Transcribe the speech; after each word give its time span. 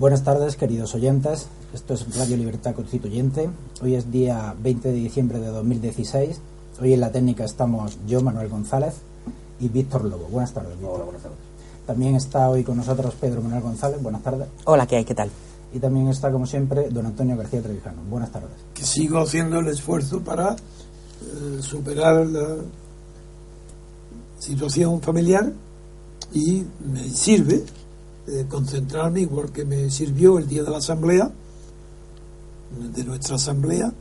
Buenas 0.00 0.24
tardes, 0.24 0.56
queridos 0.56 0.94
oyentes. 0.94 1.46
Esto 1.74 1.92
es 1.92 2.16
Radio 2.16 2.38
Libertad 2.38 2.74
Constituyente. 2.74 3.50
Hoy 3.82 3.96
es 3.96 4.10
día 4.10 4.54
20 4.58 4.88
de 4.88 4.94
diciembre 4.94 5.40
de 5.40 5.48
2016. 5.48 6.40
Hoy 6.80 6.94
en 6.94 7.00
la 7.00 7.12
técnica 7.12 7.44
estamos 7.44 7.98
yo, 8.06 8.22
Manuel 8.22 8.48
González, 8.48 8.94
y 9.60 9.68
Víctor 9.68 10.06
Lobo. 10.06 10.24
Buenas 10.30 10.54
tardes, 10.54 10.70
Víctor. 10.78 10.94
Hola, 10.94 11.04
buenas 11.04 11.22
tardes. 11.22 11.38
También 11.86 12.16
está 12.16 12.48
hoy 12.48 12.64
con 12.64 12.78
nosotros 12.78 13.14
Pedro 13.20 13.42
Manuel 13.42 13.60
González. 13.60 14.02
Buenas 14.02 14.22
tardes. 14.22 14.48
Hola, 14.64 14.86
¿qué 14.86 14.96
hay? 14.96 15.04
¿Qué 15.04 15.14
tal? 15.14 15.28
Y 15.74 15.78
también 15.80 16.08
está, 16.08 16.32
como 16.32 16.46
siempre, 16.46 16.88
don 16.88 17.04
Antonio 17.04 17.36
García 17.36 17.60
Trevijano. 17.60 18.00
Buenas 18.08 18.32
tardes. 18.32 18.48
que 18.72 18.84
sigo 18.84 19.18
haciendo 19.18 19.58
el 19.58 19.68
esfuerzo 19.68 20.22
para 20.22 20.52
eh, 20.54 21.58
superar 21.60 22.26
la 22.26 22.56
situación 24.38 25.02
familiar 25.02 25.52
y 26.32 26.64
me 26.90 27.06
sirve 27.10 27.66
eh, 28.28 28.46
concentrarme 28.48 29.20
igual 29.20 29.50
que 29.52 29.64
me 29.64 29.90
sirvió 29.90 30.38
el 30.38 30.46
día 30.48 30.62
de 30.62 30.70
la 30.70 30.78
asamblea 30.78 31.30
de 32.94 33.04
nuestra 33.04 33.36
asamblea. 33.36 33.92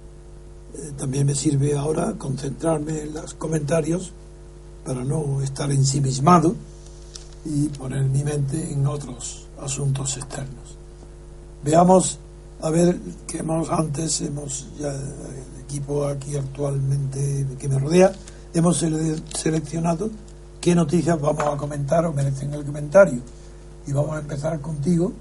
Eh, 0.76 0.92
también 0.98 1.26
me 1.26 1.34
sirve 1.36 1.76
ahora 1.78 2.14
concentrarme 2.18 3.02
en 3.02 3.14
los 3.14 3.34
comentarios 3.34 4.12
para 4.86 5.04
no 5.04 5.42
estar 5.42 5.72
ensimismado 5.72 6.56
y 7.46 7.68
poner 7.70 8.04
mi 8.04 8.24
mente 8.24 8.72
en 8.72 8.86
otros 8.86 9.48
asuntos 9.62 10.18
externos. 10.18 10.76
Veamos 11.64 12.20
a 12.62 12.70
ver 12.70 12.98
que 13.28 13.40
hemos 13.40 13.70
antes 13.70 14.22
hemos 14.22 14.68
ya 14.80 14.90
el 14.92 15.64
equipo 15.64 16.06
aquí 16.06 16.36
actualmente 16.36 17.46
que 17.58 17.68
me 17.70 17.80
rodea 17.80 18.12
hemos 18.54 18.82
sele- 18.84 19.22
seleccionado 19.38 20.10
qué 20.60 20.76
noticias 20.76 21.20
vamos 21.22 21.44
a 21.44 21.56
comentar 21.58 22.06
o 22.06 22.12
merecen 22.14 22.54
el 22.54 22.66
comentario 22.66 23.22
y 23.90 23.94
vamos 23.94 24.16
a 24.16 24.20
empezar 24.20 24.60
contigo. 24.60 25.12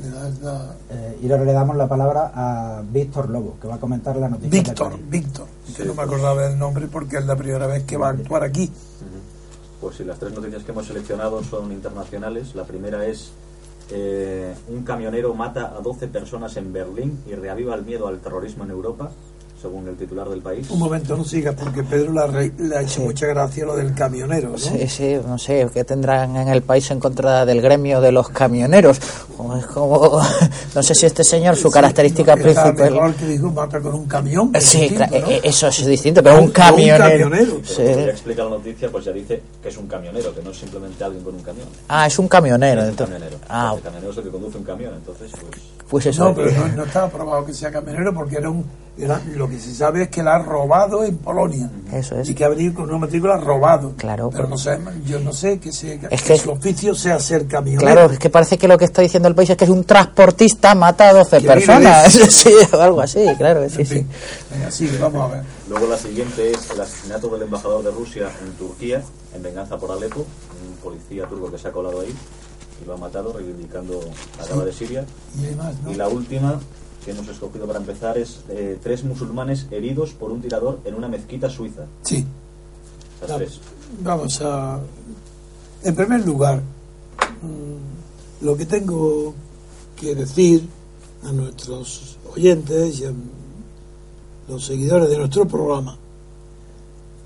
Le 0.00 0.10
das 0.10 0.40
la- 0.40 0.74
Eh, 0.90 1.18
y 1.22 1.30
ahora 1.30 1.44
le 1.44 1.52
damos 1.52 1.76
la 1.76 1.88
palabra 1.88 2.30
a 2.34 2.82
Víctor 2.88 3.30
Lobo, 3.30 3.56
que 3.60 3.66
va 3.68 3.76
a 3.76 3.78
comentar 3.80 4.16
la 4.16 4.28
noticia. 4.28 4.50
Víctor 4.62 4.98
Víctor 5.08 5.46
que 5.76 5.84
no 5.84 5.94
me 5.94 6.02
acordaba 6.02 6.42
del 6.48 6.58
nombre 6.58 6.86
porque 6.88 7.16
es 7.18 7.26
la 7.26 7.36
primera 7.36 7.66
vez 7.66 7.84
que 7.84 7.96
va 7.96 8.08
a 8.08 8.10
actuar 8.10 8.42
aquí. 8.44 8.70
Pues 9.80 9.96
sí, 9.96 10.04
las 10.04 10.18
tres 10.18 10.32
noticias 10.32 10.62
que 10.62 10.72
hemos 10.72 10.86
seleccionado 10.86 11.42
son 11.44 11.70
internacionales. 11.72 12.54
La 12.54 12.64
primera 12.64 13.04
es 13.06 13.30
eh, 13.90 14.54
un 14.68 14.82
camionero 14.82 15.34
mata 15.34 15.74
a 15.76 15.80
12 15.80 16.08
personas 16.08 16.56
en 16.56 16.72
Berlín 16.72 17.18
y 17.26 17.34
reaviva 17.34 17.74
el 17.74 17.84
miedo 17.84 18.06
al 18.08 18.18
terrorismo 18.20 18.64
en 18.64 18.70
Europa, 18.70 19.10
según 19.64 19.88
el 19.88 19.96
titular 19.96 20.28
del 20.28 20.42
país. 20.42 20.68
un 20.68 20.78
momento 20.78 21.16
no 21.16 21.24
sigas 21.24 21.54
porque 21.54 21.82
Pedro 21.82 22.12
le 22.12 22.20
ha, 22.20 22.26
re- 22.26 22.52
le 22.58 22.76
ha 22.76 22.82
hecho 22.82 23.00
mucha 23.00 23.26
gracia 23.28 23.64
lo 23.64 23.74
del 23.76 23.94
camionero 23.94 24.50
¿no? 24.50 24.58
Sí, 24.58 24.86
sí, 24.88 25.16
no 25.26 25.38
sé, 25.38 25.66
¿qué 25.72 25.84
tendrán 25.84 26.36
en 26.36 26.48
el 26.48 26.60
país 26.60 26.90
en 26.90 27.00
contra 27.00 27.46
del 27.46 27.62
gremio 27.62 28.02
de 28.02 28.12
los 28.12 28.28
camioneros? 28.28 29.00
O 29.38 29.56
es 29.56 29.64
como, 29.66 30.20
no 30.74 30.82
sé 30.82 30.94
si 30.94 31.06
este 31.06 31.24
señor, 31.24 31.56
su 31.56 31.68
Sí, 31.68 31.74
característica 31.74 32.36
no, 32.36 32.42
principal... 32.42 32.74
mejor 32.76 33.14
que 33.14 33.24
dijo 33.26 33.50
mata 33.50 33.80
con 33.80 33.94
un 33.94 34.04
camión 34.06 34.50
es 34.54 34.64
Sí, 34.66 34.80
distinto, 34.80 35.04
cla- 35.04 35.20
¿no? 35.22 35.30
eh, 35.30 35.40
eso 35.42 35.68
es 35.68 35.86
distinto, 35.86 36.22
pero 36.22 36.36
un 36.36 36.44
Un 36.44 36.50
camionero. 36.50 37.04
camionero. 37.04 37.60
Pero 37.76 37.94
Sí. 37.94 38.00
explica 38.10 38.44
la 38.44 38.50
noticia, 38.50 38.90
pues 38.92 39.06
ya 39.06 39.12
dice 39.12 39.40
que 39.62 39.68
es 39.70 39.76
un 39.78 39.86
camionero, 39.86 40.34
que 40.34 40.42
no 40.42 40.50
es 40.50 40.58
simplemente 40.58 41.02
alguien 41.02 41.24
con 41.24 41.34
un 41.34 41.42
camión. 41.42 41.66
Ah, 41.88 42.06
es 42.06 42.18
un 42.18 42.28
camionero. 42.28 42.80
Es 42.82 42.84
un 42.84 42.90
entonces. 42.90 43.14
camionero. 43.16 43.40
Ah, 43.48 43.72
El 43.76 43.82
camionero 43.82 44.12
es 44.12 44.18
el 44.18 44.24
que 44.24 44.30
conduce 44.30 44.58
un 44.58 44.64
camión, 44.64 44.94
entonces 44.94 45.30
pues... 45.32 45.62
pues 45.88 46.06
eso. 46.06 46.24
No, 46.28 46.34
pero 46.34 46.50
no, 46.52 46.68
no 46.68 46.84
está 46.84 47.04
aprobado 47.04 47.46
que 47.46 47.54
sea 47.54 47.70
camionero 47.72 48.12
porque 48.12 48.36
era 48.36 48.50
un 48.50 48.64
era- 48.96 49.20
lo 49.34 49.48
que 49.48 49.58
se 49.58 49.74
sabe 49.74 50.02
es 50.02 50.08
que 50.08 50.22
la 50.22 50.36
ha 50.36 50.38
robado 50.42 51.02
en 51.04 51.16
Polonia 51.18 51.68
Eso 51.92 52.16
es. 52.18 52.28
y 52.28 52.34
que 52.34 52.44
ha 52.44 52.48
venido 52.48 52.74
con 52.74 52.84
una 52.88 52.98
matrícula 52.98 53.36
robado. 53.38 53.92
Claro, 53.96 54.30
pero 54.30 54.46
no 54.48 54.56
sé, 54.56 54.78
yo 55.04 55.18
no 55.20 55.32
sé 55.32 55.58
que, 55.58 55.72
sea, 55.72 55.94
Es 56.10 56.22
que 56.22 56.34
que- 56.34 56.38
su 56.38 56.50
oficio 56.50 56.94
sea 56.94 57.18
ser 57.18 57.46
camionero. 57.46 57.80
Claro, 57.80 58.10
es 58.12 58.18
que 58.18 58.30
parece 58.30 58.56
que 58.56 58.68
lo 58.68 58.78
que 58.78 58.84
está 58.84 59.02
diciendo 59.02 59.28
el 59.28 59.34
país 59.34 59.50
es 59.50 59.56
que 59.56 59.64
es 59.64 59.70
un 59.70 59.84
transportista, 59.84 60.74
mata 60.74 61.08
a 61.08 61.12
12 61.12 61.36
Que 61.38 61.42
vive 61.42 61.54
personas. 61.54 62.12
Sí, 62.30 62.52
o 62.72 62.80
algo 62.80 63.00
así, 63.00 63.24
claro, 63.36 63.68
sí, 63.68 63.80
En 63.80 63.86
sí. 63.86 64.06
venga, 64.52 64.70
sigue, 64.70 64.98
vamos 64.98 65.30
a 65.30 65.34
ver. 65.34 65.44
Luego 65.68 65.86
la 65.88 65.96
siguiente 65.98 66.50
es 66.52 66.70
el 66.70 66.80
asesinato 66.80 67.28
del 67.30 67.42
embajador 67.42 67.82
de 67.82 67.90
Rusia 67.90 68.28
en 68.44 68.52
Turquía, 68.52 69.02
en 69.34 69.42
venganza 69.42 69.76
por 69.78 69.90
Alepo, 69.90 70.20
un 70.20 70.76
policía 70.82 71.26
turco 71.26 71.50
que 71.50 71.58
se 71.58 71.68
ha 71.68 71.72
colado 71.72 72.00
ahí 72.00 72.14
y 72.82 72.86
lo 72.86 72.94
ha 72.94 72.96
matado 72.96 73.32
reivindicando 73.32 74.00
la 74.38 74.46
guerra 74.46 74.64
de 74.66 74.72
Siria. 74.72 75.04
Y 75.90 75.94
la 75.94 76.08
última 76.08 76.60
que 77.04 77.10
hemos 77.10 77.28
escogido 77.28 77.66
para 77.66 77.78
empezar 77.78 78.16
es 78.18 78.40
eh, 78.48 78.78
tres 78.82 79.04
musulmanes 79.04 79.66
heridos 79.70 80.10
por 80.12 80.30
un 80.32 80.40
tirador 80.40 80.80
en 80.84 80.94
una 80.94 81.08
mezquita 81.08 81.50
suiza. 81.50 81.86
Sí, 82.02 82.24
Las 83.20 83.30
Va- 83.30 83.36
tres. 83.36 83.60
vamos 84.00 84.40
a... 84.42 84.80
En 85.82 85.94
primer 85.94 86.24
lugar, 86.26 86.62
mm, 87.42 88.44
lo 88.44 88.56
que 88.56 88.66
tengo 88.66 89.34
que 90.00 90.14
decir 90.14 90.66
a 91.24 91.32
nuestros 91.32 92.16
oyentes 92.34 93.00
y 93.00 93.04
a 93.04 93.12
los 94.48 94.64
seguidores 94.64 95.08
de 95.10 95.18
nuestro 95.18 95.46
programa, 95.46 95.96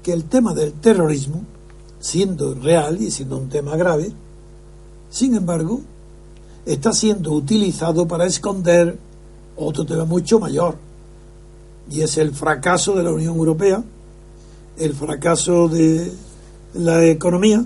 que 0.03 0.13
el 0.13 0.25
tema 0.25 0.55
del 0.55 0.73
terrorismo, 0.73 1.43
siendo 2.01 2.55
real 2.55 3.01
y 3.01 3.11
siendo 3.11 3.37
un 3.39 3.49
tema 3.49 3.77
grave, 3.77 4.13
sin 5.11 5.35
embargo, 5.35 5.81
está 6.67 6.93
siendo 6.93 7.33
utilizado 7.33 8.07
para 8.07 8.27
esconder 8.27 8.99
otro 9.59 9.85
tema 9.85 10.05
mucho 10.05 10.39
mayor, 10.39 10.77
y 11.91 12.03
es 12.03 12.17
el 12.19 12.33
fracaso 12.33 12.95
de 12.95 13.03
la 13.03 13.11
Unión 13.13 13.37
Europea, 13.37 13.83
el 14.79 14.95
fracaso 14.95 15.69
de 15.69 16.13
la 16.75 17.05
economía, 17.07 17.65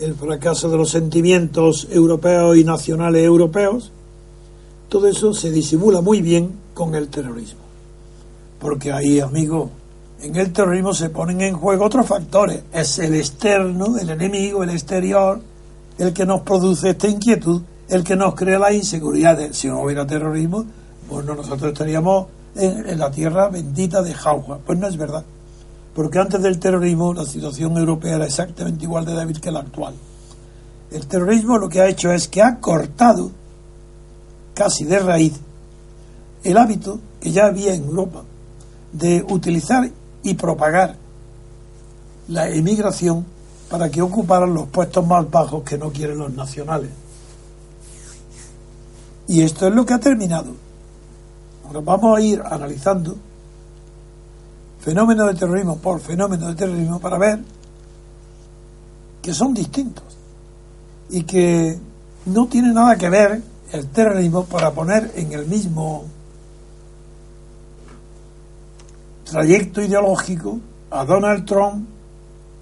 el 0.00 0.14
fracaso 0.14 0.70
de 0.70 0.76
los 0.76 0.90
sentimientos 0.90 1.86
europeos 1.90 2.56
y 2.56 2.64
nacionales 2.64 3.22
europeos, 3.24 3.92
todo 4.88 5.06
eso 5.06 5.32
se 5.34 5.50
disimula 5.50 6.00
muy 6.00 6.22
bien 6.22 6.50
con 6.74 6.94
el 6.94 7.08
terrorismo. 7.08 7.60
Porque 8.58 8.92
ahí, 8.92 9.20
amigo, 9.20 9.70
en 10.22 10.36
el 10.36 10.52
terrorismo 10.52 10.92
se 10.94 11.10
ponen 11.10 11.40
en 11.42 11.54
juego 11.54 11.84
otros 11.84 12.06
factores. 12.06 12.62
Es 12.72 12.98
el 12.98 13.14
externo, 13.14 13.98
el 13.98 14.10
enemigo, 14.10 14.62
el 14.64 14.70
exterior, 14.70 15.40
el 15.98 16.12
que 16.12 16.26
nos 16.26 16.40
produce 16.42 16.90
esta 16.90 17.06
inquietud, 17.08 17.62
el 17.88 18.02
que 18.04 18.16
nos 18.16 18.34
crea 18.34 18.58
la 18.58 18.72
inseguridad. 18.72 19.36
de- 19.38 19.54
Si 19.54 19.68
no 19.68 19.82
hubiera 19.82 20.06
terrorismo, 20.06 20.64
pues 21.10 21.26
no, 21.26 21.34
nosotros 21.34 21.72
estaríamos 21.72 22.28
en, 22.54 22.88
en 22.88 22.98
la 22.98 23.10
tierra 23.10 23.48
bendita 23.48 24.00
de 24.02 24.14
Jauja. 24.14 24.58
Pues 24.64 24.78
no 24.78 24.86
es 24.86 24.96
verdad. 24.96 25.24
Porque 25.94 26.18
antes 26.18 26.40
del 26.40 26.58
terrorismo 26.58 27.12
la 27.12 27.24
situación 27.24 27.76
europea 27.76 28.16
era 28.16 28.26
exactamente 28.26 28.84
igual 28.84 29.04
de 29.04 29.14
débil 29.14 29.40
que 29.40 29.50
la 29.50 29.60
actual. 29.60 29.94
El 30.90 31.06
terrorismo 31.06 31.58
lo 31.58 31.68
que 31.68 31.80
ha 31.80 31.88
hecho 31.88 32.12
es 32.12 32.28
que 32.28 32.42
ha 32.42 32.58
cortado 32.60 33.30
casi 34.54 34.84
de 34.84 34.98
raíz 34.98 35.34
el 36.42 36.56
hábito 36.56 37.00
que 37.20 37.32
ya 37.32 37.46
había 37.46 37.74
en 37.74 37.84
Europa 37.84 38.22
de 38.92 39.24
utilizar 39.28 39.90
y 40.22 40.34
propagar 40.34 40.96
la 42.28 42.48
emigración 42.48 43.26
para 43.68 43.90
que 43.90 44.02
ocuparan 44.02 44.54
los 44.54 44.68
puestos 44.68 45.06
más 45.06 45.30
bajos 45.30 45.62
que 45.62 45.78
no 45.78 45.90
quieren 45.90 46.18
los 46.18 46.32
nacionales. 46.32 46.90
Y 49.28 49.42
esto 49.42 49.68
es 49.68 49.74
lo 49.74 49.86
que 49.86 49.94
ha 49.94 50.00
terminado. 50.00 50.54
Vamos 51.72 52.18
a 52.18 52.20
ir 52.20 52.42
analizando 52.44 53.16
fenómeno 54.80 55.26
de 55.26 55.34
terrorismo 55.34 55.76
por 55.78 56.00
fenómeno 56.00 56.48
de 56.48 56.54
terrorismo 56.56 56.98
para 56.98 57.16
ver 57.16 57.38
que 59.22 59.32
son 59.32 59.54
distintos 59.54 60.04
y 61.10 61.22
que 61.22 61.78
no 62.26 62.46
tiene 62.46 62.72
nada 62.72 62.96
que 62.96 63.08
ver 63.08 63.42
el 63.72 63.86
terrorismo 63.88 64.46
para 64.46 64.72
poner 64.72 65.12
en 65.14 65.32
el 65.32 65.46
mismo 65.46 66.06
trayecto 69.24 69.80
ideológico 69.80 70.58
a 70.90 71.04
Donald 71.04 71.44
Trump 71.44 71.86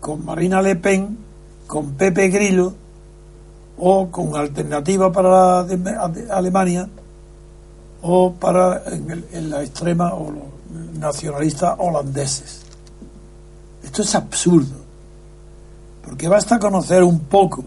con 0.00 0.24
Marina 0.24 0.60
Le 0.60 0.76
Pen, 0.76 1.16
con 1.66 1.92
Pepe 1.92 2.28
Grillo 2.28 2.74
o 3.78 4.10
con 4.10 4.36
Alternativa 4.36 5.10
para 5.10 5.64
la 5.64 5.66
Alemania 6.30 6.88
o 8.02 8.32
para 8.32 8.82
en, 8.92 9.10
el- 9.10 9.24
en 9.32 9.50
la 9.50 9.62
extrema 9.62 10.14
o 10.14 10.30
los 10.30 10.94
nacionalistas 10.98 11.74
holandeses. 11.78 12.60
Esto 13.82 14.02
es 14.02 14.14
absurdo, 14.14 14.76
porque 16.04 16.28
basta 16.28 16.58
conocer 16.58 17.02
un 17.02 17.20
poco 17.20 17.64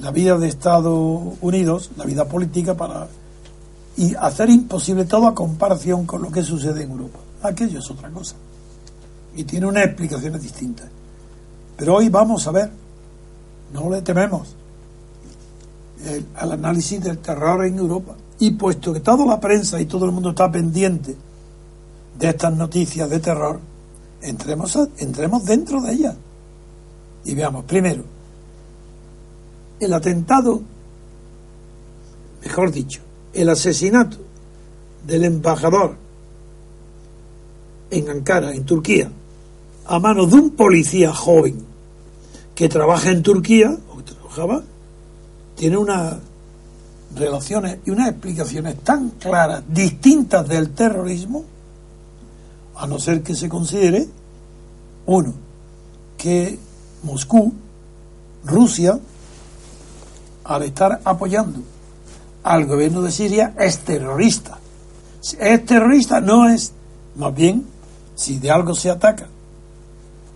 la 0.00 0.10
vida 0.10 0.36
de 0.36 0.48
Estados 0.48 1.22
Unidos, 1.40 1.90
la 1.96 2.04
vida 2.04 2.26
política, 2.26 2.74
para 2.74 3.08
y 3.96 4.14
hacer 4.16 4.50
imposible 4.50 5.06
toda 5.06 5.34
comparación 5.34 6.04
con 6.04 6.20
lo 6.20 6.30
que 6.30 6.42
sucede 6.42 6.82
en 6.82 6.90
Europa. 6.90 7.18
Aquello 7.42 7.78
es 7.78 7.90
otra 7.90 8.10
cosa. 8.10 8.34
Y 9.34 9.44
tiene 9.44 9.66
unas 9.66 9.84
explicaciones 9.86 10.42
distintas. 10.42 10.86
Pero 11.78 11.94
hoy 11.96 12.08
vamos 12.10 12.46
a 12.46 12.50
ver, 12.50 12.70
no 13.72 13.88
le 13.88 14.02
tememos, 14.02 14.54
el- 16.04 16.26
al 16.36 16.52
análisis 16.52 17.02
del 17.02 17.18
terror 17.18 17.64
en 17.64 17.78
Europa. 17.78 18.14
Y 18.38 18.50
puesto 18.52 18.92
que 18.92 19.00
toda 19.00 19.24
la 19.24 19.40
prensa 19.40 19.80
y 19.80 19.86
todo 19.86 20.04
el 20.04 20.12
mundo 20.12 20.30
está 20.30 20.50
pendiente 20.50 21.16
de 22.18 22.28
estas 22.28 22.54
noticias 22.54 23.08
de 23.08 23.18
terror, 23.20 23.60
entremos, 24.20 24.78
entremos 24.98 25.44
dentro 25.44 25.80
de 25.80 25.92
ellas. 25.92 26.16
Y 27.24 27.34
veamos, 27.34 27.64
primero, 27.64 28.04
el 29.80 29.92
atentado, 29.92 30.60
mejor 32.42 32.70
dicho, 32.70 33.00
el 33.32 33.48
asesinato 33.48 34.18
del 35.06 35.24
embajador 35.24 35.96
en 37.90 38.08
Ankara, 38.08 38.52
en 38.52 38.64
Turquía, 38.64 39.10
a 39.86 39.98
manos 39.98 40.30
de 40.30 40.36
un 40.36 40.50
policía 40.50 41.12
joven 41.12 41.64
que 42.54 42.68
trabaja 42.68 43.10
en 43.10 43.22
Turquía, 43.22 43.76
o 43.92 43.98
que 43.98 44.14
trabajaba, 44.14 44.62
tiene 45.54 45.76
unas 45.76 46.16
relaciones 47.14 47.78
y 47.84 47.90
unas 47.90 48.08
explicaciones 48.10 48.80
tan 48.80 49.10
claras, 49.10 49.62
distintas 49.68 50.46
del 50.48 50.70
terrorismo, 50.70 51.44
a 52.76 52.86
no 52.86 52.98
ser 52.98 53.22
que 53.22 53.34
se 53.34 53.48
considere, 53.48 54.06
uno, 55.06 55.32
que 56.18 56.58
Moscú, 57.02 57.52
Rusia, 58.44 58.98
al 60.44 60.62
estar 60.62 61.00
apoyando 61.04 61.60
al 62.42 62.66
gobierno 62.66 63.02
de 63.02 63.10
Siria, 63.10 63.54
es 63.58 63.78
terrorista. 63.78 64.58
Si 65.20 65.36
es 65.40 65.64
terrorista, 65.64 66.20
no 66.20 66.48
es, 66.48 66.72
más 67.16 67.34
bien, 67.34 67.66
si 68.14 68.38
de 68.38 68.50
algo 68.50 68.74
se 68.74 68.90
ataca 68.90 69.26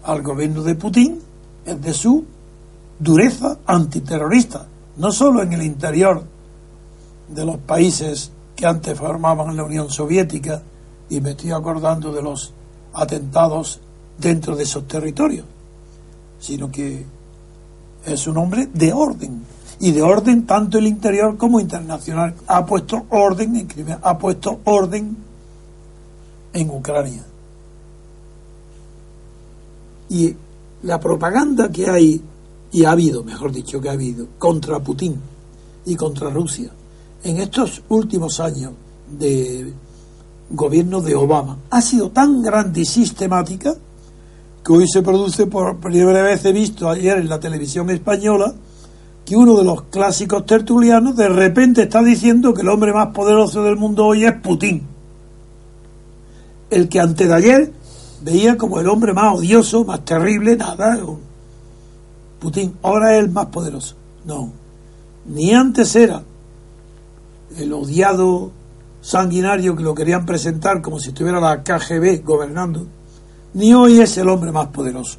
al 0.02 0.22
gobierno 0.22 0.62
de 0.62 0.74
Putin, 0.74 1.20
es 1.64 1.80
de 1.80 1.92
su 1.92 2.24
dureza 2.98 3.58
antiterrorista, 3.66 4.66
no 4.96 5.12
solo 5.12 5.42
en 5.42 5.52
el 5.52 5.62
interior 5.62 6.24
de 7.30 7.44
los 7.44 7.58
países 7.58 8.32
que 8.56 8.66
antes 8.66 8.98
formaban 8.98 9.56
la 9.56 9.64
Unión 9.64 9.90
Soviética, 9.90 10.62
y 11.08 11.20
me 11.20 11.30
estoy 11.30 11.52
acordando 11.52 12.12
de 12.12 12.22
los 12.22 12.52
atentados 12.92 13.80
dentro 14.18 14.54
de 14.54 14.64
esos 14.64 14.86
territorios, 14.86 15.46
sino 16.38 16.70
que 16.70 17.04
es 18.04 18.26
un 18.26 18.36
hombre 18.36 18.68
de 18.72 18.92
orden, 18.92 19.44
y 19.78 19.92
de 19.92 20.02
orden 20.02 20.44
tanto 20.44 20.78
el 20.78 20.86
interior 20.86 21.36
como 21.36 21.58
internacional. 21.58 22.34
Ha 22.46 22.66
puesto 22.66 23.06
orden 23.10 23.56
en 23.56 23.66
Crimea, 23.66 23.98
ha 24.02 24.18
puesto 24.18 24.60
orden 24.64 25.16
en 26.52 26.70
Ucrania. 26.70 27.24
Y 30.10 30.34
la 30.82 31.00
propaganda 31.00 31.70
que 31.70 31.88
hay, 31.88 32.20
y 32.72 32.84
ha 32.84 32.90
habido, 32.90 33.24
mejor 33.24 33.52
dicho, 33.52 33.80
que 33.80 33.88
ha 33.88 33.92
habido, 33.92 34.26
contra 34.38 34.80
Putin 34.80 35.18
y 35.86 35.96
contra 35.96 36.28
Rusia 36.28 36.70
en 37.24 37.38
estos 37.38 37.82
últimos 37.88 38.40
años 38.40 38.72
de 39.10 39.72
gobierno 40.50 41.00
de 41.00 41.14
Obama 41.14 41.58
ha 41.70 41.80
sido 41.80 42.10
tan 42.10 42.42
grande 42.42 42.80
y 42.80 42.84
sistemática 42.84 43.74
que 44.64 44.72
hoy 44.72 44.86
se 44.88 45.02
produce 45.02 45.46
por 45.46 45.78
primera 45.78 46.22
vez 46.22 46.44
he 46.44 46.52
visto 46.52 46.88
ayer 46.88 47.18
en 47.18 47.28
la 47.28 47.40
televisión 47.40 47.88
española 47.90 48.54
que 49.24 49.36
uno 49.36 49.56
de 49.56 49.64
los 49.64 49.82
clásicos 49.84 50.44
tertulianos 50.44 51.16
de 51.16 51.28
repente 51.28 51.82
está 51.82 52.02
diciendo 52.02 52.52
que 52.52 52.62
el 52.62 52.68
hombre 52.68 52.92
más 52.92 53.08
poderoso 53.08 53.62
del 53.62 53.76
mundo 53.76 54.06
hoy 54.06 54.24
es 54.24 54.32
Putin. 54.40 54.82
El 56.68 56.88
que 56.88 57.00
antes 57.00 57.28
de 57.28 57.34
ayer 57.34 57.72
veía 58.22 58.56
como 58.56 58.80
el 58.80 58.88
hombre 58.88 59.12
más 59.12 59.38
odioso, 59.38 59.84
más 59.84 60.04
terrible, 60.04 60.56
nada, 60.56 60.98
Putin, 62.40 62.74
ahora 62.82 63.16
es 63.16 63.24
el 63.24 63.30
más 63.30 63.46
poderoso. 63.46 63.94
No, 64.24 64.50
ni 65.26 65.52
antes 65.52 65.94
era 65.94 66.22
el 67.56 67.72
odiado 67.72 68.52
sanguinario 69.00 69.74
que 69.76 69.82
lo 69.82 69.94
querían 69.94 70.26
presentar 70.26 70.82
como 70.82 71.00
si 71.00 71.08
estuviera 71.08 71.40
la 71.40 71.62
KGB 71.62 72.22
gobernando, 72.24 72.86
ni 73.54 73.74
hoy 73.74 74.00
es 74.00 74.16
el 74.18 74.28
hombre 74.28 74.52
más 74.52 74.68
poderoso. 74.68 75.18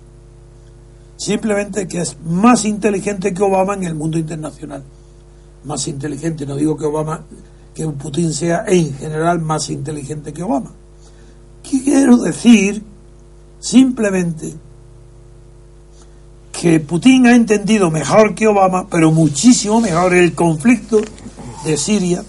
Simplemente 1.17 1.87
que 1.87 2.01
es 2.01 2.17
más 2.25 2.65
inteligente 2.65 3.33
que 3.33 3.43
Obama 3.43 3.75
en 3.75 3.83
el 3.83 3.95
mundo 3.95 4.17
internacional. 4.17 4.83
Más 5.65 5.87
inteligente, 5.87 6.45
no 6.45 6.55
digo 6.55 6.75
que 6.75 6.85
Obama, 6.85 7.23
que 7.75 7.87
Putin 7.89 8.33
sea 8.33 8.65
en 8.67 8.93
general 8.95 9.39
más 9.39 9.69
inteligente 9.69 10.33
que 10.33 10.43
Obama. 10.43 10.71
Quiero 11.61 12.17
decir 12.17 12.83
simplemente 13.59 14.55
que 16.51 16.79
Putin 16.79 17.27
ha 17.27 17.35
entendido 17.35 17.91
mejor 17.91 18.33
que 18.33 18.47
Obama, 18.47 18.87
pero 18.87 19.11
muchísimo 19.11 19.79
mejor 19.79 20.13
el 20.13 20.33
conflicto 20.33 21.01
de 21.63 21.77
Siria 21.77 22.23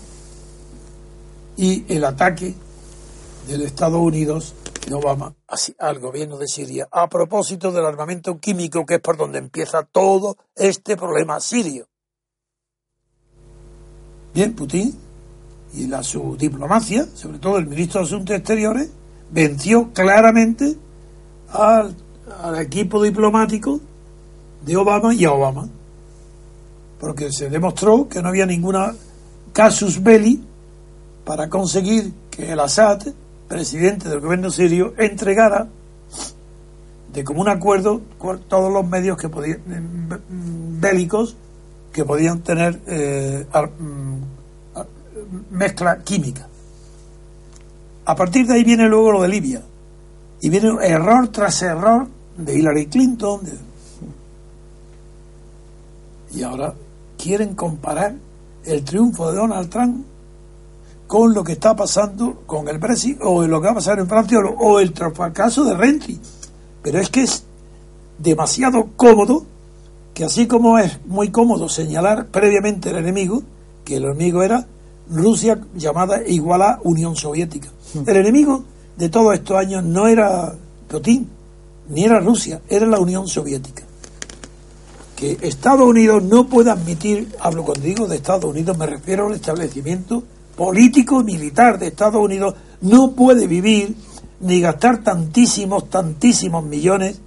y 1.57 1.85
el 1.93 2.05
ataque 2.05 2.55
del 3.47 3.63
Estados 3.63 4.01
Unidos 4.01 4.55
de 4.87 4.95
Obama 4.95 5.35
al 5.79 5.99
gobierno 5.99 6.39
de 6.39 6.49
Siria 6.49 6.89
a 6.91 7.09
propósito 7.09 7.73
del 7.73 7.87
armamento 7.87 8.39
químico 8.39 8.85
que 8.85 8.95
es 8.95 9.01
por 9.01 9.17
donde 9.17 9.39
empieza 9.39 9.85
todo 9.85 10.37
este 10.55 10.97
problema 10.97 11.41
sirio. 11.41 11.87
Bien, 14.35 14.55
Putin 14.55 14.99
y 15.75 15.87
la, 15.87 16.03
su 16.03 16.37
diplomacia, 16.37 17.07
sobre 17.15 17.39
todo 17.39 17.59
el 17.59 17.67
ministro 17.67 18.01
de 18.01 18.07
Asuntos 18.07 18.37
Exteriores, 18.37 18.91
venció 19.31 19.93
claramente 19.93 20.77
al 21.51 21.95
equipo 22.59 23.03
diplomático 23.03 23.81
de 24.65 24.77
Obama 24.77 25.15
y 25.15 25.25
a 25.25 25.33
Obama. 25.33 25.69
Porque 26.99 27.33
se 27.33 27.51
demostró 27.51 28.09
que 28.09 28.23
no 28.23 28.29
había 28.29 28.47
ninguna 28.47 28.95
casus 29.53 30.03
belli 30.03 30.43
para 31.25 31.49
conseguir 31.49 32.13
que 32.31 32.53
el 32.53 32.61
Assad, 32.61 33.03
presidente 33.49 34.09
del 34.09 34.21
gobierno 34.21 34.51
sirio, 34.51 34.95
entregara 34.99 35.69
de 37.13 37.25
común 37.25 37.49
acuerdo 37.49 38.01
cu- 38.19 38.39
todos 38.39 38.73
los 38.73 38.87
medios 38.87 39.19
que 39.19 39.29
podían 39.29 39.61
mm, 39.67 40.81
bélicos 40.81 41.37
que 41.93 42.05
podían 42.07 42.41
tener 42.41 42.81
eh, 42.87 43.47
mm, 43.79 44.17
mezcla 45.55 45.99
química. 46.03 46.49
A 48.07 48.17
partir 48.17 48.47
de 48.47 48.55
ahí 48.55 48.65
viene 48.65 48.89
luego 48.89 49.13
lo 49.13 49.23
de 49.23 49.29
Libia. 49.29 49.63
Y 50.41 50.49
viene 50.49 50.71
error 50.83 51.29
tras 51.29 51.61
error 51.63 52.09
de 52.37 52.59
Hillary 52.59 52.87
Clinton. 52.87 53.41
Y 56.35 56.43
ahora 56.43 56.75
quieren 57.19 57.55
comparar 57.55 58.15
el 58.65 58.85
triunfo 58.85 59.31
de 59.31 59.37
Donald 59.37 59.69
Trump 59.69 60.05
con 61.07 61.35
lo 61.35 61.45
que 61.45 61.53
está 61.53 61.77
pasando 61.77 62.43
con 62.47 62.69
el 62.69 62.79
Brexit 62.79 63.19
o 63.21 63.47
lo 63.47 63.61
que 63.61 63.67
va 63.67 63.73
a 63.73 63.75
pasar 63.75 63.99
en 63.99 64.09
Francia 64.09 64.39
o, 64.39 64.81
el 64.81 64.95
fracaso 64.95 65.65
de 65.65 65.75
Renzi. 65.75 66.19
Pero 66.83 66.99
es 66.99 67.11
que 67.11 67.23
es 67.23 67.45
demasiado 68.19 68.89
cómodo 68.97 69.45
que 70.15 70.25
así 70.25 70.47
como 70.47 70.79
es 70.79 71.01
muy 71.07 71.31
cómodo 71.31 71.69
señalar 71.69 72.27
previamente 72.27 72.91
el 72.91 72.97
enemigo, 72.97 73.43
que 73.85 73.97
el 73.97 74.05
enemigo 74.05 74.43
era 74.43 74.67
Rusia 75.11 75.61
llamada 75.75 76.27
igual 76.27 76.63
a 76.63 76.81
Unión 76.83 77.17
Soviética. 77.17 77.69
El 78.07 78.17
enemigo 78.17 78.65
de 78.97 79.09
todos 79.09 79.35
estos 79.35 79.59
años 79.59 79.85
no 79.85 80.07
era 80.07 80.55
Putin, 80.89 81.29
ni 81.89 82.05
era 82.05 82.21
Rusia, 82.21 82.63
era 82.69 82.87
la 82.87 82.99
Unión 82.99 83.29
Soviética. 83.29 83.85
Que 85.23 85.39
Estados 85.43 85.87
Unidos 85.87 86.25
no 86.25 86.49
puede 86.49 86.73
admitir, 86.73 87.29
hablo 87.39 87.63
cuando 87.63 87.85
digo 87.85 88.09
de 88.09 88.17
Estados 88.17 88.45
Unidos, 88.45 88.77
me 88.77 88.87
refiero 88.87 89.29
al 89.29 89.35
establecimiento 89.35 90.25
político 90.57 91.21
y 91.21 91.25
militar 91.25 91.79
de 91.79 91.87
Estados 91.87 92.21
Unidos, 92.21 92.57
no 92.81 93.13
puede 93.13 93.47
vivir 93.47 93.95
ni 94.41 94.61
gastar 94.61 95.05
tantísimos, 95.05 95.89
tantísimos 95.89 96.65
millones 96.65 97.21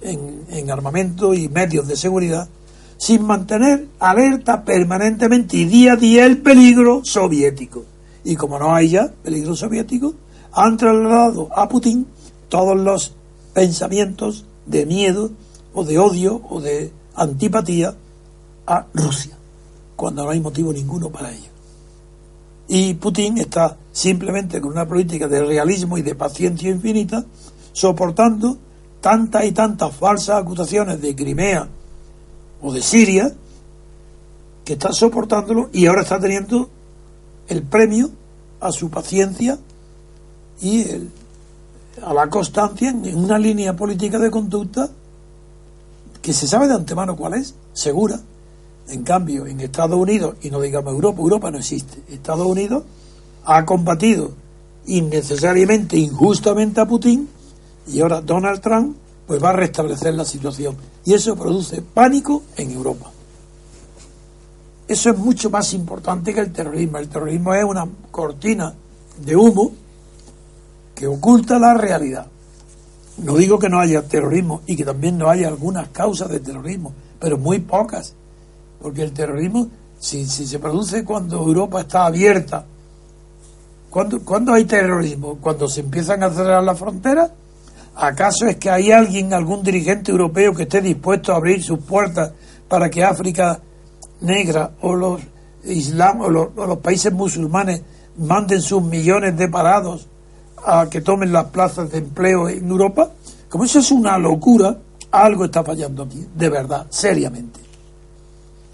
en, 0.00 0.42
en 0.48 0.70
armamento 0.72 1.34
y 1.34 1.48
medios 1.48 1.86
de 1.86 1.94
seguridad 1.96 2.48
sin 2.96 3.22
mantener 3.22 3.86
alerta 4.00 4.64
permanentemente 4.64 5.58
y 5.58 5.66
día 5.66 5.92
a 5.92 5.96
día 5.96 6.26
el 6.26 6.38
peligro 6.38 7.04
soviético. 7.04 7.84
Y 8.24 8.34
como 8.34 8.58
no 8.58 8.74
hay 8.74 8.88
ya 8.88 9.08
peligro 9.22 9.54
soviético, 9.54 10.14
han 10.50 10.76
trasladado 10.78 11.48
a 11.54 11.68
Putin 11.68 12.08
todos 12.48 12.76
los 12.76 13.14
pensamientos 13.54 14.46
de 14.66 14.84
miedo 14.84 15.30
o 15.74 15.84
de 15.84 15.98
odio 15.98 16.40
o 16.48 16.60
de 16.60 16.92
antipatía 17.14 17.94
a 18.66 18.86
Rusia, 18.94 19.36
cuando 19.96 20.24
no 20.24 20.30
hay 20.30 20.40
motivo 20.40 20.72
ninguno 20.72 21.10
para 21.10 21.32
ello. 21.32 21.50
Y 22.68 22.94
Putin 22.94 23.38
está 23.38 23.76
simplemente 23.92 24.60
con 24.60 24.72
una 24.72 24.86
política 24.86 25.28
de 25.28 25.42
realismo 25.44 25.98
y 25.98 26.02
de 26.02 26.14
paciencia 26.14 26.70
infinita, 26.70 27.24
soportando 27.72 28.56
tantas 29.00 29.44
y 29.44 29.52
tantas 29.52 29.94
falsas 29.94 30.40
acusaciones 30.40 31.00
de 31.00 31.14
Crimea 31.14 31.68
o 32.62 32.72
de 32.72 32.80
Siria, 32.80 33.32
que 34.64 34.74
está 34.74 34.92
soportándolo 34.92 35.70
y 35.72 35.86
ahora 35.86 36.02
está 36.02 36.20
teniendo 36.20 36.70
el 37.48 37.62
premio 37.62 38.10
a 38.60 38.70
su 38.70 38.90
paciencia 38.90 39.58
y 40.60 40.82
el- 40.88 41.10
a 42.02 42.14
la 42.14 42.30
constancia 42.30 42.90
en 42.90 43.16
una 43.16 43.38
línea 43.38 43.74
política 43.74 44.18
de 44.18 44.30
conducta 44.30 44.88
que 46.22 46.32
se 46.32 46.46
sabe 46.46 46.68
de 46.68 46.74
antemano 46.74 47.16
cuál 47.16 47.34
es, 47.34 47.54
segura. 47.72 48.20
En 48.88 49.02
cambio, 49.02 49.46
en 49.46 49.60
Estados 49.60 49.98
Unidos, 49.98 50.36
y 50.42 50.50
no 50.50 50.60
digamos 50.60 50.92
Europa, 50.92 51.20
Europa 51.20 51.50
no 51.50 51.58
existe, 51.58 52.02
Estados 52.08 52.46
Unidos 52.46 52.84
ha 53.44 53.64
combatido 53.64 54.32
innecesariamente, 54.86 55.96
injustamente 55.96 56.80
a 56.80 56.86
Putin 56.86 57.28
y 57.86 58.00
ahora 58.00 58.20
Donald 58.20 58.60
Trump 58.60 58.96
pues 59.26 59.42
va 59.42 59.50
a 59.50 59.54
restablecer 59.54 60.14
la 60.14 60.24
situación. 60.24 60.76
Y 61.04 61.14
eso 61.14 61.36
produce 61.36 61.82
pánico 61.82 62.42
en 62.56 62.72
Europa. 62.72 63.10
Eso 64.86 65.10
es 65.10 65.18
mucho 65.18 65.48
más 65.48 65.72
importante 65.74 66.34
que 66.34 66.40
el 66.40 66.52
terrorismo. 66.52 66.98
El 66.98 67.08
terrorismo 67.08 67.54
es 67.54 67.64
una 67.64 67.88
cortina 68.10 68.74
de 69.24 69.36
humo 69.36 69.72
que 70.94 71.06
oculta 71.06 71.58
la 71.58 71.74
realidad. 71.74 72.26
No 73.18 73.36
digo 73.36 73.58
que 73.58 73.68
no 73.68 73.78
haya 73.78 74.02
terrorismo 74.02 74.62
y 74.66 74.76
que 74.76 74.84
también 74.84 75.18
no 75.18 75.28
haya 75.28 75.48
algunas 75.48 75.88
causas 75.88 76.30
de 76.30 76.40
terrorismo, 76.40 76.92
pero 77.20 77.38
muy 77.38 77.58
pocas. 77.60 78.14
Porque 78.80 79.02
el 79.02 79.12
terrorismo, 79.12 79.68
si, 79.98 80.26
si 80.26 80.46
se 80.46 80.58
produce 80.58 81.04
cuando 81.04 81.36
Europa 81.38 81.80
está 81.80 82.06
abierta, 82.06 82.64
¿cuándo, 83.90 84.24
¿cuándo 84.24 84.52
hay 84.52 84.64
terrorismo? 84.64 85.38
¿Cuando 85.40 85.68
se 85.68 85.80
empiezan 85.80 86.22
a 86.22 86.30
cerrar 86.30 86.64
las 86.64 86.78
fronteras? 86.78 87.30
¿Acaso 87.94 88.46
es 88.46 88.56
que 88.56 88.70
hay 88.70 88.90
alguien, 88.90 89.34
algún 89.34 89.62
dirigente 89.62 90.10
europeo 90.10 90.54
que 90.54 90.62
esté 90.62 90.80
dispuesto 90.80 91.32
a 91.32 91.36
abrir 91.36 91.62
sus 91.62 91.80
puertas 91.80 92.32
para 92.66 92.88
que 92.90 93.04
África 93.04 93.60
negra 94.22 94.72
o 94.80 94.94
los 94.94 95.20
islam 95.64 96.22
o 96.22 96.30
los 96.30 96.78
países 96.78 97.12
musulmanes 97.12 97.82
manden 98.16 98.60
sus 98.60 98.82
millones 98.82 99.36
de 99.36 99.48
parados 99.48 100.08
a 100.64 100.88
que 100.88 101.00
tomen 101.00 101.32
las 101.32 101.46
plazas 101.46 101.90
de 101.90 101.98
empleo 101.98 102.48
en 102.48 102.68
Europa? 102.68 103.10
Como 103.48 103.64
eso 103.64 103.78
es 103.78 103.90
una 103.90 104.18
locura, 104.18 104.78
algo 105.10 105.44
está 105.44 105.62
fallando 105.62 106.04
aquí, 106.04 106.26
de 106.34 106.48
verdad, 106.48 106.86
seriamente. 106.90 107.60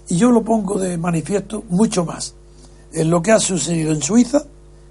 Y 0.07 0.17
yo 0.17 0.31
lo 0.31 0.43
pongo 0.43 0.79
de 0.79 0.97
manifiesto 0.97 1.63
mucho 1.69 2.05
más 2.05 2.33
en 2.93 3.09
lo 3.09 3.21
que 3.21 3.31
ha 3.31 3.39
sucedido 3.39 3.91
en 3.91 4.01
Suiza 4.01 4.43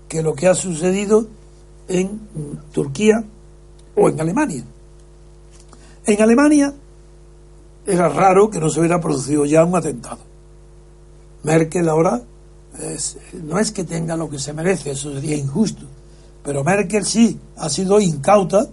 que 0.09 0.23
lo 0.23 0.35
que 0.35 0.47
ha 0.47 0.55
sucedido 0.55 1.27
en 1.89 2.07
mm, 2.07 2.73
Turquía 2.73 3.25
o 3.97 4.09
en 4.09 4.21
Alemania. 4.21 4.65
En 6.07 6.23
Alemania 6.23 6.73
era 7.87 8.09
raro 8.09 8.51
que 8.51 8.59
no 8.61 8.69
se 8.69 8.81
hubiera 8.81 9.01
producido 9.01 9.45
ya 9.45 9.65
un 9.65 9.77
atentado. 9.77 10.21
Merkel 11.43 11.89
ahora 11.89 12.23
no 13.45 13.59
es 13.59 13.73
que 13.73 13.85
tenga 13.85 14.17
lo 14.17 14.31
que 14.31 14.39
se 14.39 14.53
merece, 14.53 14.93
eso 14.93 15.13
sería 15.13 15.37
injusto, 15.37 15.85
pero 16.49 16.65
Merkel 16.65 17.05
sí 17.05 17.39
ha 17.59 17.69
sido 17.69 18.01
incauta 18.01 18.67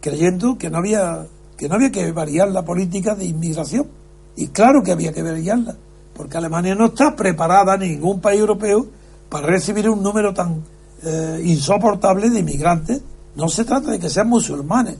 creyendo 0.00 0.58
que 0.58 0.68
no 0.68 0.78
había 0.78 1.24
que 1.56 1.68
no 1.68 1.76
había 1.76 1.92
que 1.92 2.10
variar 2.10 2.48
la 2.48 2.64
política 2.64 3.14
de 3.14 3.24
inmigración. 3.24 3.86
Y 4.34 4.48
claro 4.48 4.82
que 4.82 4.90
había 4.90 5.12
que 5.12 5.22
variarla 5.22 5.76
porque 6.12 6.38
Alemania 6.38 6.74
no 6.74 6.86
está 6.86 7.14
preparada 7.14 7.76
ni 7.76 7.90
ningún 7.90 8.20
país 8.20 8.40
europeo 8.40 8.88
para 9.28 9.46
recibir 9.46 9.88
un 9.88 10.02
número 10.02 10.34
tan 10.34 10.64
eh, 11.04 11.40
insoportable 11.44 12.30
de 12.30 12.40
inmigrantes. 12.40 13.00
No 13.36 13.48
se 13.48 13.64
trata 13.64 13.92
de 13.92 14.00
que 14.00 14.10
sean 14.10 14.28
musulmanes. 14.28 14.96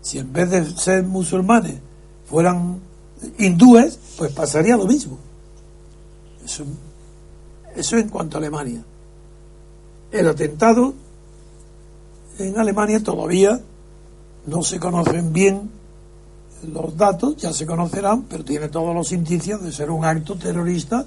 Si 0.00 0.18
en 0.18 0.32
vez 0.32 0.50
de 0.50 0.68
ser 0.68 1.04
musulmanes 1.04 1.76
fueran 2.28 2.80
hindúes 3.38 3.96
pues 4.18 4.32
pasaría 4.32 4.76
lo 4.76 4.86
mismo. 4.86 5.16
Eso, 6.44 6.64
eso 7.76 7.96
en 7.96 8.08
cuanto 8.08 8.38
a 8.38 8.40
Alemania. 8.40 8.82
El 10.10 10.26
atentado 10.26 10.94
en 12.38 12.58
Alemania 12.58 13.02
todavía 13.02 13.60
no 14.46 14.62
se 14.62 14.78
conocen 14.78 15.32
bien 15.32 15.70
los 16.72 16.96
datos, 16.96 17.36
ya 17.36 17.52
se 17.52 17.66
conocerán, 17.66 18.22
pero 18.22 18.44
tiene 18.44 18.68
todos 18.68 18.94
los 18.94 19.12
indicios 19.12 19.62
de 19.62 19.72
ser 19.72 19.90
un 19.90 20.04
acto 20.04 20.36
terrorista 20.36 21.04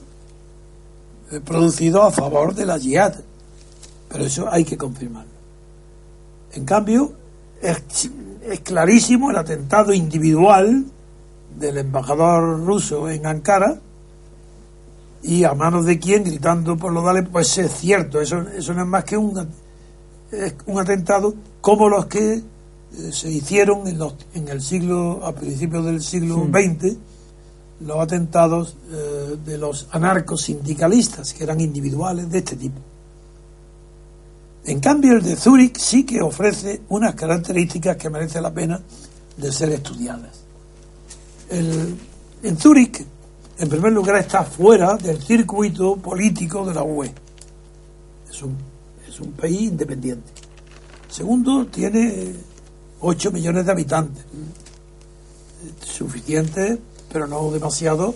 eh, 1.31 1.39
producido 1.39 2.03
a 2.03 2.11
favor 2.11 2.53
de 2.53 2.65
la 2.65 2.77
yihad. 2.77 3.15
Pero 4.09 4.25
eso 4.25 4.47
hay 4.51 4.63
que 4.63 4.77
confirmarlo. 4.77 5.31
En 6.53 6.65
cambio, 6.65 7.13
es, 7.61 8.09
clarísimo 8.63 9.31
el 9.31 9.37
atentado 9.37 9.93
individual 9.93 10.85
del 11.57 11.77
embajador 11.77 12.65
ruso 12.65 13.09
en 13.09 13.25
Ankara 13.25 13.79
y 15.23 15.43
a 15.43 15.53
manos 15.53 15.85
de 15.85 15.99
quién 15.99 16.23
gritando 16.23 16.75
por 16.77 16.91
los 16.91 17.03
dales, 17.03 17.27
pues 17.31 17.57
es 17.57 17.71
cierto, 17.71 18.19
eso, 18.19 18.41
eso 18.57 18.73
no 18.73 18.81
es 18.81 18.87
más 18.87 19.03
que 19.03 19.17
un, 19.17 19.47
un 20.65 20.79
atentado 20.79 21.33
como 21.59 21.89
los 21.89 22.05
que 22.07 22.33
eh, 22.35 22.41
se 23.11 23.29
hicieron 23.29 23.87
en, 23.87 23.97
los, 23.97 24.15
en 24.33 24.47
el 24.47 24.61
siglo, 24.61 25.25
a 25.25 25.33
principios 25.33 25.85
del 25.85 26.01
siglo 26.01 26.47
XX, 26.51 26.95
los 27.81 27.97
atentados 27.99 28.75
eh, 28.91 29.37
de 29.45 29.57
los 29.57 29.87
anarcos 29.91 30.41
sindicalistas, 30.43 31.33
que 31.33 31.43
eran 31.43 31.59
individuales 31.59 32.29
de 32.29 32.37
este 32.37 32.55
tipo. 32.55 32.79
En 34.65 34.79
cambio, 34.79 35.13
el 35.13 35.23
de 35.23 35.35
Zúrich 35.35 35.77
sí 35.79 36.03
que 36.05 36.21
ofrece 36.21 36.81
unas 36.89 37.15
características 37.15 37.97
que 37.97 38.09
merece 38.09 38.39
la 38.39 38.53
pena 38.53 38.79
de 39.37 39.51
ser 39.51 39.69
estudiadas. 39.71 40.41
El- 41.49 41.97
en 42.43 42.57
Zúrich, 42.57 43.03
en 43.57 43.69
primer 43.69 43.91
lugar, 43.91 44.17
está 44.17 44.43
fuera 44.43 44.95
del 44.97 45.21
circuito 45.21 45.95
político 45.97 46.65
de 46.65 46.73
la 46.75 46.83
UE. 46.83 47.11
Es 48.29 48.41
un, 48.43 48.55
es 49.11 49.19
un 49.19 49.33
país 49.33 49.61
independiente. 49.61 50.31
Segundo, 51.09 51.65
tiene 51.67 52.33
8 53.01 53.31
millones 53.31 53.65
de 53.65 53.71
habitantes. 53.71 54.23
Suficiente, 55.83 56.79
pero 57.11 57.27
no 57.27 57.51
demasiado, 57.51 58.15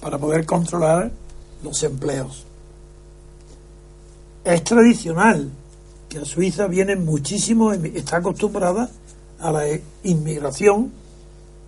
para 0.00 0.18
poder 0.18 0.46
controlar 0.46 1.10
los 1.62 1.82
empleos. 1.82 2.44
Es 4.44 4.62
tradicional 4.62 5.50
que 6.08 6.18
a 6.18 6.24
Suiza 6.24 6.68
vienen 6.68 7.04
muchísimos, 7.04 7.76
está 7.94 8.18
acostumbrada 8.18 8.88
a 9.40 9.50
la 9.50 9.64
inmigración 10.04 10.92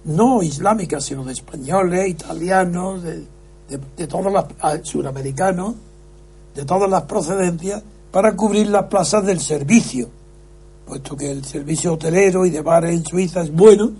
no 0.05 0.43
islámica, 0.43 1.01
sino 1.01 1.25
de 1.25 1.33
españoles, 1.33 2.09
italianos, 2.09 3.03
de, 3.03 3.25
de, 3.69 3.81
de 3.97 4.07
todas 4.07 4.33
las 4.33 4.47
ah, 4.61 4.79
suramericanos, 4.83 5.75
de 6.55 6.65
todas 6.65 6.89
las 6.89 7.03
procedencias, 7.03 7.83
para 8.11 8.35
cubrir 8.37 8.69
las 8.69 8.85
plazas 8.85 9.25
del 9.25 9.41
servicio, 9.41 10.09
puesto 10.87 11.17
que 11.17 11.31
el 11.31 11.45
servicio 11.45 11.95
hotelero 11.95 12.47
y 12.47 12.51
de 12.51 12.63
bares 12.63 12.93
en 12.93 13.05
Suiza 13.05 13.43
es 13.43 13.53
bueno 13.53 13.93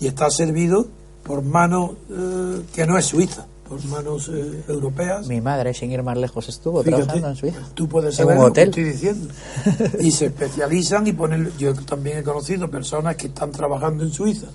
y 0.00 0.06
está 0.06 0.30
servido 0.30 0.86
por 1.22 1.42
manos 1.42 1.90
eh, 2.10 2.62
que 2.74 2.86
no 2.86 2.96
es 2.96 3.04
suiza, 3.04 3.46
por 3.68 3.84
manos 3.86 4.30
eh, 4.32 4.64
europeas. 4.68 5.26
Mi 5.26 5.40
madre, 5.42 5.74
sin 5.74 5.90
ir 5.92 6.02
más 6.02 6.16
lejos, 6.16 6.48
estuvo 6.48 6.82
Fíjate, 6.82 7.02
trabajando 7.02 7.28
en 7.28 7.36
Suiza. 7.36 7.58
Tú 7.74 7.86
puedes 7.88 8.14
saber 8.14 8.36
lo 8.36 8.44
que 8.44 8.48
hotel. 8.48 8.68
estoy 8.70 8.84
diciendo. 8.84 9.34
Y 10.00 10.10
se 10.10 10.26
especializan 10.26 11.06
y 11.06 11.12
ponen. 11.12 11.52
Yo 11.58 11.74
también 11.74 12.18
he 12.18 12.22
conocido 12.22 12.70
personas 12.70 13.16
que 13.16 13.26
están 13.26 13.50
trabajando 13.52 14.04
en 14.04 14.10
Suiza 14.10 14.46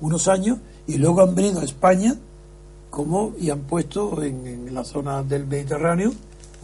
unos 0.00 0.28
años 0.28 0.58
y 0.86 0.96
luego 0.96 1.22
han 1.22 1.34
venido 1.34 1.60
a 1.60 1.64
España 1.64 2.16
como 2.90 3.34
y 3.38 3.50
han 3.50 3.60
puesto 3.60 4.22
en, 4.22 4.46
en 4.46 4.74
la 4.74 4.84
zona 4.84 5.22
del 5.22 5.46
Mediterráneo, 5.46 6.12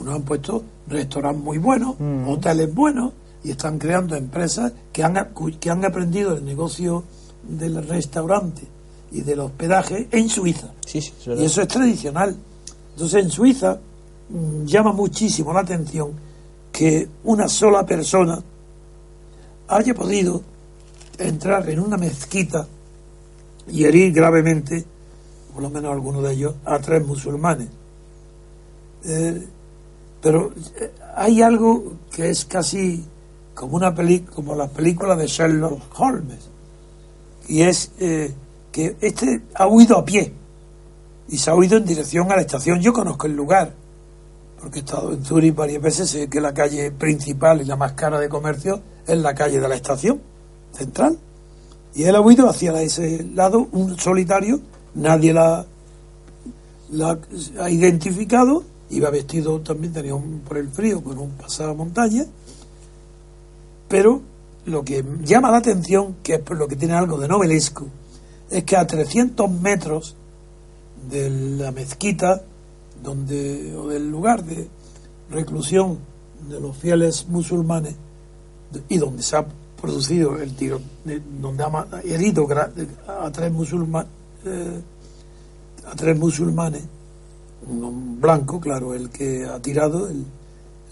unos 0.03 0.15
han 0.17 0.23
puesto 0.23 0.63
restaurantes 0.89 1.43
muy 1.43 1.59
buenos, 1.59 1.99
Mm. 1.99 2.29
hoteles 2.29 2.75
buenos 2.75 3.13
y 3.45 3.51
están 3.53 3.79
creando 3.79 4.15
empresas 4.17 4.73
que 4.93 5.03
han, 5.03 5.29
que 5.61 5.71
han 5.71 5.85
aprendido 5.85 6.35
el 6.37 6.45
negocio 6.45 7.05
del 7.43 7.87
restaurante 7.87 8.63
y 9.11 9.21
del 9.23 9.41
hospedaje 9.41 10.09
en 10.11 10.29
Suiza. 10.29 10.69
Sí, 10.87 11.01
sí, 11.01 11.13
es 11.27 11.41
Y 11.41 11.45
eso 11.45 11.63
es 11.63 11.69
tradicional. 11.69 12.37
Entonces 12.93 13.25
en 13.25 13.31
Suiza 13.31 13.79
mm, 14.29 14.65
llama 14.65 14.93
muchísimo 14.93 15.53
la 15.53 15.61
atención 15.61 16.11
que 16.71 17.09
una 17.25 17.49
sola 17.49 17.85
persona 17.85 18.43
haya 19.69 19.95
podido 19.95 20.43
entrar 21.19 21.69
en 21.71 21.81
una 21.81 21.97
mezquita 21.97 22.67
y 23.69 23.85
herir 23.85 24.13
gravemente, 24.13 24.85
por 25.53 25.63
lo 25.63 25.71
menos 25.71 25.93
algunos 25.93 26.23
de 26.23 26.33
ellos, 26.33 26.55
a 26.65 26.79
tres 26.79 27.05
musulmanes. 27.07 27.69
Eh, 29.05 29.47
pero 30.23 30.53
eh, 30.81 30.93
hay 31.15 31.43
algo 31.43 31.95
que 32.11 32.31
es 32.31 32.47
casi 32.47 33.05
como 33.55 33.77
una 33.77 33.95
peli 33.95 34.21
como 34.21 34.55
las 34.55 34.71
películas 34.71 35.19
de 35.19 35.27
Sherlock 35.27 35.83
Holmes 35.99 36.49
y 37.49 37.63
es 37.63 37.93
eh, 37.99 38.33
que 38.71 38.97
este 39.01 39.43
ha 39.55 39.67
huido 39.67 39.99
a 39.99 40.05
pie 40.05 40.33
y 41.29 41.39
se 41.39 41.51
ha 41.51 41.55
huido 41.55 41.77
en 41.77 41.85
dirección 41.85 42.31
a 42.31 42.37
la 42.37 42.43
estación. 42.43 42.81
Yo 42.81 42.93
conozco 42.93 43.27
el 43.27 43.35
lugar, 43.35 43.73
porque 44.61 44.79
he 44.79 44.83
estado 44.83 45.13
en 45.13 45.25
Zurich 45.25 45.55
varias 45.55 45.83
veces, 45.83 46.11
sé 46.11 46.29
que 46.29 46.41
la 46.41 46.55
calle 46.55 46.91
principal 46.91 47.61
y 47.61 47.65
la 47.65 47.77
más 47.77 47.93
cara 47.93 48.19
de 48.19 48.29
comercio 48.29 48.81
es 49.07 49.19
la 49.19 49.35
calle 49.35 49.61
de 49.61 49.69
la 49.69 49.75
estación 49.75 50.21
central. 50.73 51.19
Y 51.95 52.05
él 52.05 52.17
ha 52.17 52.21
huido 52.21 52.49
hacia 52.49 52.81
ese 52.81 53.25
lado, 53.35 53.69
un 53.73 53.99
solitario, 53.99 54.61
nadie 54.95 55.33
la, 55.33 55.67
la 56.91 57.19
ha 57.61 57.71
identificado, 57.71 58.65
iba 58.93 59.11
vestido 59.11 59.61
también, 59.61 59.93
tenía 59.93 60.15
un, 60.15 60.41
por 60.41 60.59
el 60.59 60.69
frío, 60.69 61.03
con 61.03 61.19
un 61.19 61.31
pasamontaña, 61.33 62.25
pero 63.89 64.23
lo 64.67 64.85
que 64.85 65.05
llama 65.23 65.51
la 65.51 65.59
atención, 65.59 66.17
que 66.23 66.35
es 66.35 66.41
por 66.41 66.57
lo 66.57 66.69
que 66.69 66.77
tiene 66.77 66.95
algo 66.95 67.19
de 67.19 67.29
novelesco, 67.29 67.87
es 68.51 68.65
que 68.65 68.77
a 68.77 68.87
300 68.87 69.51
metros 69.51 70.15
de 71.11 71.31
la 71.31 71.73
mezquita, 71.73 72.43
donde, 73.03 73.75
o 73.77 73.89
del 73.89 74.11
lugar 74.11 74.45
de 74.45 74.69
reclusión 75.31 75.99
de 76.49 76.61
los 76.61 76.77
fieles 76.77 77.27
musulmanes, 77.29 77.95
y 78.89 78.99
donde 78.99 79.23
se 79.23 79.37
ha 79.37 79.47
producido 79.81 80.41
el 80.41 80.55
tiro, 80.55 80.81
donde 81.41 81.65
ha 81.65 82.01
herido 82.05 82.47
a 83.09 83.31
tres 83.33 83.53
musulmanes, 83.53 84.11
eh, 84.45 84.81
a 85.87 85.97
tres 85.97 86.17
musulmanes, 86.17 86.83
un 87.69 88.21
blanco, 88.21 88.61
claro, 88.61 88.95
el 88.95 89.11
que 89.11 89.45
ha 89.45 89.61
tirado, 89.61 90.09
el, 90.09 90.25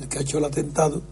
que 0.08 0.18
ha 0.18 0.22
hecho 0.22 0.38
el 0.38 0.44
atentado, 0.44 1.02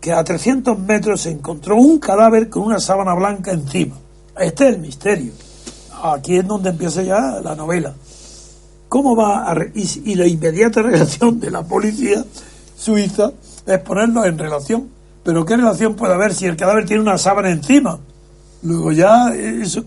que 0.00 0.12
a 0.12 0.22
300 0.22 0.78
metros 0.78 1.22
se 1.22 1.30
encontró 1.30 1.76
un 1.76 1.98
cadáver 1.98 2.48
con 2.48 2.62
una 2.62 2.78
sábana 2.78 3.14
blanca 3.14 3.52
encima. 3.52 3.96
Este 4.38 4.68
es 4.68 4.74
el 4.74 4.80
misterio. 4.80 5.32
Aquí 6.02 6.36
es 6.36 6.46
donde 6.46 6.70
empieza 6.70 7.02
ya 7.02 7.40
la 7.42 7.54
novela. 7.54 7.94
¿Cómo 8.88 9.16
va 9.16 9.50
a 9.50 9.56
y, 9.74 10.14
la 10.14 10.26
inmediata 10.26 10.82
relación 10.82 11.40
de 11.40 11.50
la 11.50 11.62
policía 11.62 12.24
suiza 12.76 13.32
es 13.66 13.78
ponerlo 13.80 14.24
en 14.24 14.38
relación? 14.38 14.88
Pero 15.22 15.44
¿qué 15.44 15.56
relación 15.56 15.94
puede 15.94 16.14
haber 16.14 16.34
si 16.34 16.46
el 16.46 16.56
cadáver 16.56 16.84
tiene 16.84 17.02
una 17.02 17.16
sábana 17.16 17.50
encima? 17.50 17.98
Luego 18.64 18.92
ya, 18.92 19.28
eso, 19.34 19.84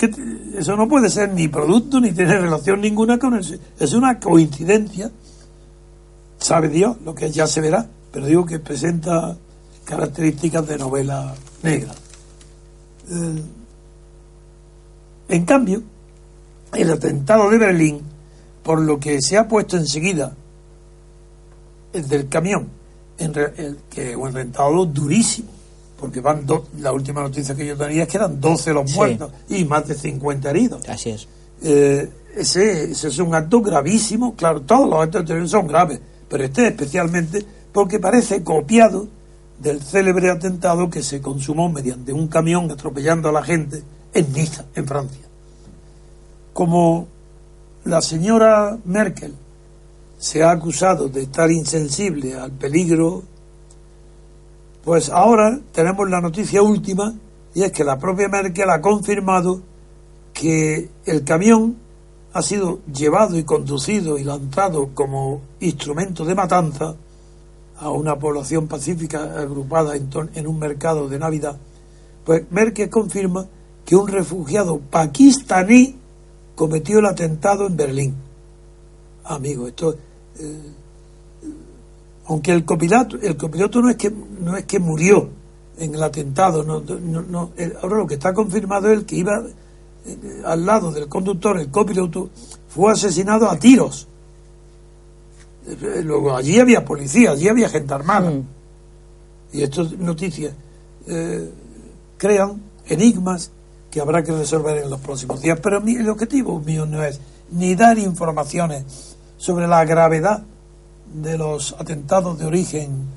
eso 0.56 0.76
no 0.76 0.88
puede 0.88 1.10
ser 1.10 1.34
ni 1.34 1.48
producto 1.48 2.00
ni 2.00 2.12
tiene 2.12 2.38
relación 2.38 2.80
ninguna 2.80 3.18
con 3.18 3.36
eso. 3.36 3.56
Es 3.80 3.94
una 3.94 4.20
coincidencia. 4.20 5.12
Sabe 6.38 6.70
Dios 6.70 6.98
lo 7.04 7.16
que 7.16 7.32
ya 7.32 7.48
se 7.48 7.60
verá, 7.60 7.88
pero 8.12 8.28
digo 8.28 8.46
que 8.46 8.60
presenta 8.60 9.36
características 9.84 10.68
de 10.68 10.78
novela 10.78 11.34
negra. 11.64 11.92
Eh, 13.10 13.42
en 15.30 15.46
cambio, 15.46 15.82
el 16.74 16.92
atentado 16.92 17.50
de 17.50 17.58
Berlín, 17.58 18.02
por 18.62 18.80
lo 18.80 19.00
que 19.00 19.22
se 19.24 19.38
ha 19.38 19.48
puesto 19.48 19.76
enseguida, 19.76 20.36
el 21.94 22.08
del 22.08 22.30
camión, 22.30 22.70
en 23.18 23.34
el, 23.36 23.80
que 23.90 24.16
un 24.16 24.30
atentado 24.30 24.86
durísimo, 24.86 25.50
porque 26.00 26.22
van 26.22 26.46
la 26.80 26.92
última 26.92 27.22
noticia 27.22 27.56
que 27.56 27.66
yo 27.66 27.76
tenía 27.76 28.04
es 28.04 28.10
que 28.10 28.18
eran 28.18 28.40
12 28.40 28.74
los 28.74 28.94
muertos 28.94 29.32
y 29.50 29.66
más 29.66 29.88
de 29.88 29.96
50 29.96 30.50
heridos. 30.50 30.88
Así 30.88 31.10
es. 31.10 31.28
Eh, 31.62 32.10
ese, 32.36 32.92
ese, 32.92 33.08
es 33.08 33.18
un 33.18 33.34
acto 33.34 33.62
gravísimo, 33.62 34.36
claro, 34.36 34.62
todos 34.62 34.88
los 34.88 35.02
actos 35.02 35.50
son 35.50 35.66
graves, 35.66 36.00
pero 36.30 36.44
este 36.44 36.68
especialmente 36.68 37.44
porque 37.72 38.00
parece 38.00 38.44
copiado 38.44 39.08
del 39.60 39.82
célebre 39.82 40.30
atentado 40.30 40.90
que 40.90 41.02
se 41.02 41.22
consumó 41.22 41.70
mediante 41.70 42.14
un 42.14 42.28
camión 42.28 42.70
atropellando 42.72 43.30
a 43.30 43.32
la 43.32 43.44
gente 43.44 43.82
en 44.14 44.34
Niza, 44.34 44.66
en 44.76 44.88
Francia. 44.88 45.26
Como 46.54 47.08
la 47.86 48.02
señora 48.02 48.78
Merkel 48.86 49.34
se 50.20 50.44
ha 50.44 50.52
acusado 50.52 51.10
de 51.10 51.24
estar 51.24 51.52
insensible 51.52 52.36
al 52.36 52.52
peligro, 52.52 53.24
pues 54.88 55.10
ahora 55.10 55.60
tenemos 55.74 56.10
la 56.10 56.22
noticia 56.22 56.62
última 56.62 57.14
y 57.54 57.64
es 57.64 57.74
que 57.74 57.84
la 57.84 58.00
propia 58.00 58.30
Merkel 58.30 58.70
ha 58.70 58.80
confirmado 58.80 59.62
que 60.32 60.90
el 61.06 61.26
camión 61.26 61.76
ha 62.32 62.42
sido 62.42 62.80
llevado 62.86 63.38
y 63.38 63.44
conducido 63.44 64.18
y 64.18 64.24
lanzado 64.24 64.92
como 64.94 65.42
instrumento 65.60 66.24
de 66.24 66.36
matanza 66.36 66.96
a 67.78 67.90
una 67.90 68.18
población 68.18 68.70
pacífica 68.70 69.38
agrupada 69.38 69.98
en, 69.98 70.48
un 70.48 70.58
mercado 70.58 71.10
de 71.10 71.20
Navidad, 71.20 71.58
pues 72.24 72.50
Merkel 72.50 72.90
confirma 72.90 73.46
que 73.84 73.98
un 73.98 74.08
refugiado 74.08 74.80
pakistaní 74.80 75.98
cometió 76.56 77.00
el 77.00 77.08
atentado 77.08 77.68
en 77.68 77.76
Berlín. 77.76 78.16
Amigo, 79.26 79.68
esto 79.68 79.98
eh, 80.40 80.77
aunque 82.28 82.52
el 82.52 82.66
copiloto, 82.66 83.18
el 83.22 83.38
copiloto 83.38 83.82
no 83.82 83.90
es 83.90 83.96
que 83.96 84.12
no 84.12 84.58
es 84.58 84.66
que 84.66 84.80
murió 84.80 85.30
en 85.80 85.96
el 85.96 86.04
atentado, 86.04 86.64
no, 86.64 86.82
no, 86.82 87.52
ahora 87.82 87.98
lo 87.98 88.08
que 88.08 88.16
está 88.16 88.34
confirmado 88.34 88.92
es 88.92 89.00
el 89.00 89.06
que 89.06 89.16
iba 89.18 89.44
eh, 90.06 90.42
al 90.44 90.66
lado 90.66 90.92
del 90.92 91.08
conductor, 91.08 91.60
el 91.60 91.70
copiloto, 91.70 92.30
fue 92.68 92.92
asesinado 92.92 93.50
a 93.50 93.58
tiros 93.58 94.08
luego 96.04 96.36
allí 96.36 96.60
había 96.60 96.86
policía, 96.86 97.32
allí 97.32 97.48
había 97.48 97.70
gente 97.70 97.94
armada. 97.94 98.32
Mm. 98.32 98.48
Y 99.54 99.64
estas 99.64 99.92
noticias 99.94 100.54
eh, 101.08 101.50
crean 102.18 102.62
enigmas 102.88 103.52
que 103.90 104.02
habrá 104.02 104.24
que 104.24 104.32
resolver 104.32 104.78
en 104.78 104.90
los 104.90 105.00
próximos 105.00 105.42
días. 105.42 105.60
Pero 105.62 105.82
el 105.86 106.10
objetivo 106.10 106.60
mío 106.60 106.86
no 106.86 107.04
es 107.04 107.20
ni 107.52 107.76
dar 107.76 107.98
informaciones 107.98 109.16
sobre 109.38 109.68
la 109.68 109.84
gravedad 109.86 110.44
de 111.14 111.38
los 111.38 111.76
atentados 111.80 112.38
de 112.38 112.46
origen 112.46 113.08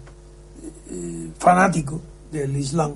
eh, 0.91 1.31
fanático 1.39 2.01
del 2.31 2.57
Islam. 2.57 2.93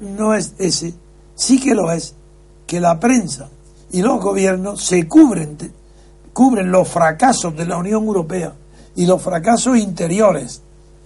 no 0.00 0.34
es 0.34 0.54
ese, 0.58 0.94
sí 1.34 1.60
que 1.60 1.74
lo 1.74 1.90
es, 1.90 2.14
que 2.66 2.80
la 2.80 2.98
prensa 2.98 3.48
y 3.90 4.02
los 4.02 4.20
gobiernos 4.20 4.84
se 4.84 5.06
cubren 5.06 5.56
cubren 6.32 6.70
los 6.70 6.86
fracasos 6.86 7.56
de 7.56 7.64
la 7.64 7.78
Unión 7.78 8.04
Europea 8.04 8.52
y 8.94 9.06
los 9.06 9.22
fracasos 9.22 9.78
interiores, 9.78 10.60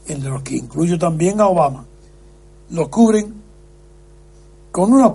en 0.09 0.25
los 0.29 0.43
que 0.43 0.57
incluyo 0.57 0.99
también 0.99 1.41
a 1.41 1.47
Obama, 1.47 1.85
los 2.71 2.89
cubren 2.89 3.35
con 4.73 4.93
unos 4.93 5.15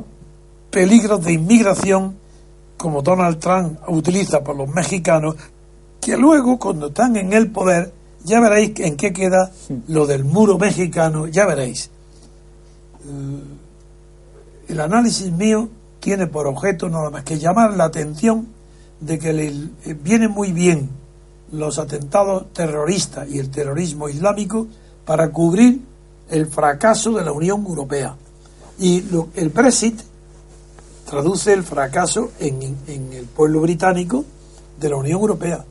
peligros 0.69 1.23
de 1.23 1.33
inmigración 1.33 2.15
como 2.77 3.01
Donald 3.01 3.39
Trump 3.39 3.79
utiliza 3.87 4.43
por 4.43 4.55
los 4.55 4.69
mexicanos, 4.69 5.35
que 6.01 6.17
luego 6.17 6.59
cuando 6.59 6.87
están 6.87 7.15
en 7.15 7.33
el 7.33 7.51
poder, 7.51 7.93
ya 8.23 8.39
veréis 8.39 8.79
en 8.79 8.95
qué 8.95 9.13
queda 9.13 9.51
lo 9.87 10.05
del 10.05 10.23
muro 10.23 10.57
mexicano, 10.57 11.27
ya 11.27 11.45
veréis. 11.45 11.89
Eh, 13.03 14.69
el 14.69 14.79
análisis 14.79 15.31
mío 15.31 15.69
tiene 15.99 16.27
por 16.27 16.47
objeto 16.47 16.89
nada 16.89 17.09
más 17.09 17.23
que 17.23 17.37
llamar 17.37 17.75
la 17.75 17.85
atención 17.85 18.47
de 18.99 19.19
que 19.19 19.33
le 19.33 19.47
eh, 19.47 19.95
vienen 19.99 20.31
muy 20.31 20.51
bien 20.51 20.89
los 21.51 21.77
atentados 21.79 22.51
terroristas 22.53 23.29
y 23.29 23.39
el 23.39 23.49
terrorismo 23.49 24.09
islámico 24.09 24.67
para 25.05 25.29
cubrir 25.31 25.81
el 26.29 26.47
fracaso 26.47 27.11
de 27.13 27.23
la 27.23 27.31
Unión 27.31 27.65
Europea. 27.65 28.15
Y 28.79 29.03
el 29.35 29.49
Brexit 29.49 30.01
traduce 31.05 31.53
el 31.53 31.63
fracaso 31.63 32.31
en, 32.39 32.77
en, 32.87 33.13
el 33.13 33.25
pueblo 33.25 33.61
británico 33.61 34.25
de 34.79 34.89
la 34.89 34.97
Unión 34.97 35.21
Europea. 35.21 35.63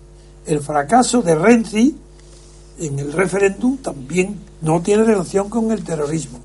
El 0.47 0.61
fracaso 0.61 1.23
de 1.23 1.35
Renzi 1.35 1.97
en 2.79 2.99
el 2.99 3.13
referéndum 3.13 3.77
también 3.79 4.41
no 4.63 4.81
tiene 4.83 5.05
relación 5.05 5.49
con 5.49 5.71
el 5.73 5.85
terrorismo. 5.85 6.41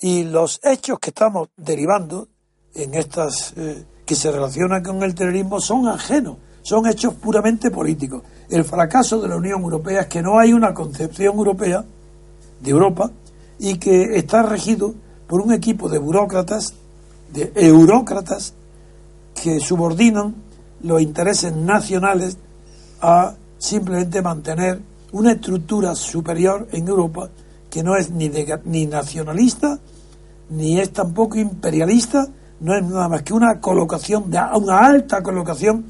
Y 0.00 0.24
los 0.24 0.60
hechos 0.62 0.98
que 0.98 1.10
estamos 1.10 1.48
derivando 1.56 2.28
en 2.74 2.94
estas 2.94 3.54
eh, 3.56 3.84
que 4.04 4.14
se 4.14 4.30
relacionan 4.30 4.82
con 4.82 5.02
el 5.02 5.14
terrorismo 5.14 5.60
son 5.60 5.88
ajenos, 5.88 6.36
son 6.62 6.86
hechos 6.86 7.14
puramente 7.14 7.70
políticos. 7.70 8.22
El 8.48 8.64
fracaso 8.64 9.20
de 9.20 9.28
la 9.28 9.36
Unión 9.36 9.62
Europea 9.62 10.02
es 10.02 10.06
que 10.06 10.22
no 10.22 10.38
hay 10.38 10.52
una 10.52 10.74
concepción 10.74 11.36
europea 11.36 11.84
de 12.60 12.70
Europa 12.70 13.10
y 13.58 13.78
que 13.78 14.16
está 14.16 14.42
regido 14.42 14.94
por 15.26 15.40
un 15.40 15.52
equipo 15.52 15.88
de 15.88 15.98
burócratas, 15.98 16.74
de 17.32 17.52
eurócratas, 17.54 18.54
que 19.34 19.60
subordinan 19.60 20.34
los 20.82 21.00
intereses 21.00 21.54
nacionales 21.54 22.38
a 23.00 23.34
simplemente 23.58 24.22
mantener 24.22 24.80
una 25.12 25.32
estructura 25.32 25.94
superior 25.94 26.68
en 26.72 26.88
Europa 26.88 27.28
que 27.70 27.82
no 27.82 27.96
es 27.96 28.10
ni, 28.10 28.30
ni 28.64 28.86
nacionalista, 28.86 29.78
ni 30.50 30.80
es 30.80 30.92
tampoco 30.92 31.36
imperialista, 31.38 32.26
no 32.60 32.74
es 32.74 32.84
nada 32.84 33.08
más 33.08 33.22
que 33.22 33.34
una 33.34 33.60
colocación, 33.60 34.30
de, 34.30 34.38
una 34.54 34.78
alta 34.78 35.22
colocación 35.22 35.84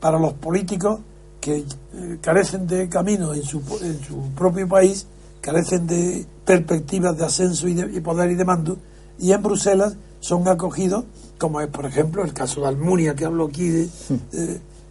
para 0.00 0.18
los 0.18 0.32
políticos 0.34 1.00
que 1.40 1.58
eh, 1.58 2.18
carecen 2.20 2.66
de 2.66 2.88
camino 2.88 3.34
en 3.34 3.42
su, 3.42 3.62
en 3.82 4.02
su 4.02 4.30
propio 4.34 4.66
país, 4.66 5.06
carecen 5.40 5.86
de 5.86 6.26
perspectivas 6.44 7.16
de 7.16 7.24
ascenso 7.24 7.68
y, 7.68 7.74
de, 7.74 8.00
poder 8.00 8.30
y 8.30 8.34
de 8.34 8.44
mando, 8.44 8.78
y 9.18 9.32
en 9.32 9.42
Bruselas 9.42 9.96
son 10.20 10.48
acogidos, 10.48 11.04
como 11.38 11.60
es 11.60 11.68
por 11.68 11.86
ejemplo 11.86 12.24
el 12.24 12.32
caso 12.32 12.62
de 12.62 12.68
Almunia, 12.68 13.14
que 13.14 13.24
hablo 13.24 13.46
aquí, 13.46 13.68
de, 13.68 13.88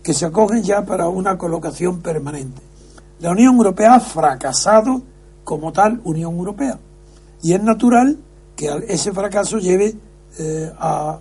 que 0.03 0.13
se 0.13 0.25
acogen 0.25 0.63
ya 0.63 0.85
para 0.85 1.07
una 1.09 1.37
colocación 1.37 1.99
permanente. 2.01 2.61
La 3.19 3.31
Unión 3.31 3.55
Europea 3.55 3.95
ha 3.95 3.99
fracasado 3.99 5.01
como 5.43 5.71
tal 5.71 6.01
Unión 6.03 6.35
Europea. 6.35 6.79
Y 7.41 7.53
es 7.53 7.61
natural 7.61 8.17
que 8.55 8.69
ese 8.87 9.11
fracaso 9.11 9.59
lleve 9.59 9.95
eh, 10.39 10.71
a 10.79 11.19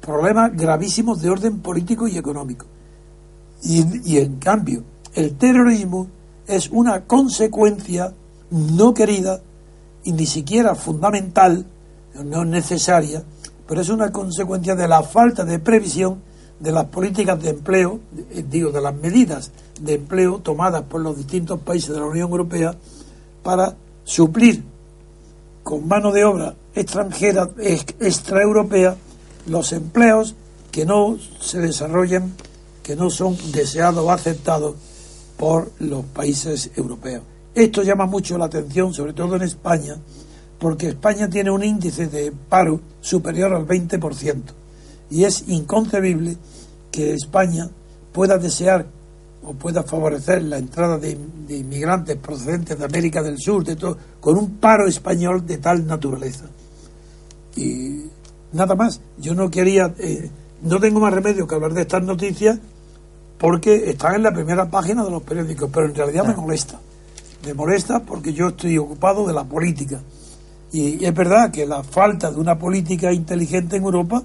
problemas 0.00 0.56
gravísimos 0.56 1.20
de 1.20 1.30
orden 1.30 1.60
político 1.60 2.08
y 2.08 2.16
económico. 2.18 2.66
Y, 3.62 4.12
y 4.12 4.18
en 4.18 4.36
cambio, 4.36 4.82
el 5.14 5.36
terrorismo 5.36 6.06
es 6.46 6.70
una 6.70 7.02
consecuencia 7.02 8.12
no 8.50 8.94
querida 8.94 9.40
y 10.04 10.12
ni 10.12 10.26
siquiera 10.26 10.74
fundamental, 10.74 11.66
no 12.14 12.44
necesaria, 12.44 13.22
pero 13.66 13.80
es 13.80 13.88
una 13.88 14.10
consecuencia 14.10 14.74
de 14.74 14.88
la 14.88 15.02
falta 15.02 15.44
de 15.44 15.58
previsión 15.58 16.22
de 16.58 16.72
las 16.72 16.86
políticas 16.86 17.42
de 17.42 17.50
empleo, 17.50 18.00
eh, 18.30 18.44
digo, 18.48 18.70
de 18.70 18.80
las 18.80 18.94
medidas 18.94 19.50
de 19.80 19.94
empleo 19.94 20.38
tomadas 20.38 20.82
por 20.82 21.00
los 21.00 21.16
distintos 21.16 21.60
países 21.60 21.90
de 21.90 22.00
la 22.00 22.06
Unión 22.06 22.30
Europea 22.30 22.74
para 23.42 23.74
suplir 24.04 24.62
con 25.62 25.88
mano 25.88 26.12
de 26.12 26.24
obra 26.24 26.54
extranjera, 26.74 27.48
extraeuropea, 27.58 28.96
los 29.46 29.72
empleos 29.72 30.34
que 30.70 30.84
no 30.84 31.16
se 31.40 31.58
desarrollan, 31.58 32.34
que 32.82 32.94
no 32.94 33.10
son 33.10 33.36
deseados 33.52 34.04
o 34.04 34.10
aceptados 34.10 34.76
por 35.36 35.70
los 35.78 36.04
países 36.04 36.70
europeos. 36.76 37.22
Esto 37.54 37.82
llama 37.82 38.06
mucho 38.06 38.36
la 38.36 38.44
atención, 38.44 38.92
sobre 38.92 39.12
todo 39.12 39.36
en 39.36 39.42
España, 39.42 39.96
porque 40.60 40.90
España 40.90 41.28
tiene 41.28 41.50
un 41.50 41.64
índice 41.64 42.06
de 42.06 42.32
paro 42.32 42.80
superior 43.00 43.52
al 43.54 43.66
20%. 43.66 44.42
Y 45.10 45.24
es 45.24 45.48
inconcebible 45.48 46.36
que 46.92 47.14
España 47.14 47.68
pueda 48.12 48.36
desear 48.36 48.86
o 49.42 49.54
pueda 49.54 49.82
favorecer 49.82 50.42
la 50.42 50.58
entrada 50.58 50.98
de, 50.98 51.16
inmigrantes 51.48 52.16
procedentes 52.16 52.78
de 52.78 52.84
América 52.84 53.22
del 53.22 53.38
Sur, 53.38 53.64
de 53.64 53.74
todo, 53.74 53.96
con 54.20 54.36
un 54.36 54.58
paro 54.58 54.86
español 54.86 55.46
de 55.46 55.56
tal 55.56 55.86
naturaleza. 55.86 56.44
Y 57.56 58.02
nada 58.52 58.74
más, 58.74 59.00
yo 59.18 59.34
no 59.34 59.50
quería, 59.50 59.94
eh, 59.98 60.30
no 60.62 60.78
tengo 60.78 61.00
más 61.00 61.14
remedio 61.14 61.46
que 61.46 61.54
hablar 61.54 61.72
de 61.72 61.82
estas 61.82 62.02
noticias 62.02 62.58
porque 63.38 63.88
están 63.90 64.16
en 64.16 64.24
la 64.24 64.32
primera 64.32 64.70
página 64.70 65.02
de 65.02 65.10
los 65.10 65.22
periódicos, 65.22 65.70
pero 65.72 65.86
en 65.86 65.94
realidad 65.94 66.26
me 66.26 66.36
molesta. 66.36 66.78
Me 67.46 67.54
molesta 67.54 68.00
porque 68.00 68.34
yo 68.34 68.48
estoy 68.48 68.76
ocupado 68.76 69.26
de 69.26 69.32
la 69.32 69.44
política. 69.44 70.02
Y, 70.72 71.04
es 71.04 71.14
verdad 71.14 71.50
que 71.50 71.66
la 71.66 71.82
falta 71.82 72.30
de 72.30 72.38
una 72.38 72.58
política 72.58 73.12
inteligente 73.12 73.76
en 73.76 73.84
Europa 73.84 74.22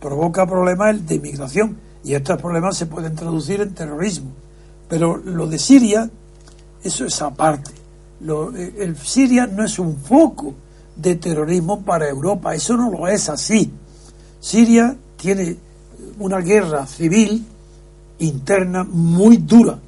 provoca 0.00 0.46
problemas 0.46 1.06
de 1.06 1.16
inmigración 1.16 1.76
y 2.04 2.14
estos 2.14 2.40
problemas 2.40 2.76
se 2.76 2.86
pueden 2.86 3.14
traducir 3.14 3.60
en 3.60 3.74
terrorismo 3.74 4.30
pero 4.88 5.18
lo 5.18 5.46
de 5.46 5.58
Siria, 5.58 6.08
eso 6.82 7.04
es 7.04 7.22
aparte. 7.22 7.70
Lo, 8.20 8.56
eh, 8.56 8.74
el 8.78 8.96
Siria 8.96 9.46
no 9.46 9.64
es 9.64 9.78
un 9.78 9.96
foco 9.96 10.54
de 10.96 11.16
terrorismo 11.16 11.82
para 11.82 12.08
Europa, 12.08 12.54
eso 12.54 12.76
no 12.76 12.90
lo 12.90 13.06
es 13.06 13.28
así. 13.28 13.70
Siria 14.40 14.96
tiene 15.16 15.56
una 16.18 16.38
guerra 16.38 16.86
civil 16.86 17.44
interna 18.18 18.84
muy 18.84 19.36
dura, 19.36 19.78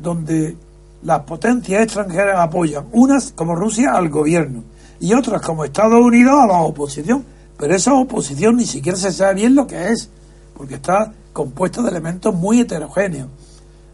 donde 0.00 0.56
las 1.02 1.20
potencias 1.20 1.82
extranjeras 1.82 2.38
apoyan, 2.38 2.84
unas 2.92 3.32
como 3.32 3.56
Rusia 3.56 3.92
al 3.94 4.10
gobierno 4.10 4.62
y 5.04 5.12
otras 5.12 5.42
como 5.42 5.66
Estados 5.66 6.00
Unidos 6.00 6.34
a 6.40 6.46
la 6.46 6.62
oposición, 6.62 7.26
pero 7.58 7.74
esa 7.74 7.92
oposición 7.92 8.56
ni 8.56 8.64
siquiera 8.64 8.96
se 8.96 9.12
sabe 9.12 9.34
bien 9.34 9.54
lo 9.54 9.66
que 9.66 9.90
es, 9.90 10.08
porque 10.56 10.76
está 10.76 11.12
compuesta 11.34 11.82
de 11.82 11.90
elementos 11.90 12.34
muy 12.34 12.60
heterogéneos. 12.60 13.28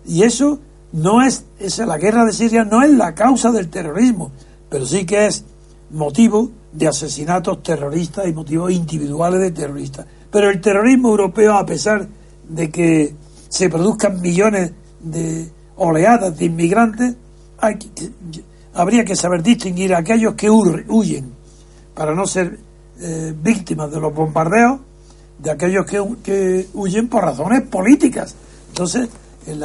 Y 0.06 0.22
eso 0.22 0.60
no 0.92 1.20
es, 1.20 1.46
esa, 1.58 1.84
la 1.84 1.98
guerra 1.98 2.24
de 2.24 2.32
Siria 2.32 2.62
no 2.62 2.84
es 2.84 2.92
la 2.92 3.12
causa 3.16 3.50
del 3.50 3.68
terrorismo, 3.70 4.30
pero 4.68 4.86
sí 4.86 5.04
que 5.04 5.26
es 5.26 5.42
motivo 5.90 6.52
de 6.72 6.86
asesinatos 6.86 7.60
terroristas 7.60 8.28
y 8.28 8.32
motivos 8.32 8.70
individuales 8.70 9.40
de 9.40 9.50
terroristas. 9.50 10.06
Pero 10.30 10.48
el 10.48 10.60
terrorismo 10.60 11.08
europeo, 11.08 11.54
a 11.54 11.66
pesar 11.66 12.06
de 12.48 12.70
que 12.70 13.16
se 13.48 13.68
produzcan 13.68 14.20
millones 14.20 14.70
de 15.00 15.50
oleadas 15.74 16.38
de 16.38 16.44
inmigrantes, 16.44 17.16
hay 17.58 17.78
habría 18.74 19.04
que 19.04 19.16
saber 19.16 19.42
distinguir 19.42 19.94
a 19.94 19.98
aquellos 19.98 20.34
que 20.34 20.50
huyen 20.50 21.32
para 21.94 22.14
no 22.14 22.26
ser 22.26 22.58
eh, 23.00 23.34
víctimas 23.36 23.90
de 23.90 24.00
los 24.00 24.14
bombardeos 24.14 24.80
de 25.38 25.50
aquellos 25.50 25.86
que, 25.86 26.02
que 26.22 26.68
huyen 26.74 27.08
por 27.08 27.24
razones 27.24 27.62
políticas. 27.62 28.34
Entonces, 28.68 29.08
en, 29.46 29.60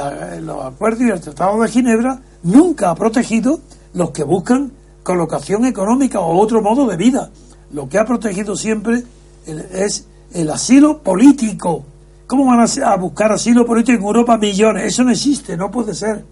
los 0.46 0.66
acuerdos 0.66 1.02
y 1.02 1.10
el 1.10 1.20
Tratado 1.20 1.62
de 1.62 1.68
Ginebra 1.68 2.20
nunca 2.44 2.92
ha 2.92 2.96
protegido 2.96 3.60
los 3.94 4.12
que 4.12 4.24
buscan 4.24 4.72
colocación 5.04 5.66
económica 5.66 6.20
o 6.20 6.40
otro 6.40 6.62
modo 6.62 6.88
de 6.88 6.98
vida. 6.98 7.30
Lo 7.72 7.90
que 7.90 7.98
ha 7.98 8.06
protegido 8.06 8.56
siempre 8.56 9.04
es 9.46 10.08
el 10.34 10.50
asilo 10.50 11.00
político. 11.00 11.86
¿Cómo 12.28 12.46
van 12.46 12.66
a, 12.84 12.96
buscar 12.96 13.32
asilo 13.32 13.66
político 13.66 14.00
en 14.00 14.06
Europa 14.06 14.38
millones? 14.38 14.86
Eso 14.86 15.04
no 15.04 15.12
existe, 15.12 15.56
no 15.56 15.70
puede 15.70 15.94
ser. 15.94 16.26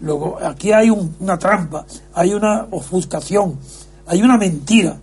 Luego, 0.00 0.38
aquí 0.42 0.72
hay 0.72 0.90
una 0.90 1.38
trampa, 1.38 1.84
hay 2.14 2.32
una 2.32 2.66
ofuscación, 2.70 3.58
hay 4.06 4.22
una 4.22 4.38
mentira. 4.38 4.96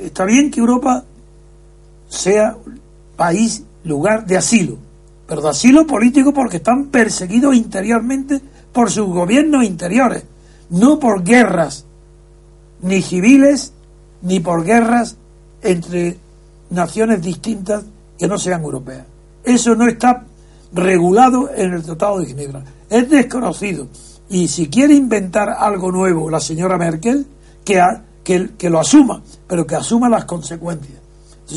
está 0.00 0.24
bien 0.24 0.50
que 0.50 0.60
Europa 0.60 1.04
sea 2.08 2.56
país, 3.16 3.62
lugar 3.84 4.26
de 4.26 4.36
asilo, 4.36 4.76
pero 5.26 5.40
de 5.40 5.50
asilo 5.50 5.86
político 5.86 6.32
porque 6.32 6.58
están 6.58 6.86
perseguidos 6.86 7.54
interiormente 7.54 8.40
por 8.72 8.90
sus 8.90 9.06
gobiernos 9.06 9.64
interiores, 9.64 10.24
no 10.70 10.98
por 10.98 11.22
guerras, 11.22 11.84
ni 12.82 13.02
civiles, 13.02 13.72
ni 14.22 14.40
por 14.40 14.64
guerras 14.64 15.16
entre 15.62 16.16
naciones 16.70 17.22
distintas 17.22 17.84
que 18.18 18.26
no 18.26 18.38
sean 18.38 18.62
europeas. 18.62 19.06
Eso 19.44 19.74
no 19.74 19.86
está 19.86 20.24
regulado 20.72 21.50
en 21.54 21.74
el 21.74 21.82
Tratado 21.82 22.20
de 22.20 22.26
Ginebra. 22.26 22.64
Es 22.92 23.08
desconocido. 23.08 23.88
Y 24.28 24.48
si 24.48 24.68
quiere 24.68 24.94
inventar 24.94 25.48
algo 25.50 25.90
nuevo 25.90 26.30
la 26.30 26.40
señora 26.40 26.78
Merkel, 26.78 27.26
que, 27.64 27.80
que, 28.22 28.50
que 28.58 28.70
lo 28.70 28.80
asuma, 28.80 29.22
pero 29.48 29.66
que 29.66 29.76
asuma 29.76 30.08
las 30.08 30.24
consecuencias. 30.26 31.00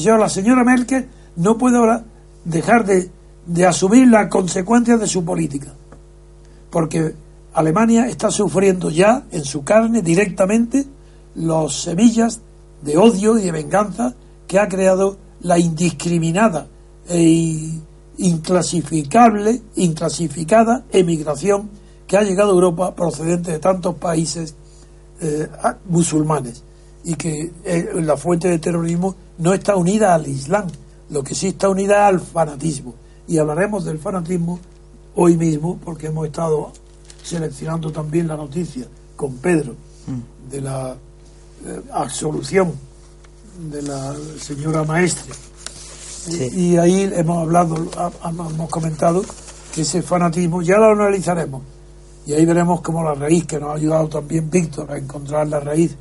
la 0.04 0.30
señora 0.30 0.64
Merkel 0.64 1.08
no 1.36 1.58
puede 1.58 1.78
ahora 1.78 2.04
dejar 2.46 2.86
de 2.86 3.10
de 3.46 3.66
asumir 3.66 4.08
las 4.08 4.30
consecuencias 4.30 5.00
de 5.00 5.08
su 5.08 5.24
política. 5.24 5.74
Porque 6.70 7.14
Alemania 7.54 8.08
está 8.08 8.32
sufriendo 8.32 8.90
ya 8.90 9.24
en 9.32 9.46
su 9.46 9.64
carne 9.64 10.02
directamente 10.02 10.86
las 11.36 11.74
semillas 11.74 12.42
de 12.82 12.98
odio 12.98 13.38
y 13.38 13.44
de 13.44 13.52
venganza 13.52 14.14
que 14.48 14.60
ha 14.60 14.68
creado 14.68 15.18
la 15.42 15.58
indiscriminada 15.60 16.68
e 17.08 17.70
inclasificable, 18.18 19.62
inclasificada 19.76 20.86
emigración 20.92 21.70
que 22.08 22.18
ha 22.18 22.24
llegado 22.24 22.52
a 22.52 22.54
Europa 22.54 22.96
procedente 22.96 23.52
de 23.52 23.60
tantos 23.60 23.96
países 23.96 24.56
eh, 25.22 25.48
musulmanes 25.86 26.64
y 27.04 27.16
que 27.16 27.52
eh, 27.64 27.90
la 27.96 28.18
fuente 28.18 28.48
de 28.48 28.60
terrorismo 28.60 29.16
no 29.38 29.54
está 29.54 29.76
unida 29.76 30.14
al 30.14 30.28
Islam, 30.28 30.68
lo 31.10 31.24
que 31.24 31.36
sí 31.36 31.48
está 31.48 31.70
unida 31.70 32.08
al 32.08 32.20
fanatismo 32.20 32.96
y 33.28 33.38
hablaremos 33.38 33.86
del 33.86 34.00
fanatismo 34.00 34.60
hoy 35.16 35.38
mismo 35.38 35.78
porque 35.84 36.08
hemos 36.08 36.28
estado 36.28 36.72
seleccionando 37.24 37.92
también 37.92 38.28
la 38.28 38.36
noticia 38.36 38.88
con 39.16 39.36
Pedro 39.38 39.76
mm. 40.08 40.50
de 40.52 40.62
la 40.62 40.96
eh, 41.66 41.82
absolución 41.92 42.74
de 43.72 43.82
la 43.82 44.14
señora 44.40 44.84
maestra 44.84 45.34
y, 46.28 46.78
ahí 46.78 47.12
hemos 47.14 47.38
hablado 47.38 47.76
hemos 48.24 48.70
comentado 48.70 49.24
que 49.74 49.82
ese 49.82 50.02
fanatismo 50.02 50.62
ya 50.62 50.78
lo 50.78 50.92
analizaremos 50.92 51.62
y 52.26 52.34
ahí 52.34 52.46
veremos 52.46 52.82
como 52.82 53.04
la 53.04 53.14
raíz 53.14 53.46
que 53.46 53.60
nos 53.60 53.70
ha 53.70 53.74
ayudado 53.76 54.08
también 54.08 54.50
Víctor 54.50 54.92
a 54.92 54.98
encontrar 54.98 55.48
la 55.48 55.60
raíz 55.60 55.96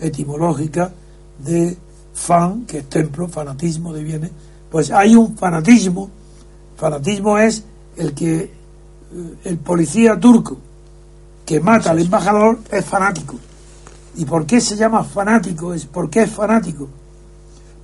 etimológica 0.00 0.90
de 1.38 1.76
fan 2.14 2.64
que 2.66 2.78
es 2.78 2.88
templo 2.88 3.28
fanatismo 3.28 3.92
de 3.92 4.02
bienes 4.02 4.30
pues 4.70 4.90
hay 4.90 5.14
un 5.14 5.36
fanatismo 5.36 6.10
Fanatismo 6.78 7.36
es 7.38 7.64
el 7.96 8.14
que 8.14 8.52
el 9.42 9.58
policía 9.58 10.18
turco 10.18 10.56
que 11.44 11.58
mata 11.58 11.90
al 11.90 11.98
embajador 11.98 12.60
es 12.70 12.84
fanático. 12.84 13.34
¿Y 14.14 14.24
por 14.24 14.46
qué 14.46 14.60
se 14.60 14.76
llama 14.76 15.02
fanático? 15.02 15.74
Es 15.74 15.86
¿Por 15.86 16.08
qué 16.08 16.22
es 16.22 16.30
fanático? 16.30 16.88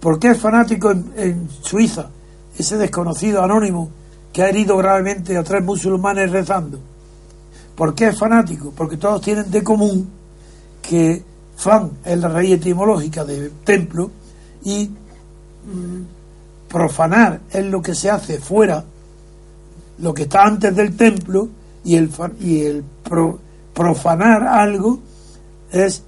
¿Por 0.04 0.18
qué 0.18 0.32
es 0.32 0.38
fanático 0.38 0.90
en, 0.90 1.48
Suiza? 1.62 2.10
Ese 2.58 2.76
desconocido 2.76 3.42
anónimo 3.42 3.88
que 4.34 4.42
ha 4.42 4.50
herido 4.50 4.76
gravemente 4.76 5.34
a 5.34 5.42
tres 5.42 5.64
musulmanes 5.64 6.30
rezando. 6.30 6.78
¿Por 7.74 7.94
qué 7.94 8.08
es 8.08 8.18
fanático? 8.18 8.70
Porque 8.76 8.98
todos 8.98 9.22
tienen 9.22 9.50
de 9.50 9.64
común 9.64 10.06
que 10.82 11.22
fan 11.56 11.90
es 12.04 12.18
la 12.18 12.28
raíz 12.28 12.52
etimológica 12.56 13.24
de 13.24 13.48
templo 13.64 14.10
y 14.62 14.88
mm, 14.88 16.68
profanar 16.68 17.40
es 17.50 17.64
lo 17.64 17.80
que 17.80 17.94
se 17.94 18.10
hace 18.10 18.38
fuera 18.38 18.84
lo 20.00 20.12
que 20.12 20.24
está 20.24 20.42
antes 20.42 20.76
del 20.76 20.94
templo 20.98 21.48
y 21.82 21.94
el, 21.96 22.10
y 22.40 22.60
el 22.60 22.84
pro- 23.02 23.38
profanar 23.72 24.42
algo 24.46 24.98
es 25.72 26.02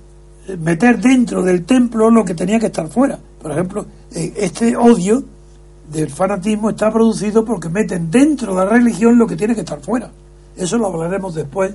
meter 0.58 1.00
dentro 1.00 1.42
del 1.42 1.64
templo 1.64 2.10
lo 2.10 2.26
que 2.26 2.34
tenía 2.34 2.58
que 2.58 2.66
estar 2.66 2.88
fuera. 2.88 3.18
Por 3.46 3.52
ejemplo, 3.52 3.86
eh, 4.12 4.32
este 4.38 4.76
odio 4.76 5.22
del 5.92 6.10
fanatismo 6.10 6.70
está 6.70 6.92
producido 6.92 7.44
porque 7.44 7.68
meten 7.68 8.10
dentro 8.10 8.56
de 8.56 8.64
la 8.64 8.70
religión 8.72 9.16
lo 9.16 9.26
que 9.26 9.36
tiene 9.36 9.54
que 9.54 9.60
estar 9.60 9.80
fuera. 9.80 10.10
Eso 10.56 10.78
lo 10.78 10.86
hablaremos 10.88 11.32
después 11.34 11.72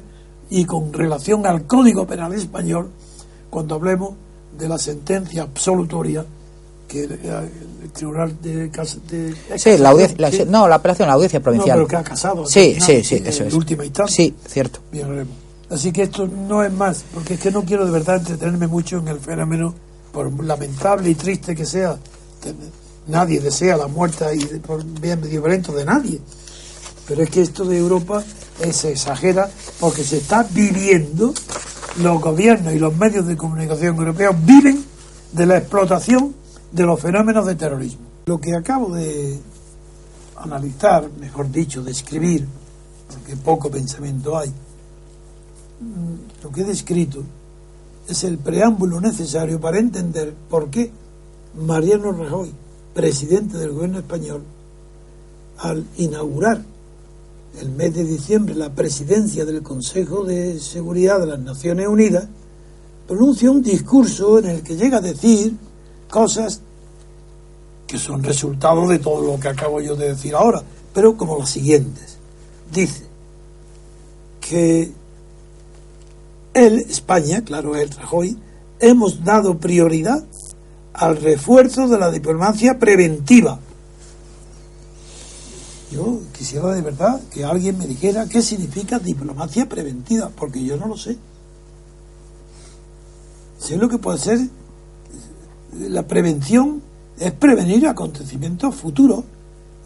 y 0.49 0.65
con 0.65 0.91
relación 0.91 1.45
al 1.45 1.63
Código 1.65 2.05
Penal 2.05 2.33
español 2.33 2.89
cuando 3.49 3.75
hablemos 3.75 4.11
de 4.57 4.67
la 4.67 4.77
sentencia 4.77 5.43
absolutoria 5.43 6.25
que 6.89 7.03
eh, 7.05 7.49
el 7.83 7.89
Tribunal 7.91 8.35
de, 8.41 8.69
Cas- 8.69 8.97
de 9.09 9.33
Sí, 9.57 9.77
la 9.77 9.91
audiencia, 9.91 10.29
Sí. 10.29 10.43
no, 10.45 10.67
la 10.67 10.75
apelación, 10.75 11.07
la 11.07 11.13
audiencia 11.13 11.39
provincial. 11.39 11.79
No, 11.79 11.87
pero 11.87 11.87
que 11.87 11.95
ha 11.95 12.03
casado. 12.09 12.45
Sí, 12.45 12.73
final, 12.73 12.81
sí, 12.89 13.03
sí, 13.05 13.15
en 13.15 13.27
eso 13.27 13.43
es. 13.45 13.53
última 13.53 13.85
instancia. 13.85 14.13
Sí, 14.13 14.35
cierto. 14.45 14.79
Bien. 14.91 15.25
Así 15.69 15.93
que 15.93 16.01
esto 16.03 16.27
no 16.27 16.63
es 16.65 16.73
más, 16.73 17.05
porque 17.13 17.35
es 17.35 17.39
que 17.39 17.49
no 17.49 17.63
quiero 17.63 17.85
de 17.85 17.91
verdad 17.91 18.17
entretenerme 18.17 18.67
mucho 18.67 18.97
en 18.97 19.07
el 19.07 19.19
fenómeno, 19.19 19.73
por 20.11 20.43
lamentable 20.43 21.09
y 21.09 21.15
triste 21.15 21.55
que 21.55 21.65
sea. 21.65 21.97
Nadie 23.07 23.39
desea 23.39 23.77
la 23.77 23.87
muerte 23.87 24.25
y 24.35 24.43
de- 24.45 24.59
por 24.59 24.83
bien 24.83 25.21
violento 25.21 25.71
de 25.73 25.85
nadie. 25.85 26.19
Pero 27.07 27.23
es 27.23 27.29
que 27.29 27.41
esto 27.41 27.65
de 27.65 27.77
Europa 27.77 28.23
eh, 28.61 28.71
se 28.73 28.91
exagera 28.91 29.49
porque 29.79 30.03
se 30.03 30.17
está 30.17 30.43
viviendo, 30.43 31.33
los 32.01 32.21
gobiernos 32.21 32.73
y 32.73 32.79
los 32.79 32.95
medios 32.95 33.25
de 33.27 33.35
comunicación 33.35 33.95
europeos 33.97 34.35
viven 34.45 34.83
de 35.31 35.45
la 35.45 35.57
explotación 35.57 36.33
de 36.71 36.83
los 36.83 36.99
fenómenos 36.99 37.45
de 37.45 37.55
terrorismo. 37.55 38.01
Lo 38.27 38.39
que 38.39 38.55
acabo 38.55 38.93
de 38.93 39.39
analizar, 40.37 41.09
mejor 41.19 41.51
dicho, 41.51 41.83
de 41.83 41.91
escribir, 41.91 42.47
porque 43.11 43.35
poco 43.35 43.69
pensamiento 43.69 44.37
hay, 44.37 44.49
mm, 44.49 46.43
lo 46.43 46.51
que 46.51 46.61
he 46.61 46.65
descrito 46.65 47.23
es 48.07 48.23
el 48.23 48.37
preámbulo 48.37 48.99
necesario 48.99 49.59
para 49.59 49.79
entender 49.79 50.33
por 50.49 50.69
qué 50.69 50.91
Mariano 51.55 52.11
Rajoy, 52.11 52.51
presidente 52.93 53.57
del 53.57 53.71
gobierno 53.71 53.99
español, 53.99 54.43
al 55.57 55.85
inaugurar 55.97 56.63
el 57.59 57.69
mes 57.69 57.93
de 57.93 58.05
diciembre 58.05 58.55
la 58.55 58.73
presidencia 58.73 59.45
del 59.45 59.61
Consejo 59.61 60.23
de 60.23 60.59
Seguridad 60.59 61.19
de 61.19 61.27
las 61.27 61.39
Naciones 61.39 61.87
Unidas, 61.87 62.27
pronuncia 63.07 63.51
un 63.51 63.61
discurso 63.61 64.39
en 64.39 64.45
el 64.45 64.63
que 64.63 64.75
llega 64.75 64.97
a 64.97 65.01
decir 65.01 65.55
cosas 66.09 66.61
que 67.85 67.97
son 67.97 68.23
resultado 68.23 68.87
de 68.87 68.99
todo 68.99 69.21
lo 69.21 69.39
que 69.39 69.49
acabo 69.49 69.81
yo 69.81 69.95
de 69.95 70.09
decir 70.09 70.33
ahora, 70.33 70.63
pero 70.93 71.17
como 71.17 71.37
las 71.37 71.49
siguientes. 71.49 72.17
Dice 72.73 73.03
que 74.39 74.91
él, 76.53 76.79
España, 76.89 77.43
claro, 77.43 77.75
él, 77.75 77.89
Rajoy, 77.89 78.37
hemos 78.79 79.23
dado 79.23 79.57
prioridad 79.57 80.23
al 80.93 81.17
refuerzo 81.17 81.87
de 81.87 81.97
la 81.97 82.11
diplomacia 82.11 82.79
preventiva. 82.79 83.59
Yo 85.91 86.21
quisiera 86.37 86.71
de 86.73 86.81
verdad 86.81 87.21
que 87.33 87.43
alguien 87.43 87.77
me 87.77 87.85
dijera 87.85 88.27
qué 88.27 88.41
significa 88.41 88.99
diplomacia 88.99 89.67
preventiva, 89.67 90.29
porque 90.35 90.63
yo 90.63 90.77
no 90.77 90.87
lo 90.87 90.97
sé. 90.97 91.17
Sé 93.57 93.77
lo 93.77 93.89
que 93.89 93.97
puede 93.97 94.17
ser 94.17 94.39
la 95.79 96.07
prevención 96.07 96.81
es 97.17 97.31
prevenir 97.33 97.87
acontecimientos 97.87 98.75
futuros. 98.75 99.23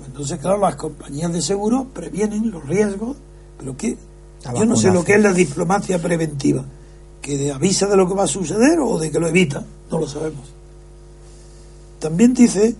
Entonces, 0.06 0.39
claro, 0.39 0.60
las 0.60 0.75
compañías 0.75 1.32
de 1.32 1.41
seguros 1.41 1.88
previenen 1.93 2.51
los 2.51 2.65
riesgos, 2.65 3.17
pero 3.58 3.75
La 3.80 3.95
yo 4.53 4.65
no 4.65 4.75
sé 4.75 4.91
lo 4.91 5.03
que 5.03 5.15
es 5.15 5.21
la 5.21 5.34
diplomacia 5.34 6.01
preventiva, 6.01 6.63
que 7.21 7.51
avisa 7.51 7.88
de 7.88 7.97
lo 7.97 8.08
que 8.08 8.13
va 8.13 8.23
a 8.23 8.27
suceder 8.27 8.79
o 8.79 8.99
de 8.99 9.10
que 9.10 9.19
lo 9.19 9.27
evita, 9.27 9.63
no 9.89 9.99
lo 9.99 10.08
sabemos. 10.08 10.53
También 11.99 12.34
dice 12.34 12.75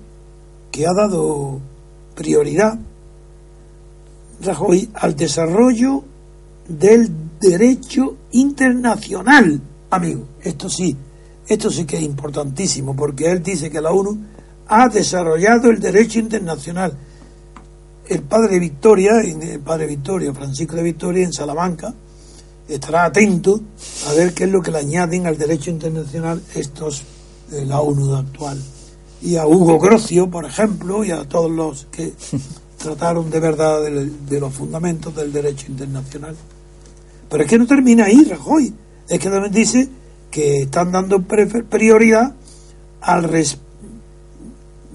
que 0.72 0.86
ha 0.86 0.94
dado 0.94 1.60
prioridad 2.16 2.78
Rajoy 4.42 4.90
al 4.94 5.16
desarrollo 5.16 6.04
del 6.68 7.10
derecho 7.40 8.18
internacional, 8.32 9.62
amigo. 9.90 10.28
Esto 10.42 10.70
sí, 10.70 10.96
esto 11.48 11.72
sí 11.72 11.86
que 11.86 11.98
es 11.98 12.04
importantísimo, 12.04 12.96
porque 12.96 13.32
él 13.32 13.42
dice 13.42 13.70
que 13.70 13.82
la 13.82 13.92
ONU 13.92 14.18
ha 14.68 14.90
desarrollado 14.90 15.70
el 15.70 15.80
derecho 15.80 16.20
internacional. 16.20 16.98
El 18.08 18.22
padre 18.24 18.60
Victoria, 18.60 19.20
el 19.22 19.60
padre 19.62 19.88
Victoria, 19.88 20.34
Francisco 20.34 20.76
de 20.76 20.84
Victoria, 20.84 21.24
en 21.24 21.34
Salamanca, 21.34 21.94
estará 22.68 23.06
atento 23.06 23.60
a 24.10 24.14
ver 24.14 24.34
qué 24.34 24.44
es 24.46 24.50
lo 24.52 24.62
que 24.62 24.72
le 24.72 24.80
añaden 24.80 25.26
al 25.28 25.38
derecho 25.38 25.70
internacional 25.72 26.42
estos 26.54 27.04
de 27.50 27.66
la 27.66 27.82
ONU 27.82 28.14
actual. 28.16 28.62
Y 29.22 29.38
a 29.38 29.48
Hugo 29.48 29.80
Grocio, 29.80 30.30
por 30.30 30.46
ejemplo, 30.46 31.04
y 31.04 31.12
a 31.12 31.24
todos 31.28 31.50
los 31.50 31.86
que 31.92 32.14
trataron 32.78 33.30
de 33.32 33.40
verdad 33.40 33.82
de, 33.84 34.06
de 34.30 34.40
los 34.40 34.54
fundamentos 34.54 35.16
del 35.16 35.32
derecho 35.34 35.68
internacional. 35.72 36.36
Pero 37.30 37.44
es 37.44 37.50
que 37.50 37.58
no 37.58 37.66
termina 37.66 38.06
ahí, 38.06 38.24
Rajoy. 38.24 38.72
Es 39.10 39.20
que 39.20 39.30
también 39.30 39.54
dice 39.54 39.90
que 40.30 40.62
están 40.64 40.92
dando 40.92 41.20
prefer- 41.20 41.66
prioridad 41.66 42.34
al 43.02 43.24
res- 43.24 43.58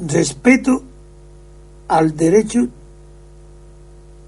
respeto 0.07 0.83
al 1.89 2.17
derecho 2.17 2.69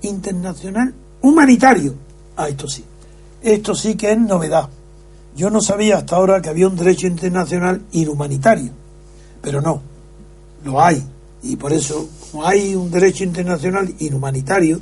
internacional 0.02 0.94
humanitario. 1.20 1.94
Ah, 2.36 2.48
esto 2.48 2.68
sí. 2.68 2.84
Esto 3.42 3.74
sí 3.74 3.96
que 3.96 4.12
es 4.12 4.18
novedad. 4.18 4.68
Yo 5.34 5.50
no 5.50 5.60
sabía 5.60 5.98
hasta 5.98 6.16
ahora 6.16 6.40
que 6.42 6.50
había 6.50 6.68
un 6.68 6.76
derecho 6.76 7.06
internacional 7.06 7.82
inhumanitario, 7.92 8.70
pero 9.40 9.60
no, 9.60 9.80
lo 10.64 10.80
hay. 10.80 11.02
Y 11.42 11.56
por 11.56 11.72
eso, 11.72 12.08
como 12.30 12.46
hay 12.46 12.74
un 12.74 12.90
derecho 12.90 13.24
internacional 13.24 13.92
inhumanitario, 13.98 14.80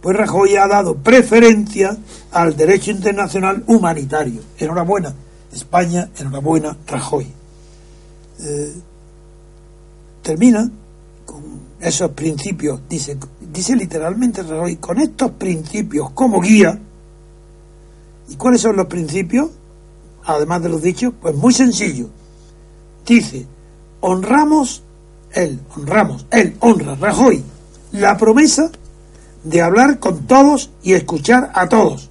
pues 0.00 0.16
Rajoy 0.16 0.56
ha 0.56 0.68
dado 0.68 0.96
preferencia 0.96 1.96
al 2.30 2.56
derecho 2.56 2.90
internacional 2.90 3.64
humanitario. 3.66 4.42
Enhorabuena, 4.58 5.14
España, 5.52 6.10
enhorabuena, 6.18 6.76
Rajoy. 6.86 7.26
Eh, 8.38 8.74
termina 10.22 10.70
con 11.24 11.42
esos 11.80 12.10
principios, 12.12 12.80
dice, 12.88 13.18
dice 13.56 13.74
literalmente 13.74 14.42
Rajoy, 14.42 14.76
con 14.76 15.00
estos 15.00 15.30
principios 15.32 16.10
como 16.10 16.40
guía. 16.40 16.78
¿Y 18.28 18.36
cuáles 18.36 18.60
son 18.60 18.76
los 18.76 18.86
principios? 18.86 19.48
Además 20.24 20.62
de 20.62 20.68
los 20.68 20.82
dichos, 20.82 21.14
pues 21.20 21.34
muy 21.34 21.54
sencillo. 21.54 22.08
Dice, 23.06 23.46
honramos, 24.00 24.82
él, 25.32 25.60
honramos, 25.74 26.26
él 26.30 26.56
honra, 26.60 26.96
Rajoy, 26.96 27.42
la 27.92 28.18
promesa 28.18 28.70
de 29.42 29.62
hablar 29.62 30.00
con 30.00 30.26
todos 30.26 30.70
y 30.82 30.92
escuchar 30.92 31.50
a 31.54 31.68
todos. 31.68 32.10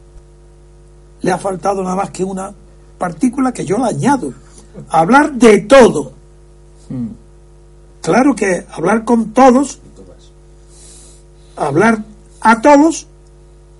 Le 1.21 1.31
ha 1.31 1.37
faltado 1.37 1.83
nada 1.83 1.95
más 1.95 2.09
que 2.09 2.23
una 2.23 2.53
partícula 2.97 3.51
que 3.51 3.65
yo 3.65 3.77
la 3.77 3.87
añado. 3.87 4.33
Hablar 4.89 5.33
de 5.33 5.59
todo. 5.59 6.13
Claro 8.01 8.35
que 8.35 8.65
hablar 8.71 9.03
con 9.03 9.33
todos, 9.33 9.79
hablar 11.55 12.03
a 12.41 12.61
todos, 12.61 13.07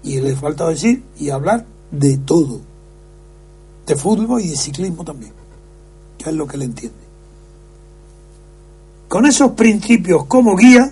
y 0.04 0.22
le 0.22 0.36
falta 0.36 0.68
decir, 0.68 1.04
y 1.18 1.30
hablar 1.30 1.66
de 1.92 2.18
todo. 2.18 2.62
De 3.86 3.96
fútbol 3.96 4.42
y 4.42 4.50
de 4.50 4.56
ciclismo 4.56 5.04
también, 5.04 5.34
que 6.18 6.30
es 6.30 6.36
lo 6.36 6.48
que 6.48 6.58
le 6.58 6.66
entiende. 6.66 7.06
Con 9.08 9.26
esos 9.26 9.52
principios 9.52 10.26
como 10.26 10.56
guía, 10.56 10.92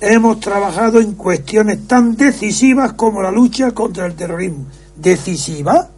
hemos 0.00 0.40
trabajado 0.40 1.00
en 1.00 1.14
cuestiones 1.14 1.86
tan 1.86 2.16
decisivas 2.16 2.92
como 2.94 3.22
la 3.22 3.30
lucha 3.30 3.70
contra 3.70 4.06
el 4.06 4.14
terrorismo. 4.14 4.66
¿Decisiva? 4.96 5.88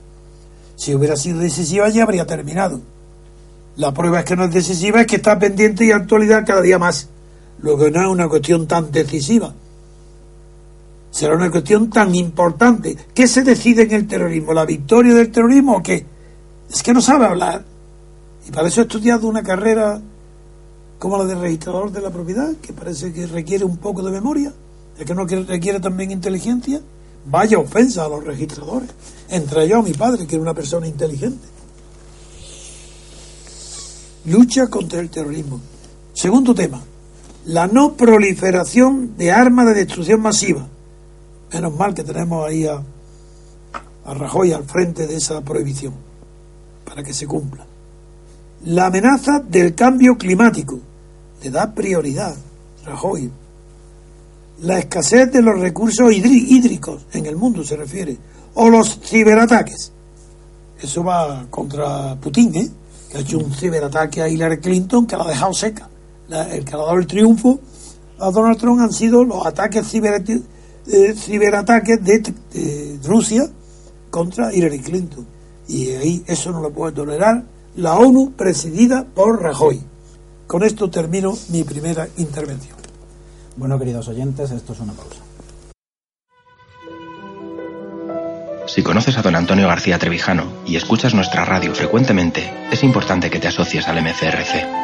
Si 0.76 0.94
hubiera 0.94 1.16
sido 1.16 1.38
decisiva 1.40 1.88
ya 1.88 2.04
habría 2.04 2.26
terminado. 2.26 2.80
La 3.76 3.92
prueba 3.92 4.20
es 4.20 4.24
que 4.24 4.36
no 4.36 4.44
es 4.44 4.52
decisiva, 4.52 5.00
es 5.00 5.06
que 5.06 5.16
está 5.16 5.38
pendiente 5.38 5.84
y 5.84 5.90
actualidad 5.90 6.46
cada 6.46 6.62
día 6.62 6.78
más. 6.78 7.08
Lo 7.60 7.76
que 7.76 7.90
no 7.90 8.00
es 8.02 8.06
una 8.06 8.28
cuestión 8.28 8.68
tan 8.68 8.92
decisiva. 8.92 9.52
Será 11.14 11.37
una 11.37 11.48
cuestión 11.48 11.90
tan 11.90 12.12
importante. 12.12 12.96
¿Qué 13.14 13.29
se 13.29 13.44
decide 13.44 13.83
en 13.83 13.92
el 13.92 14.09
terrorismo? 14.09 14.53
¿La 14.53 14.64
victoria 14.64 15.14
del 15.14 15.31
terrorismo 15.31 15.77
o 15.77 15.81
qué? 15.81 16.05
Es 16.68 16.83
que 16.83 16.92
no 16.92 17.00
sabe 17.00 17.24
hablar. 17.24 17.64
Y 18.48 18.50
para 18.50 18.66
eso 18.66 18.81
he 18.81 18.83
estudiado 18.83 19.29
una 19.29 19.44
carrera 19.44 20.03
como 20.98 21.16
la 21.16 21.24
de 21.24 21.37
registrador 21.37 21.92
de 21.92 22.00
la 22.00 22.11
propiedad, 22.11 22.57
que 22.57 22.72
parece 22.72 23.12
que 23.12 23.29
requiere 23.29 23.64
un 23.64 23.77
poco 23.77 24.03
de 24.03 24.11
memoria. 24.11 24.53
Es 24.98 25.05
que 25.05 25.14
no 25.14 25.24
requiere 25.24 25.79
también 25.79 26.11
inteligencia. 26.11 26.81
Vaya 27.27 27.61
ofensa 27.61 28.07
a 28.07 28.09
los 28.09 28.24
registradores. 28.24 28.90
Entre 29.29 29.62
ellos 29.62 29.79
a 29.79 29.83
mi 29.83 29.92
padre, 29.92 30.27
que 30.27 30.35
era 30.35 30.42
una 30.42 30.53
persona 30.53 30.88
inteligente. 30.88 31.46
Lucha 34.24 34.66
contra 34.66 34.98
el 34.98 35.11
terrorismo. 35.11 35.61
Segundo 36.12 36.57
tema, 36.57 36.83
la 37.44 37.68
no 37.68 37.92
proliferación 37.92 39.16
de 39.16 39.31
armas 39.31 39.66
de 39.66 39.74
destrucción 39.74 40.20
masiva. 40.20 40.66
Menos 41.54 41.72
mal 41.76 41.94
que 41.94 42.02
tenemos 42.02 42.44
ahí 42.44 42.66
a, 42.66 42.82
Rajoy 44.04 44.52
al 44.52 44.64
frente 44.64 45.06
de 45.06 45.14
esa 45.14 45.40
prohibición, 45.40 45.94
para 46.84 47.04
que 47.04 47.14
se 47.14 47.28
cumpla. 47.28 47.64
La 48.64 48.86
amenaza 48.86 49.38
del 49.38 49.72
cambio 49.72 50.18
climático 50.18 50.80
le 51.40 51.50
da 51.50 51.72
prioridad, 51.72 52.34
Rajoy. 52.84 53.30
La 54.62 54.80
escasez 54.80 55.30
de 55.30 55.42
los 55.42 55.60
recursos 55.60 56.12
hídricos 56.12 57.06
en 57.12 57.26
el 57.26 57.36
mundo 57.36 57.62
se 57.62 57.76
refiere, 57.76 58.18
o 58.54 58.68
los 58.68 58.98
ciberataques. 58.98 59.92
Eso 60.82 61.04
va 61.04 61.46
contra 61.50 62.16
Putin, 62.16 62.52
¿eh? 62.56 62.68
que 63.08 63.18
ha 63.18 63.20
hecho 63.20 63.38
un 63.38 63.54
ciberataque 63.54 64.22
a 64.22 64.28
Hillary 64.28 64.58
Clinton 64.58 65.06
que 65.06 65.16
la 65.16 65.22
ha 65.22 65.28
dejado 65.28 65.54
seca. 65.54 65.88
el 66.28 66.64
que 66.64 66.74
ha 66.74 66.78
dado 66.78 66.94
el 66.94 67.06
triunfo 67.06 67.60
a 68.18 68.32
Donald 68.32 68.58
Trump 68.58 68.80
han 68.80 68.92
sido 68.92 69.22
los 69.22 69.46
ataques 69.46 69.86
eh, 70.87 71.14
ciberataques 71.14 72.03
de, 72.03 72.99
Rusia 73.05 73.49
contra 74.11 74.53
Hillary 74.53 74.81
Clinton. 74.81 75.27
Y 75.68 75.90
ahí 75.90 76.25
eso 76.27 76.53
no 76.53 76.61
lo 76.61 76.70
puede 76.70 76.92
tolerar 76.92 77.44
la 77.77 77.94
ONU 77.94 78.33
presidida 78.33 79.05
por 79.05 79.42
Rajoy. 79.42 79.81
Con 80.47 80.62
esto 80.62 80.90
termino 80.90 81.37
mi 81.49 81.64
primera 81.64 82.07
intervención. 82.18 82.77
Bueno, 83.57 83.79
queridos 83.79 84.09
oyentes, 84.09 84.51
esto 84.51 84.73
es 84.73 84.81
una 84.81 84.92
pausa. 84.92 85.20
Si 88.66 88.83
conoces 88.83 89.16
a 89.18 89.23
don 89.23 89.37
Antonio 89.37 89.68
García 89.68 89.99
Trevijano 89.99 90.47
y 90.66 90.77
escuchas 90.77 91.14
nuestra 91.14 91.44
radio 91.44 91.75
frecuentemente, 91.75 92.51
es 92.73 92.83
importante 92.83 93.31
que 93.31 93.38
te 93.38 93.49
asocies 93.49 93.87
al 93.88 94.03
MCRC. 94.03 94.84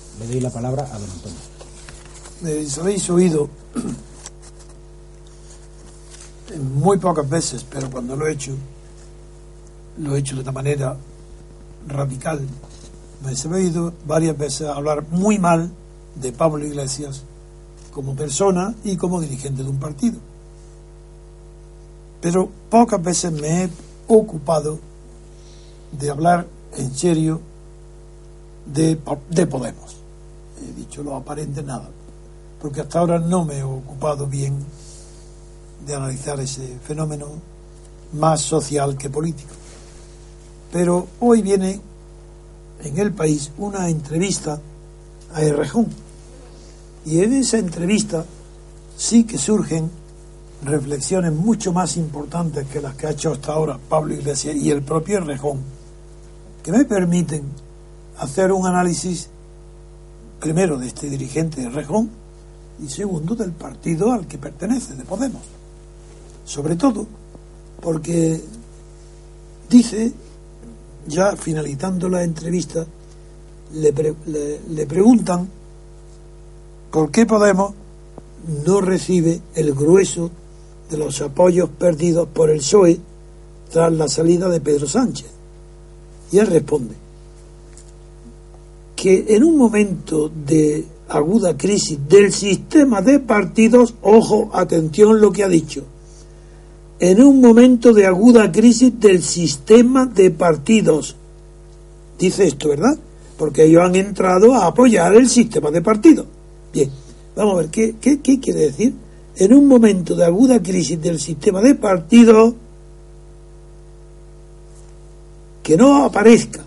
Le 0.19 0.27
doy 0.27 0.39
la 0.39 0.49
palabra 0.49 0.83
a 0.83 0.99
don 0.99 1.09
Antonio. 1.09 1.37
Eh, 2.45 2.67
habéis 2.79 3.09
oído 3.09 3.49
muy 6.57 6.97
pocas 6.97 7.29
veces, 7.29 7.65
pero 7.69 7.89
cuando 7.89 8.15
lo 8.15 8.27
he 8.27 8.33
hecho, 8.33 8.53
lo 9.97 10.15
he 10.15 10.19
hecho 10.19 10.35
de 10.35 10.41
una 10.41 10.51
manera 10.51 10.97
radical. 11.87 12.41
Me 13.23 13.33
he 13.33 13.47
oído 13.47 13.93
varias 14.05 14.37
veces 14.37 14.67
hablar 14.67 15.05
muy 15.09 15.37
mal 15.37 15.71
de 16.15 16.31
Pablo 16.31 16.65
Iglesias 16.65 17.23
como 17.93 18.15
persona 18.15 18.73
y 18.83 18.97
como 18.97 19.21
dirigente 19.21 19.63
de 19.63 19.69
un 19.69 19.79
partido. 19.79 20.19
Pero 22.21 22.49
pocas 22.69 23.01
veces 23.01 23.31
me 23.31 23.63
he 23.63 23.69
ocupado 24.07 24.79
de 25.91 26.09
hablar 26.09 26.47
en 26.77 26.93
serio 26.95 27.41
de 28.65 28.95
Podemos. 29.45 30.00
He 30.67 30.73
dicho 30.73 31.03
lo 31.03 31.15
aparente 31.15 31.63
nada, 31.63 31.89
porque 32.61 32.81
hasta 32.81 32.99
ahora 32.99 33.19
no 33.19 33.45
me 33.45 33.59
he 33.59 33.63
ocupado 33.63 34.27
bien 34.27 34.55
de 35.85 35.95
analizar 35.95 36.39
ese 36.39 36.77
fenómeno 36.83 37.27
más 38.13 38.41
social 38.41 38.97
que 38.97 39.09
político. 39.09 39.53
Pero 40.71 41.07
hoy 41.19 41.41
viene 41.41 41.81
en 42.83 42.97
el 42.97 43.13
país 43.13 43.51
una 43.57 43.89
entrevista 43.89 44.59
a 45.33 45.41
Errejón. 45.41 45.87
Y 47.05 47.21
en 47.21 47.33
esa 47.33 47.57
entrevista 47.57 48.25
sí 48.95 49.23
que 49.23 49.37
surgen 49.37 49.89
reflexiones 50.63 51.33
mucho 51.33 51.73
más 51.73 51.97
importantes 51.97 52.67
que 52.67 52.81
las 52.81 52.95
que 52.95 53.07
ha 53.07 53.11
hecho 53.11 53.31
hasta 53.31 53.53
ahora 53.53 53.79
Pablo 53.89 54.13
Iglesias 54.13 54.55
y 54.55 54.69
el 54.69 54.83
propio 54.83 55.17
Errejón, 55.17 55.59
que 56.63 56.71
me 56.71 56.85
permiten 56.85 57.43
hacer 58.19 58.51
un 58.51 58.67
análisis 58.67 59.29
primero 60.41 60.77
de 60.77 60.87
este 60.87 61.09
dirigente 61.09 61.61
de 61.61 61.69
Rejón 61.69 62.09
y 62.83 62.89
segundo 62.89 63.35
del 63.35 63.51
partido 63.51 64.11
al 64.11 64.27
que 64.27 64.37
pertenece, 64.37 64.95
de 64.95 65.05
Podemos. 65.05 65.43
Sobre 66.43 66.75
todo 66.75 67.07
porque 67.79 68.41
dice, 69.69 70.11
ya 71.07 71.35
finalizando 71.37 72.09
la 72.09 72.23
entrevista, 72.23 72.85
le, 73.73 73.93
le 74.69 74.85
preguntan 74.87 75.47
por 76.91 77.11
qué 77.11 77.25
Podemos 77.25 77.73
no 78.65 78.81
recibe 78.81 79.39
el 79.55 79.73
grueso 79.73 80.31
de 80.89 80.97
los 80.97 81.21
apoyos 81.21 81.69
perdidos 81.69 82.27
por 82.27 82.49
el 82.49 82.57
PSOE 82.57 82.99
tras 83.71 83.93
la 83.93 84.07
salida 84.07 84.49
de 84.49 84.59
Pedro 84.59 84.87
Sánchez. 84.87 85.29
Y 86.31 86.39
él 86.39 86.47
responde, 86.47 86.95
que 89.01 89.25
en 89.29 89.43
un 89.43 89.57
momento 89.57 90.29
de 90.29 90.85
aguda 91.09 91.57
crisis 91.57 91.97
del 92.07 92.31
sistema 92.31 93.01
de 93.01 93.17
partidos, 93.17 93.95
ojo, 94.03 94.51
atención 94.53 95.19
lo 95.19 95.31
que 95.31 95.43
ha 95.43 95.47
dicho, 95.47 95.83
en 96.99 97.19
un 97.23 97.41
momento 97.41 97.93
de 97.93 98.05
aguda 98.05 98.51
crisis 98.51 98.99
del 98.99 99.23
sistema 99.23 100.05
de 100.05 100.29
partidos. 100.29 101.15
Dice 102.19 102.45
esto, 102.45 102.69
¿verdad? 102.69 102.95
Porque 103.39 103.63
ellos 103.63 103.81
han 103.83 103.95
entrado 103.95 104.53
a 104.53 104.67
apoyar 104.67 105.15
el 105.15 105.27
sistema 105.27 105.71
de 105.71 105.81
partidos. 105.81 106.27
Bien, 106.71 106.91
vamos 107.35 107.55
a 107.55 107.57
ver, 107.61 107.69
¿qué, 107.71 107.95
qué, 107.99 108.21
qué 108.21 108.39
quiere 108.39 108.59
decir? 108.59 108.93
En 109.35 109.51
un 109.51 109.67
momento 109.67 110.13
de 110.13 110.25
aguda 110.25 110.61
crisis 110.61 111.01
del 111.01 111.19
sistema 111.19 111.59
de 111.59 111.73
partidos, 111.73 112.53
que 115.63 115.75
no 115.75 116.05
aparezca, 116.05 116.63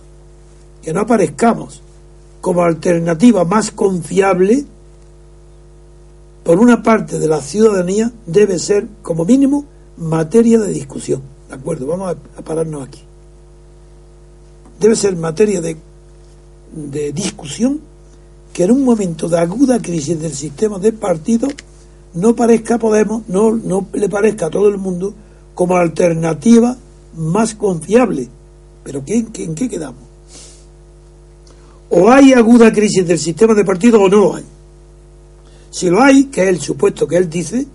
que 0.83 0.92
no 0.92 1.03
aparezcamos 1.03 1.84
como 2.45 2.63
alternativa 2.63 3.43
más 3.47 3.71
confiable 3.71 4.67
por 6.43 6.59
una 6.59 6.83
parte 6.83 7.19
de 7.19 7.27
la 7.27 7.41
ciudadanía 7.41 8.13
debe 8.27 8.59
ser 8.59 8.87
como 9.01 9.25
mínimo 9.25 9.65
materia 9.97 10.59
de 10.59 10.71
discusión. 10.71 11.23
¿De 11.49 11.55
acuerdo? 11.55 11.87
Vamos 11.87 12.15
a, 12.37 12.43
pararnos 12.43 12.87
aquí. 12.87 13.01
Debe 14.79 14.95
ser 14.95 15.17
materia 15.17 15.63
de, 15.63 15.79
de 16.71 17.13
discusión 17.15 17.81
que 18.53 18.65
en 18.65 18.73
un 18.73 18.85
momento 18.85 19.27
de 19.31 19.39
aguda 19.39 19.81
crisis 19.81 20.21
del 20.21 20.35
sistema 20.35 20.79
de 20.79 20.93
partidos 20.93 21.55
no 22.13 22.37
parezca 22.37 22.77
Podemos, 22.77 23.23
no, 23.27 23.53
no 23.53 23.87
le 23.95 24.11
parezca 24.11 24.47
a 24.47 24.51
todo 24.51 24.69
el 24.69 24.77
mundo 24.77 25.15
como 25.55 25.79
alternativa 25.79 26.77
más 27.17 27.55
confiable. 27.55 28.29
Pero 28.83 29.03
¿en 29.07 29.55
qué 29.55 29.67
quedamos? 29.67 30.13
O 31.97 32.11
hay 32.11 32.33
aguda 32.33 32.73
crisis 32.73 33.07
del 33.07 33.21
sistema 33.21 33.55
de 33.55 33.65
partidos 33.65 34.01
o 34.01 34.09
no 34.09 34.17
lo 34.17 34.35
hay. 34.35 34.45
Si 35.71 35.89
lo 35.89 36.03
hay, 36.03 36.25
que 36.25 36.43
es 36.43 36.49
el 36.49 36.61
supuesto 36.61 37.07
que 37.07 37.17
él 37.17 37.31
dice, 37.31 37.67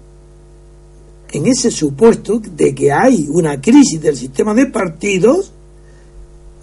en 1.32 1.48
ese 1.48 1.72
supuesto 1.72 2.40
de 2.40 2.76
que 2.76 2.92
hay 2.92 3.30
una 3.30 3.62
crisis 3.62 4.02
del 4.02 4.18
sistema 4.18 4.54
de 4.54 4.66
partidos, 4.66 5.54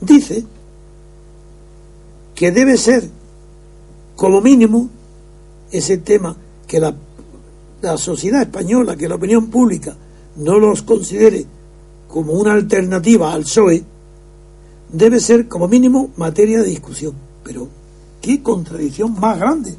dice 0.03 0.45
que 2.35 2.53
debe 2.53 2.77
ser, 2.77 3.09
como 4.17 4.43
mínimo, 4.43 4.91
ese 5.71 5.97
tema 5.97 6.37
que 6.67 6.79
la, 6.79 6.95
la 7.81 7.97
sociedad 7.97 8.43
española, 8.43 8.97
que 8.97 9.09
la 9.09 9.15
opinión 9.15 9.47
pública 9.47 9.97
no 10.37 10.59
los 10.59 10.83
considere 10.83 11.47
como 12.07 12.35
una 12.35 12.53
alternativa 12.53 13.33
al 13.33 13.45
PSOE, 13.45 13.83
debe 14.93 15.21
ser 15.21 15.49
como 15.49 15.69
mínimo 15.69 16.11
materia 16.17 16.59
de 16.59 16.69
discusión. 16.69 17.26
Pero 17.47 17.69
qué 18.21 18.43
contradicción 18.43 19.19
más 19.21 19.39
grande. 19.39 19.75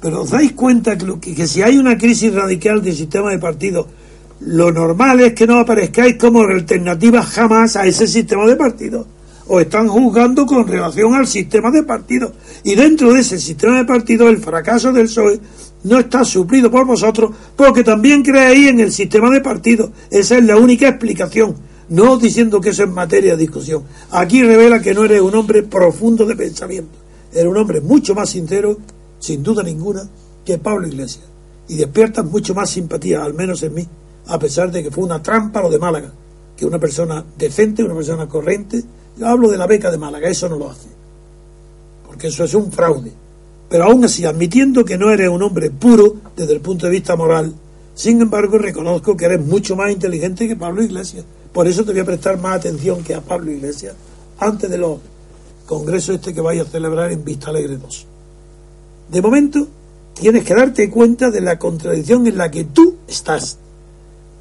Pero 0.00 0.22
os 0.22 0.30
dais 0.30 0.52
cuenta 0.52 0.96
que, 0.96 1.46
si 1.48 1.62
hay 1.62 1.76
una 1.76 1.98
crisis 1.98 2.32
radical 2.32 2.80
del 2.80 2.94
sistema 2.94 3.30
de 3.30 3.38
partidos, 3.38 3.86
lo 4.40 4.70
normal 4.70 5.20
es 5.20 5.34
que 5.34 5.46
no 5.46 5.58
aparezcáis 5.58 6.16
como 6.16 6.42
alternativa 6.42 7.22
jamás 7.22 7.76
a 7.76 7.86
ese 7.86 8.06
sistema 8.06 8.46
de 8.46 8.56
partidos. 8.56 9.06
Os 9.48 9.62
están 9.62 9.88
juzgando 9.88 10.46
con 10.46 10.66
relación 10.66 11.14
al 11.14 11.26
sistema 11.26 11.70
de 11.72 11.82
partidos. 11.82 12.32
Y 12.62 12.76
dentro 12.76 13.12
de 13.12 13.20
ese 13.20 13.38
sistema 13.38 13.78
de 13.78 13.84
partidos, 13.84 14.28
el 14.30 14.38
fracaso 14.38 14.92
del 14.92 15.06
PSOE 15.06 15.40
no 15.84 15.98
está 15.98 16.24
suplido 16.24 16.70
por 16.70 16.86
vosotros 16.86 17.32
porque 17.56 17.82
también 17.82 18.22
creéis 18.22 18.68
en 18.68 18.78
el 18.78 18.92
sistema 18.92 19.28
de 19.30 19.40
partidos. 19.40 19.90
Esa 20.10 20.38
es 20.38 20.44
la 20.44 20.56
única 20.56 20.88
explicación 20.88 21.56
no 21.88 22.16
diciendo 22.16 22.60
que 22.60 22.70
eso 22.70 22.84
es 22.84 22.90
materia 22.90 23.32
de 23.32 23.42
discusión. 23.42 23.84
Aquí 24.10 24.42
revela 24.42 24.80
que 24.80 24.94
no 24.94 25.04
eres 25.04 25.20
un 25.20 25.34
hombre 25.34 25.62
profundo 25.62 26.24
de 26.24 26.36
pensamiento. 26.36 26.98
Eres 27.32 27.46
un 27.46 27.56
hombre 27.56 27.80
mucho 27.80 28.14
más 28.14 28.30
sincero, 28.30 28.78
sin 29.18 29.42
duda 29.42 29.62
ninguna, 29.62 30.08
que 30.44 30.58
Pablo 30.58 30.86
Iglesias. 30.86 31.26
y 31.68 31.76
despiertan 31.76 32.30
mucho 32.30 32.54
más 32.54 32.68
simpatía, 32.70 33.24
al 33.24 33.34
menos 33.34 33.62
en 33.62 33.72
mí, 33.72 33.86
a 34.26 34.38
pesar 34.38 34.70
de 34.70 34.82
que 34.82 34.90
fue 34.90 35.04
una 35.04 35.22
trampa 35.22 35.62
lo 35.62 35.70
de 35.70 35.78
Málaga, 35.78 36.12
que 36.56 36.66
una 36.66 36.78
persona 36.78 37.24
decente, 37.38 37.82
una 37.82 37.94
persona 37.94 38.28
corriente, 38.28 38.82
yo 39.16 39.26
hablo 39.26 39.48
de 39.48 39.56
la 39.56 39.66
beca 39.66 39.90
de 39.90 39.96
Málaga, 39.96 40.28
eso 40.28 40.48
no 40.48 40.58
lo 40.58 40.70
hace, 40.70 40.88
porque 42.06 42.26
eso 42.26 42.44
es 42.44 42.54
un 42.54 42.70
fraude. 42.72 43.12
Pero 43.68 43.84
aún 43.84 44.04
así, 44.04 44.24
admitiendo 44.24 44.84
que 44.84 44.98
no 44.98 45.10
eres 45.10 45.30
un 45.30 45.42
hombre 45.42 45.70
puro 45.70 46.16
desde 46.36 46.52
el 46.52 46.60
punto 46.60 46.86
de 46.86 46.92
vista 46.92 47.16
moral, 47.16 47.54
sin 47.94 48.20
embargo 48.20 48.58
reconozco 48.58 49.16
que 49.16 49.24
eres 49.24 49.40
mucho 49.40 49.76
más 49.76 49.90
inteligente 49.90 50.46
que 50.46 50.56
Pablo 50.56 50.82
Iglesias. 50.82 51.24
Por 51.52 51.68
eso 51.68 51.84
te 51.84 51.92
voy 51.92 52.00
a 52.00 52.04
prestar 52.04 52.38
más 52.38 52.56
atención 52.56 53.02
que 53.04 53.14
a 53.14 53.20
Pablo 53.20 53.50
Iglesias 53.50 53.94
antes 54.38 54.70
de 54.70 54.78
los 54.78 54.98
congresos 55.66 56.16
este 56.16 56.34
que 56.34 56.40
vaya 56.40 56.62
a 56.62 56.66
celebrar 56.66 57.12
en 57.12 57.24
Vista 57.24 57.50
Alegre 57.50 57.76
2. 57.76 58.06
De 59.10 59.22
momento, 59.22 59.68
tienes 60.14 60.44
que 60.44 60.54
darte 60.54 60.88
cuenta 60.90 61.30
de 61.30 61.40
la 61.40 61.58
contradicción 61.58 62.26
en 62.26 62.38
la 62.38 62.50
que 62.50 62.64
tú 62.64 62.96
estás. 63.06 63.58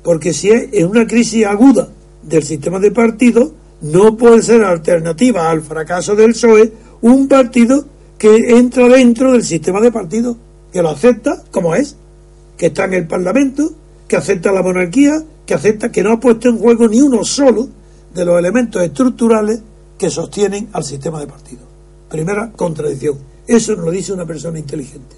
Porque 0.03 0.33
si 0.33 0.49
es 0.49 0.69
en 0.71 0.87
una 0.87 1.05
crisis 1.05 1.45
aguda 1.45 1.89
del 2.23 2.43
sistema 2.43 2.79
de 2.79 2.91
partidos, 2.91 3.51
no 3.81 4.15
puede 4.15 4.41
ser 4.41 4.63
alternativa 4.63 5.49
al 5.49 5.61
fracaso 5.61 6.15
del 6.15 6.31
PSOE 6.31 6.71
un 7.01 7.27
partido 7.27 7.85
que 8.17 8.57
entra 8.57 8.87
dentro 8.87 9.31
del 9.31 9.43
sistema 9.43 9.81
de 9.81 9.91
partidos, 9.91 10.37
que 10.71 10.81
lo 10.81 10.89
acepta 10.89 11.43
como 11.51 11.75
es, 11.75 11.95
que 12.57 12.67
está 12.67 12.85
en 12.85 12.93
el 12.93 13.07
Parlamento, 13.07 13.73
que 14.07 14.15
acepta 14.15 14.51
la 14.51 14.61
monarquía, 14.61 15.23
que 15.51 15.55
acepta 15.55 15.91
que 15.91 16.01
no 16.01 16.13
ha 16.13 16.17
puesto 16.17 16.47
en 16.47 16.57
juego 16.57 16.87
ni 16.87 17.01
uno 17.01 17.25
solo 17.25 17.67
de 18.13 18.23
los 18.23 18.39
elementos 18.39 18.81
estructurales 18.81 19.59
que 19.97 20.09
sostienen 20.09 20.69
al 20.71 20.85
sistema 20.85 21.19
de 21.19 21.27
partidos. 21.27 21.65
Primera 22.09 22.53
contradicción. 22.53 23.17
Eso 23.45 23.75
nos 23.75 23.83
lo 23.83 23.91
dice 23.91 24.13
una 24.13 24.25
persona 24.25 24.59
inteligente. 24.59 25.13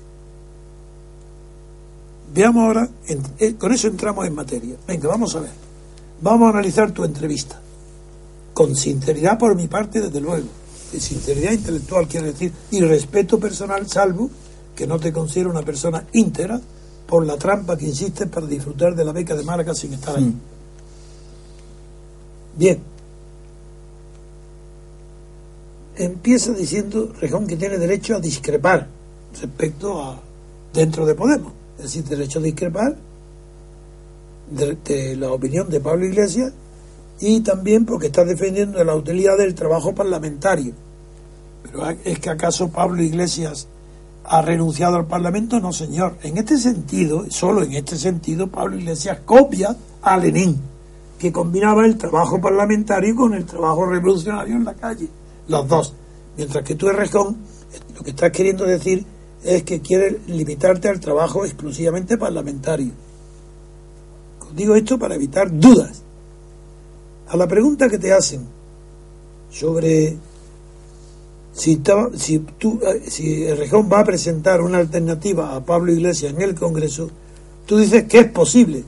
Veamos 2.33 2.63
ahora, 2.63 2.89
eh, 3.37 3.53
con 3.59 3.73
eso 3.73 3.87
entramos 3.87 4.25
en 4.25 4.33
materia. 4.33 4.75
Venga, 4.87 5.07
vamos 5.07 5.35
a 5.35 5.41
ver. 5.41 5.51
Vamos 6.19 6.47
a 6.47 6.49
analizar 6.49 6.89
tu 6.89 7.03
entrevista. 7.03 7.61
Con 8.55 8.75
sinceridad 8.75 9.37
por 9.37 9.55
mi 9.55 9.67
parte, 9.67 10.01
desde 10.01 10.19
luego. 10.19 10.47
Y 10.93 10.99
sinceridad 10.99 11.51
intelectual 11.51 12.07
quiere 12.07 12.31
decir, 12.31 12.51
y 12.71 12.81
respeto 12.81 13.39
personal, 13.39 13.87
salvo 13.87 14.31
que 14.75 14.87
no 14.87 14.97
te 14.97 15.13
considero 15.13 15.51
una 15.51 15.61
persona 15.61 16.07
íntegra 16.11 16.59
por 17.07 17.25
la 17.25 17.37
trampa 17.37 17.77
que 17.77 17.85
insistes 17.85 18.27
para 18.27 18.47
disfrutar 18.47 18.95
de 18.95 19.05
la 19.05 19.11
beca 19.11 19.35
de 19.35 19.43
Málaga 19.43 19.73
sin 19.73 19.93
estar 19.93 20.15
ahí. 20.17 20.33
Bien. 22.55 22.79
Empieza 25.95 26.53
diciendo 26.53 27.13
Rejón 27.19 27.45
que 27.45 27.55
tiene 27.55 27.77
derecho 27.77 28.15
a 28.15 28.19
discrepar 28.19 28.87
respecto 29.39 30.01
a 30.01 30.19
dentro 30.73 31.05
de 31.05 31.13
Podemos 31.13 31.53
es 31.77 31.83
decir, 31.83 32.03
derecho 32.05 32.39
a 32.39 32.41
discrepar 32.41 32.95
de, 34.49 35.15
la 35.15 35.31
opinión 35.31 35.69
de 35.69 35.79
Pablo 35.79 36.05
Iglesias 36.05 36.53
y 37.19 37.41
también 37.41 37.85
porque 37.85 38.07
está 38.07 38.23
defendiendo 38.25 38.83
la 38.83 38.95
utilidad 38.95 39.37
del 39.37 39.55
trabajo 39.55 39.93
parlamentario. 39.93 40.73
Pero 41.63 41.89
¿es 42.03 42.19
que 42.19 42.29
acaso 42.29 42.69
Pablo 42.69 43.01
Iglesias 43.01 43.67
ha 44.25 44.41
renunciado 44.41 44.95
al 44.95 45.05
Parlamento? 45.05 45.59
No, 45.59 45.73
señor. 45.73 46.17
En 46.23 46.37
este 46.37 46.57
sentido, 46.57 47.25
solo 47.29 47.63
en 47.63 47.73
este 47.73 47.97
sentido, 47.97 48.47
Pablo 48.47 48.77
Iglesias 48.77 49.19
copia 49.25 49.75
a 50.01 50.17
Lenin, 50.17 50.59
que 51.19 51.31
combinaba 51.31 51.85
el 51.85 51.97
trabajo 51.97 52.39
parlamentario 52.39 53.15
con 53.15 53.33
el 53.33 53.45
trabajo 53.45 53.85
revolucionario 53.85 54.55
en 54.55 54.65
la 54.65 54.73
calle. 54.73 55.07
Los 55.47 55.67
dos. 55.67 55.93
Mientras 56.37 56.63
que 56.63 56.75
tú, 56.75 56.89
Errejón, 56.89 57.37
lo 57.95 58.03
que 58.03 58.11
estás 58.11 58.31
queriendo 58.31 58.65
decir 58.65 59.05
es 59.43 59.63
que 59.63 59.81
quiere 59.81 60.21
limitarte 60.27 60.89
al 60.89 60.99
trabajo 60.99 61.45
exclusivamente 61.45 62.17
parlamentario. 62.17 62.91
Digo 64.55 64.75
esto 64.75 64.97
para 64.97 65.15
evitar 65.15 65.51
dudas. 65.51 66.01
A 67.27 67.37
la 67.37 67.47
pregunta 67.47 67.89
que 67.89 67.97
te 67.97 68.13
hacen 68.13 68.45
sobre 69.49 70.17
si, 71.53 71.81
si, 72.15 72.39
tú, 72.39 72.79
eh, 72.81 73.03
si 73.07 73.43
el 73.43 73.57
Rejón 73.57 73.89
va 73.91 73.99
a 73.99 74.05
presentar 74.05 74.61
una 74.61 74.79
alternativa 74.79 75.55
a 75.55 75.63
Pablo 75.63 75.91
Iglesias 75.93 76.33
en 76.33 76.41
el 76.41 76.55
Congreso, 76.55 77.09
tú 77.65 77.77
dices 77.77 78.05
que 78.05 78.19
es 78.19 78.31
posible. 78.31 78.83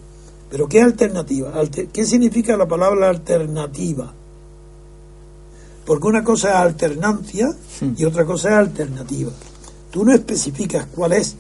Pero 0.49 0.67
¿qué 0.67 0.81
alternativa? 0.81 1.53
¿Qué 1.91 2.05
significa 2.05 2.55
la 2.55 2.67
palabra 2.67 3.09
alternativa? 3.09 4.13
Porque 5.85 6.07
una 6.07 6.23
cosa 6.23 6.49
es 6.49 6.55
alternancia 6.55 7.49
y 7.95 8.05
otra 8.05 8.25
cosa 8.25 8.49
es 8.49 8.55
alternativa 8.55 9.31
tú 9.95 10.03
no 10.03 10.11
especificas 10.11 10.87
cuál 10.93 11.13
es, 11.13 11.37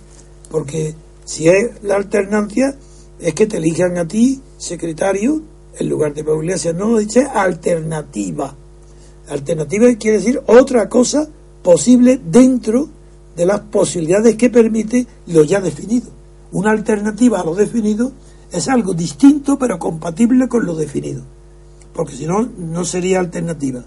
porque 0.49 0.95
si 1.25 1.49
es 1.49 1.71
la 1.83 1.97
alternancia, 1.97 2.73
es 3.19 3.33
que 3.33 3.47
te 3.47 3.57
elijan 3.57 3.97
a 3.97 4.07
ti 4.07 4.41
secretario 4.57 5.41
en 5.77 5.89
lugar 5.89 6.13
de 6.13 6.23
Pablo 6.23 6.41
Iglesias. 6.41 6.73
No, 6.73 6.97
dice 6.97 7.25
alternativa. 7.25 8.55
Alternativa 9.29 9.87
quiere 9.95 10.17
decir 10.17 10.41
otra 10.47 10.87
cosa 10.87 11.27
posible 11.63 12.19
dentro 12.23 12.89
de 13.35 13.45
las 13.45 13.61
posibilidades 13.61 14.35
que 14.35 14.49
permite 14.49 15.07
lo 15.27 15.43
ya 15.43 15.59
definido. 15.59 16.11
Una 16.51 16.71
alternativa 16.71 17.41
a 17.41 17.43
lo 17.43 17.55
definido 17.55 18.11
es 18.51 18.67
algo 18.69 18.93
distinto 18.93 19.57
pero 19.57 19.79
compatible 19.79 20.47
con 20.47 20.65
lo 20.65 20.75
definido. 20.75 21.23
Porque 21.93 22.15
si 22.15 22.27
no, 22.27 22.47
no 22.57 22.85
sería 22.85 23.19
alternativa. 23.19 23.83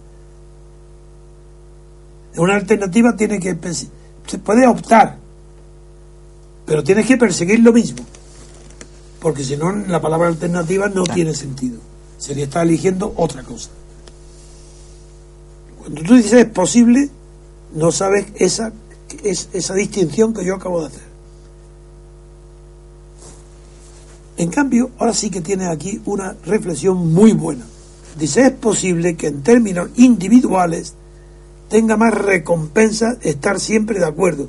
Una 2.36 2.54
alternativa 2.54 3.16
tiene 3.16 3.40
que 3.40 3.56
se 4.26 4.38
puede 4.38 4.66
optar, 4.66 5.18
pero 6.66 6.84
tienes 6.84 7.06
que 7.06 7.16
perseguir 7.16 7.60
lo 7.60 7.72
mismo, 7.72 8.04
porque 9.20 9.42
si 9.42 9.56
no 9.56 9.72
la 9.72 10.00
palabra 10.00 10.28
alternativa 10.28 10.88
no 10.88 11.04
tiene 11.04 11.34
sentido. 11.34 11.78
Sería 12.18 12.44
estar 12.44 12.66
eligiendo 12.66 13.12
otra 13.16 13.42
cosa. 13.42 13.70
Cuando 15.88 16.02
tú 16.02 16.16
dices 16.16 16.34
es 16.34 16.44
posible, 16.44 17.08
no 17.72 17.90
sabes 17.92 18.26
esa, 18.34 18.74
es, 19.24 19.48
esa 19.54 19.72
distinción 19.72 20.34
que 20.34 20.44
yo 20.44 20.56
acabo 20.56 20.82
de 20.82 20.88
hacer. 20.88 21.08
En 24.36 24.50
cambio, 24.50 24.90
ahora 24.98 25.14
sí 25.14 25.30
que 25.30 25.40
tiene 25.40 25.66
aquí 25.66 26.02
una 26.04 26.36
reflexión 26.44 27.14
muy 27.14 27.32
buena. 27.32 27.64
Dice, 28.18 28.42
es 28.42 28.52
posible 28.52 29.16
que 29.16 29.28
en 29.28 29.42
términos 29.42 29.88
individuales 29.96 30.92
tenga 31.70 31.96
más 31.96 32.12
recompensa 32.12 33.16
estar 33.22 33.58
siempre 33.58 33.98
de 33.98 34.04
acuerdo, 34.04 34.46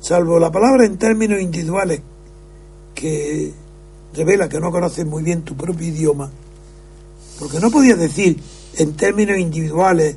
salvo 0.00 0.38
la 0.38 0.50
palabra 0.50 0.86
en 0.86 0.96
términos 0.96 1.38
individuales 1.38 2.00
que 2.94 3.52
revela 4.14 4.48
que 4.48 4.58
no 4.58 4.70
conoces 4.70 5.04
muy 5.04 5.22
bien 5.22 5.42
tu 5.42 5.54
propio 5.54 5.86
idioma, 5.86 6.30
porque 7.38 7.60
no 7.60 7.70
podías 7.70 7.98
decir 7.98 8.40
en 8.78 8.94
términos 8.94 9.36
individuales 9.36 10.16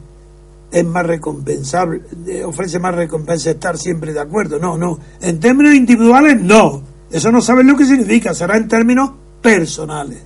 es 0.72 0.86
más 0.86 1.06
recompensable, 1.06 2.02
ofrece 2.46 2.80
más 2.80 2.96
recompensa 2.96 3.52
estar 3.52 3.78
siempre 3.78 4.14
de 4.14 4.20
acuerdo. 4.20 4.60
No, 4.60 4.78
no. 4.78 5.00
En 5.22 5.40
términos 5.40 5.74
individuales, 5.74 6.40
no. 6.42 6.82
Eso 7.12 7.32
no 7.32 7.42
sabes 7.42 7.66
lo 7.66 7.76
que 7.76 7.86
significa. 7.86 8.34
Será 8.34 8.58
en 8.58 8.68
términos 8.68 9.12
personales. 9.42 10.20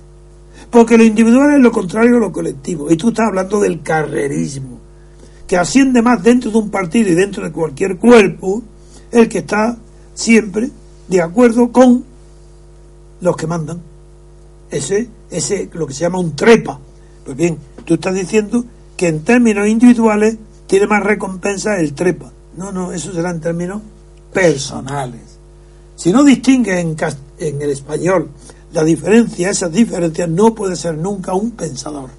Porque 0.70 0.98
lo 0.98 1.04
individual 1.04 1.54
es 1.54 1.60
lo 1.60 1.72
contrario 1.72 2.16
a 2.16 2.20
lo 2.20 2.32
colectivo. 2.32 2.90
Y 2.90 2.96
tú 2.96 3.08
estás 3.08 3.28
hablando 3.28 3.60
del 3.60 3.82
carrerismo 3.82 4.80
que 5.46 5.56
asciende 5.56 6.02
más 6.02 6.22
dentro 6.22 6.50
de 6.50 6.58
un 6.58 6.70
partido 6.70 7.10
y 7.10 7.14
dentro 7.14 7.44
de 7.44 7.52
cualquier 7.52 7.98
cuerpo, 7.98 8.62
el 9.10 9.28
que 9.28 9.38
está 9.38 9.76
siempre 10.14 10.70
de 11.08 11.20
acuerdo 11.20 11.70
con 11.70 12.04
los 13.20 13.36
que 13.36 13.46
mandan. 13.46 13.80
Ese, 14.70 15.08
ese, 15.30 15.68
lo 15.72 15.86
que 15.86 15.94
se 15.94 16.00
llama 16.00 16.18
un 16.18 16.34
trepa. 16.34 16.80
Pues 17.24 17.36
bien, 17.36 17.58
tú 17.84 17.94
estás 17.94 18.14
diciendo 18.14 18.64
que 18.96 19.08
en 19.08 19.24
términos 19.24 19.68
individuales 19.68 20.36
tiene 20.66 20.86
más 20.86 21.02
recompensa 21.02 21.78
el 21.78 21.94
trepa. 21.94 22.32
No, 22.56 22.72
no, 22.72 22.92
eso 22.92 23.12
será 23.12 23.30
en 23.30 23.40
términos 23.40 23.82
personales. 24.32 25.38
Si 25.96 26.12
no 26.12 26.24
distingue 26.24 26.80
en, 26.80 26.96
en 27.38 27.62
el 27.62 27.70
español 27.70 28.30
la 28.72 28.82
diferencia, 28.82 29.50
esas 29.50 29.72
diferencias, 29.72 30.28
no 30.28 30.54
puede 30.54 30.74
ser 30.74 30.98
nunca 30.98 31.32
un 31.34 31.52
pensador. 31.52 32.10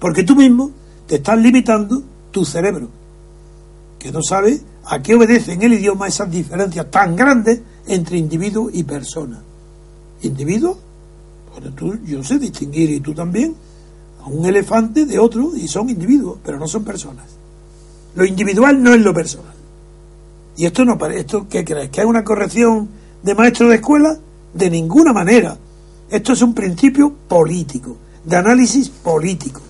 Porque 0.00 0.24
tú 0.24 0.34
mismo 0.34 0.70
te 1.06 1.16
estás 1.16 1.38
limitando 1.38 2.02
tu 2.30 2.44
cerebro, 2.44 2.88
que 3.98 4.10
no 4.10 4.22
sabe 4.22 4.60
a 4.84 5.00
qué 5.00 5.14
obedece 5.14 5.52
en 5.52 5.62
el 5.62 5.74
idioma 5.74 6.08
esas 6.08 6.30
diferencias 6.30 6.90
tan 6.90 7.14
grandes 7.14 7.60
entre 7.86 8.18
individuo 8.18 8.68
y 8.72 8.82
persona. 8.82 9.40
Individuo, 10.22 10.78
bueno, 11.52 11.72
tú, 11.74 11.96
yo 12.04 12.22
sé 12.24 12.38
distinguir 12.38 12.90
y 12.90 13.00
tú 13.00 13.14
también, 13.14 13.54
un 14.28 14.46
elefante 14.46 15.06
de 15.06 15.18
otro 15.18 15.52
y 15.56 15.68
son 15.68 15.88
individuos, 15.88 16.38
pero 16.44 16.58
no 16.58 16.68
son 16.68 16.84
personas. 16.84 17.26
Lo 18.14 18.24
individual 18.24 18.82
no 18.82 18.94
es 18.94 19.00
lo 19.00 19.14
personal. 19.14 19.54
Y 20.56 20.66
esto 20.66 20.84
no 20.84 20.98
esto 21.06 21.46
¿qué 21.48 21.64
crees? 21.64 21.90
¿Que 21.90 22.00
es 22.00 22.06
una 22.06 22.24
corrección 22.24 22.88
de 23.22 23.34
maestro 23.34 23.68
de 23.68 23.76
escuela? 23.76 24.18
De 24.52 24.70
ninguna 24.70 25.12
manera. 25.12 25.56
Esto 26.10 26.32
es 26.32 26.42
un 26.42 26.54
principio 26.54 27.12
político, 27.28 27.96
de 28.24 28.36
análisis 28.36 28.88
político. 28.88 29.60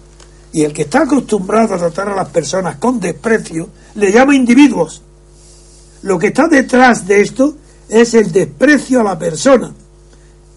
Y 0.53 0.63
el 0.63 0.73
que 0.73 0.83
está 0.83 1.03
acostumbrado 1.03 1.75
a 1.75 1.79
tratar 1.79 2.09
a 2.09 2.17
las 2.17 2.29
personas 2.31 2.77
con 2.77 3.01
desprecio 3.01 3.69
le 3.97 4.13
llama 4.13 4.35
individuos. 4.35 5.03
Lo 6.03 6.19
que 6.19 6.29
está 6.29 6.49
detrás 6.49 7.07
de 7.07 7.21
esto 7.21 7.57
es 7.89 8.15
el 8.15 8.33
desprecio 8.33 9.01
a 9.01 9.05
la 9.05 9.19
persona. 9.19 9.75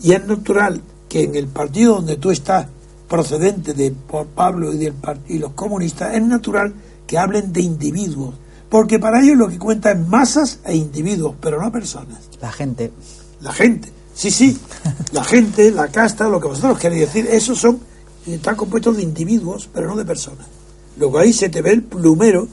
Y 0.01 0.13
es 0.13 0.25
natural 0.25 0.81
que 1.09 1.23
en 1.23 1.35
el 1.35 1.47
partido 1.47 1.95
donde 1.95 2.15
tú 2.15 2.31
estás, 2.31 2.67
procedente 3.11 3.73
de 3.73 3.91
por 3.91 4.25
Pablo 4.27 4.71
y, 4.71 4.77
del, 4.77 4.93
y 5.27 5.37
los 5.37 5.51
comunistas, 5.51 6.15
es 6.15 6.23
natural 6.23 6.73
que 7.05 7.17
hablen 7.17 7.51
de 7.51 7.59
individuos. 7.59 8.35
Porque 8.69 8.99
para 8.99 9.21
ellos 9.21 9.37
lo 9.37 9.49
que 9.49 9.59
cuenta 9.59 9.91
es 9.91 10.07
masas 10.07 10.59
e 10.63 10.77
individuos, 10.77 11.35
pero 11.41 11.61
no 11.61 11.69
personas. 11.73 12.19
La 12.39 12.53
gente. 12.53 12.93
La 13.41 13.51
gente. 13.51 13.91
Sí, 14.15 14.31
sí. 14.31 14.57
La 15.11 15.25
gente, 15.25 15.71
la 15.71 15.89
casta, 15.89 16.29
lo 16.29 16.39
que 16.39 16.47
vosotros 16.47 16.79
queréis 16.79 17.01
decir, 17.01 17.27
esos 17.29 17.59
son, 17.59 17.81
están 18.25 18.55
compuestos 18.55 18.95
de 18.95 19.03
individuos, 19.03 19.69
pero 19.73 19.87
no 19.87 19.97
de 19.97 20.05
personas. 20.05 20.47
Luego 20.95 21.17
ahí 21.17 21.33
se 21.33 21.49
te 21.49 21.61
ve 21.61 21.71
el 21.71 21.83
plumero 21.83 22.47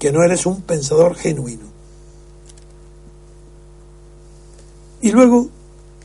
que 0.00 0.10
no 0.10 0.24
eres 0.24 0.44
un 0.44 0.62
pensador 0.62 1.14
genuino. 1.14 1.66
Y 5.02 5.12
luego 5.12 5.48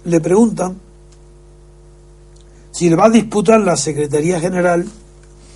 le 0.03 0.22
preguntan 0.22 0.78
si 2.82 2.89
le 2.89 2.95
va 2.95 3.05
a 3.05 3.09
disputar 3.11 3.59
la 3.59 3.77
Secretaría 3.77 4.39
General 4.39 4.84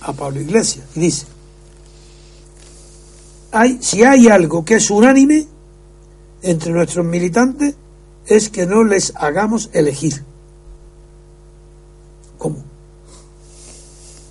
a 0.02 0.12
Pablo 0.12 0.40
Iglesias. 0.40 0.86
Y 0.94 1.00
dice, 1.00 1.26
hay, 3.50 3.78
si 3.80 4.04
hay 4.04 4.28
algo 4.28 4.64
que 4.64 4.76
es 4.76 4.88
unánime 4.92 5.44
entre 6.42 6.70
nuestros 6.70 7.04
militantes, 7.04 7.74
es 8.26 8.48
que 8.48 8.64
no 8.64 8.84
les 8.84 9.12
hagamos 9.16 9.70
elegir. 9.72 10.22
¿Cómo? 12.38 12.58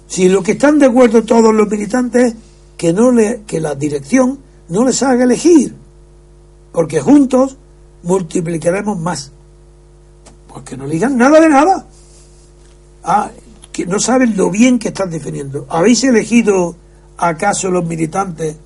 Si 0.07 0.29
lo 0.29 0.41
que 0.41 0.53
están 0.53 0.79
de 0.79 0.85
acuerdo 0.85 1.23
todos 1.23 1.53
los 1.53 1.67
militantes 1.67 2.31
es 2.31 2.35
que, 2.77 2.93
no 2.93 3.11
le, 3.11 3.41
que 3.45 3.59
la 3.59 3.75
dirección 3.75 4.39
no 4.69 4.85
les 4.85 5.03
haga 5.03 5.25
elegir, 5.25 5.75
porque 6.71 7.01
juntos 7.01 7.57
multiplicaremos 8.03 8.97
más. 8.97 9.33
Porque 10.47 10.77
no 10.77 10.87
digan 10.87 11.17
nada 11.17 11.41
de 11.41 11.49
nada. 11.49 11.87
Ah, 13.05 13.29
que 13.71 13.85
no 13.85 13.99
saben 13.99 14.35
lo 14.35 14.49
bien 14.49 14.79
que 14.79 14.87
están 14.87 15.11
definiendo. 15.11 15.67
¿Habéis 15.69 16.03
elegido 16.03 16.75
acaso 17.17 17.69
los 17.69 17.85
militantes 17.85 18.57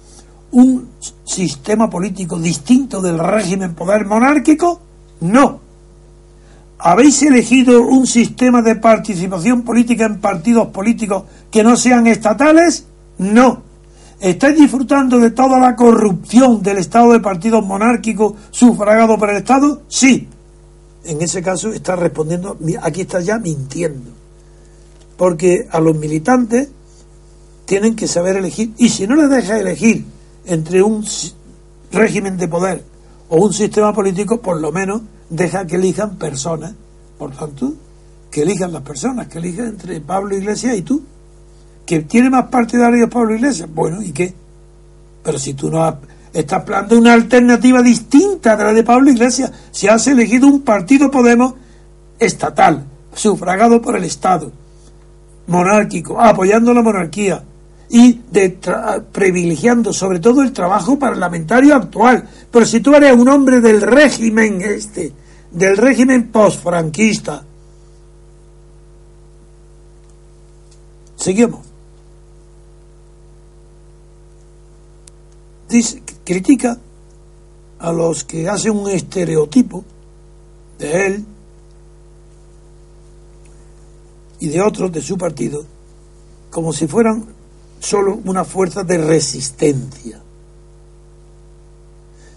un 0.52 0.90
sistema 1.26 1.90
político 1.90 2.40
distinto 2.40 3.02
del 3.02 3.20
régimen 3.20 3.76
poder 3.76 4.06
monárquico? 4.06 4.80
No. 5.22 5.60
¿Habéis 6.78 7.22
elegido 7.24 7.82
un 7.82 8.08
sistema 8.08 8.62
de 8.62 8.76
participación 8.76 9.64
política 9.64 10.06
en 10.06 10.22
partidos 10.22 10.70
políticos 10.70 11.24
que 11.52 11.62
no 11.62 11.76
sean 11.76 12.08
estatales? 12.08 12.86
No. 13.18 13.64
¿Estáis 14.22 14.58
disfrutando 14.58 15.20
de 15.20 15.32
toda 15.32 15.60
la 15.60 15.76
corrupción 15.76 16.62
del 16.62 16.78
Estado 16.78 17.12
de 17.12 17.20
partidos 17.20 17.66
monárquicos 17.66 18.34
sufragado 18.52 19.18
por 19.18 19.30
el 19.30 19.38
Estado? 19.38 19.82
Sí. 19.90 20.30
En 21.04 21.22
ese 21.22 21.42
caso 21.42 21.74
está 21.74 21.96
respondiendo, 21.98 22.58
aquí 22.82 23.02
está 23.02 23.20
ya 23.20 23.38
mintiendo. 23.40 24.19
Porque 25.20 25.68
a 25.70 25.82
los 25.82 25.98
militantes 25.98 26.70
tienen 27.66 27.98
que 27.98 28.08
saber 28.08 28.38
elegir. 28.38 28.72
Y 28.78 28.88
si 28.88 29.06
no 29.06 29.18
les 29.18 29.30
deja 29.30 29.60
elegir 29.60 30.06
entre 30.46 30.82
un 30.82 31.06
régimen 31.92 32.38
de 32.38 32.48
poder 32.48 32.86
o 33.28 33.44
un 33.44 33.52
sistema 33.52 33.94
político, 33.94 34.40
por 34.40 34.62
lo 34.62 34.72
menos 34.72 35.02
deja 35.30 35.68
que 35.68 35.76
elijan 35.76 36.16
personas. 36.16 36.74
Por 37.18 37.32
tanto, 37.36 37.74
que 38.32 38.44
elijan 38.44 38.72
las 38.72 38.84
personas, 38.84 39.28
que 39.28 39.40
elijan 39.40 39.68
entre 39.68 40.00
Pablo 40.00 40.38
Iglesias 40.38 40.78
y 40.78 40.84
tú 40.84 41.04
que 41.86 42.00
tiene 42.02 42.30
más 42.30 42.46
partidarios 42.46 43.10
Pablo 43.10 43.36
Iglesias. 43.36 43.68
Bueno, 43.74 44.02
¿y 44.02 44.14
qué? 44.14 44.34
Pero 45.22 45.38
si 45.38 45.54
tú 45.54 45.70
no 45.70 45.98
estás 46.32 46.64
planteando 46.64 46.98
una 46.98 47.14
alternativa 47.14 47.82
distinta 47.82 48.56
de 48.56 48.64
la 48.64 48.72
de 48.74 48.84
Pablo 48.84 49.12
Iglesias, 49.12 49.52
si 49.72 49.88
has 49.88 50.08
elegido 50.08 50.48
un 50.48 50.62
partido 50.62 51.12
Podemos 51.12 51.56
estatal, 52.20 52.86
sufragado 53.14 53.82
por 53.82 53.98
el 53.98 54.06
Estado, 54.06 54.52
monárquico, 55.50 56.20
apoyando 56.20 56.74
la 56.74 56.82
monarquía 56.82 57.44
y 57.90 58.22
de 58.32 58.58
privilegiando 59.12 59.92
sobre 59.92 60.20
todo 60.20 60.42
el 60.42 60.54
trabajo 60.54 60.98
parlamentario 60.98 61.76
actual. 61.76 62.28
Pero 62.52 62.66
si 62.66 62.80
tú 62.80 62.96
eres 62.96 63.14
un 63.14 63.28
hombre 63.28 63.60
del 63.60 63.82
régimen 63.82 64.62
este, 64.62 65.12
del 65.52 65.76
régimen 65.76 66.28
postfranquista, 66.28 67.44
seguimos. 71.16 71.70
dice, 75.70 76.02
critica 76.24 76.78
a 77.80 77.92
los 77.94 78.24
que 78.24 78.50
hacen 78.50 78.72
un 78.72 78.90
estereotipo 78.90 79.86
de 80.78 81.06
él 81.06 81.26
y 84.40 84.48
de 84.48 84.62
otros 84.62 84.92
de 84.92 85.02
su 85.02 85.18
partido 85.18 85.66
como 86.50 86.74
si 86.74 86.88
fueran 86.88 87.26
solo 87.80 88.20
una 88.26 88.44
fuerza 88.44 88.84
de 88.84 88.98
resistencia, 88.98 90.20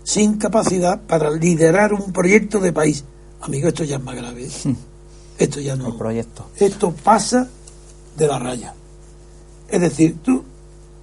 sin 0.04 0.36
capacidad 0.36 1.00
para 1.00 1.30
liderar 1.30 1.92
un 1.92 2.12
proyecto 2.12 2.60
de 2.60 2.72
país. 2.72 3.04
Amigo, 3.40 3.68
esto 3.68 3.84
ya 3.84 3.96
es 3.96 4.02
más 4.02 4.14
grave. 4.14 4.48
Hmm. 4.64 4.74
Esto 5.38 5.60
ya 5.60 5.74
no. 5.74 5.96
proyecto. 5.96 6.46
Esto 6.56 6.92
pasa 6.92 7.48
de 8.16 8.28
la 8.28 8.38
raya. 8.38 8.74
Es 9.68 9.80
decir, 9.80 10.18
tú 10.22 10.44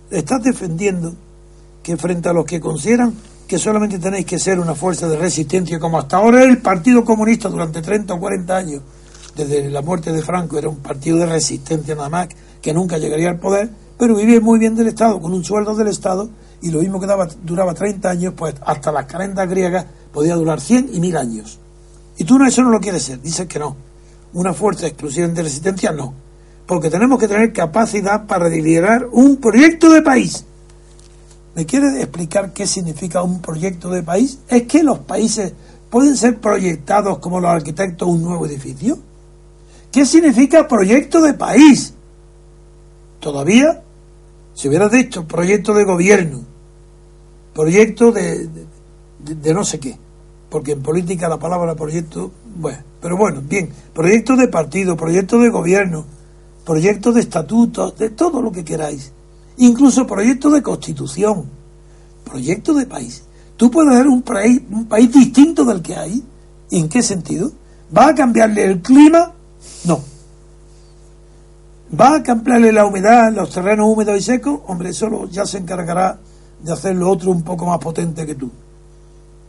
estás 0.09 0.41
defendiendo 0.43 1.13
que 1.83 1.97
frente 1.97 2.29
a 2.29 2.33
los 2.33 2.45
que 2.45 2.61
consideran 2.61 3.13
que 3.47 3.57
solamente 3.57 3.99
tenéis 3.99 4.25
que 4.25 4.39
ser 4.39 4.59
una 4.59 4.75
fuerza 4.75 5.09
de 5.09 5.17
resistencia, 5.17 5.79
como 5.79 5.97
hasta 5.97 6.17
ahora 6.17 6.43
el 6.43 6.59
Partido 6.59 7.03
Comunista 7.03 7.49
durante 7.49 7.81
30 7.81 8.13
o 8.13 8.19
40 8.19 8.55
años, 8.55 8.81
desde 9.45 9.69
la 9.69 9.81
muerte 9.81 10.11
de 10.11 10.21
Franco, 10.21 10.57
era 10.57 10.69
un 10.69 10.77
partido 10.77 11.17
de 11.17 11.25
resistencia 11.25 11.95
nada 11.95 12.09
más, 12.09 12.29
que 12.61 12.73
nunca 12.73 12.97
llegaría 12.97 13.29
al 13.29 13.39
poder, 13.39 13.69
pero 13.97 14.15
vivía 14.15 14.39
muy 14.41 14.59
bien 14.59 14.75
del 14.75 14.87
Estado, 14.87 15.19
con 15.19 15.33
un 15.33 15.43
sueldo 15.43 15.75
del 15.75 15.87
Estado, 15.87 16.29
y 16.61 16.71
lo 16.71 16.79
mismo 16.79 16.99
que 16.99 17.07
duraba 17.43 17.73
30 17.73 18.09
años, 18.09 18.33
pues 18.35 18.55
hasta 18.65 18.91
las 18.91 19.05
calendas 19.05 19.49
griegas 19.49 19.85
podía 20.13 20.35
durar 20.35 20.59
100 20.59 20.89
y 20.93 20.99
1000 20.99 21.17
años. 21.17 21.59
Y 22.17 22.23
tú 22.25 22.37
no, 22.37 22.47
eso 22.47 22.61
no 22.63 22.69
lo 22.69 22.79
quieres 22.79 23.03
ser, 23.03 23.21
dices 23.21 23.47
que 23.47 23.59
no. 23.59 23.75
Una 24.33 24.53
fuerza 24.53 24.87
exclusiva 24.87 25.27
de 25.27 25.43
resistencia, 25.43 25.91
no. 25.91 26.13
Porque 26.65 26.89
tenemos 26.89 27.19
que 27.19 27.27
tener 27.27 27.51
capacidad 27.53 28.27
para 28.27 28.49
liderar 28.49 29.07
un 29.11 29.37
proyecto 29.37 29.89
de 29.89 30.01
país 30.01 30.45
¿Me 31.55 31.65
quiere 31.65 32.01
explicar 32.01 32.53
qué 32.53 32.67
significa 32.67 33.21
un 33.21 33.41
proyecto 33.41 33.89
de 33.89 34.03
país? 34.03 34.39
¿Es 34.47 34.63
que 34.63 34.83
los 34.83 34.99
países 34.99 35.51
pueden 35.89 36.15
ser 36.15 36.39
proyectados 36.39 37.17
como 37.19 37.41
los 37.41 37.51
arquitectos 37.51 38.07
un 38.07 38.23
nuevo 38.23 38.45
edificio? 38.45 38.97
¿Qué 39.91 40.05
significa 40.05 40.67
proyecto 40.67 41.21
de 41.21 41.33
país? 41.33 41.93
Todavía, 43.19 43.81
si 44.53 44.67
hubiera 44.67 44.87
dicho 44.89 45.27
proyecto 45.27 45.73
de 45.73 45.83
gobierno, 45.83 46.41
proyecto 47.53 48.11
de, 48.11 48.47
de, 49.19 49.53
no 49.53 49.63
sé 49.63 49.79
qué, 49.79 49.97
porque 50.49 50.73
en 50.73 50.81
política 50.81 51.27
la 51.27 51.39
palabra 51.39 51.75
proyecto, 51.75 52.31
bueno, 52.55 52.79
pero 53.01 53.17
bueno, 53.17 53.41
bien, 53.43 53.69
proyecto 53.93 54.35
de 54.35 54.47
partido, 54.47 54.95
proyecto 54.95 55.39
de 55.39 55.49
gobierno, 55.49 56.05
proyecto 56.65 57.11
de 57.11 57.21
estatutos, 57.21 57.97
de 57.97 58.11
todo 58.11 58.41
lo 58.41 58.51
que 58.51 58.63
queráis 58.63 59.11
incluso 59.59 60.07
proyectos 60.07 60.53
de 60.53 60.63
constitución, 60.63 61.45
proyectos 62.23 62.77
de 62.77 62.85
país. 62.85 63.23
¿Tú 63.55 63.69
puedes 63.69 63.95
ver 63.95 64.07
un 64.07 64.21
país, 64.21 64.61
un 64.71 64.85
país 64.85 65.11
distinto 65.11 65.65
del 65.65 65.81
que 65.81 65.95
hay? 65.95 66.23
¿En 66.71 66.89
qué 66.89 67.03
sentido? 67.03 67.51
¿Va 67.95 68.07
a 68.07 68.15
cambiarle 68.15 68.63
el 68.63 68.81
clima? 68.81 69.33
No. 69.85 69.99
¿Va 71.99 72.15
a 72.15 72.23
cambiarle 72.23 72.71
la 72.71 72.85
humedad, 72.85 73.31
los 73.33 73.49
terrenos 73.49 73.87
húmedos 73.87 74.17
y 74.17 74.21
secos? 74.21 74.59
Hombre, 74.67 74.93
solo 74.93 75.27
ya 75.27 75.45
se 75.45 75.57
encargará 75.57 76.19
de 76.61 76.71
hacerlo 76.71 77.09
otro 77.09 77.31
un 77.31 77.43
poco 77.43 77.65
más 77.65 77.79
potente 77.79 78.25
que 78.25 78.35
tú, 78.35 78.51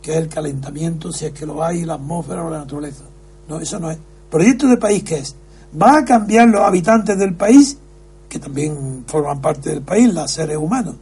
que 0.01 0.11
es 0.11 0.17
el 0.17 0.27
calentamiento, 0.27 1.11
si 1.11 1.25
es 1.25 1.33
que 1.33 1.45
lo 1.45 1.63
hay, 1.63 1.85
la 1.85 1.95
atmósfera 1.95 2.43
o 2.43 2.49
la 2.49 2.59
naturaleza. 2.59 3.03
No, 3.47 3.59
eso 3.59 3.79
no 3.79 3.91
es. 3.91 3.97
¿Proyecto 4.29 4.67
de 4.67 4.77
país 4.77 5.03
qué 5.03 5.19
es? 5.19 5.35
¿Va 5.79 5.97
a 5.97 6.05
cambiar 6.05 6.47
los 6.47 6.61
habitantes 6.61 7.17
del 7.17 7.35
país? 7.35 7.77
que 8.31 8.39
también 8.39 9.03
forman 9.07 9.41
parte 9.41 9.71
del 9.71 9.81
país, 9.81 10.13
los 10.13 10.31
seres 10.31 10.55
humanos. 10.55 10.95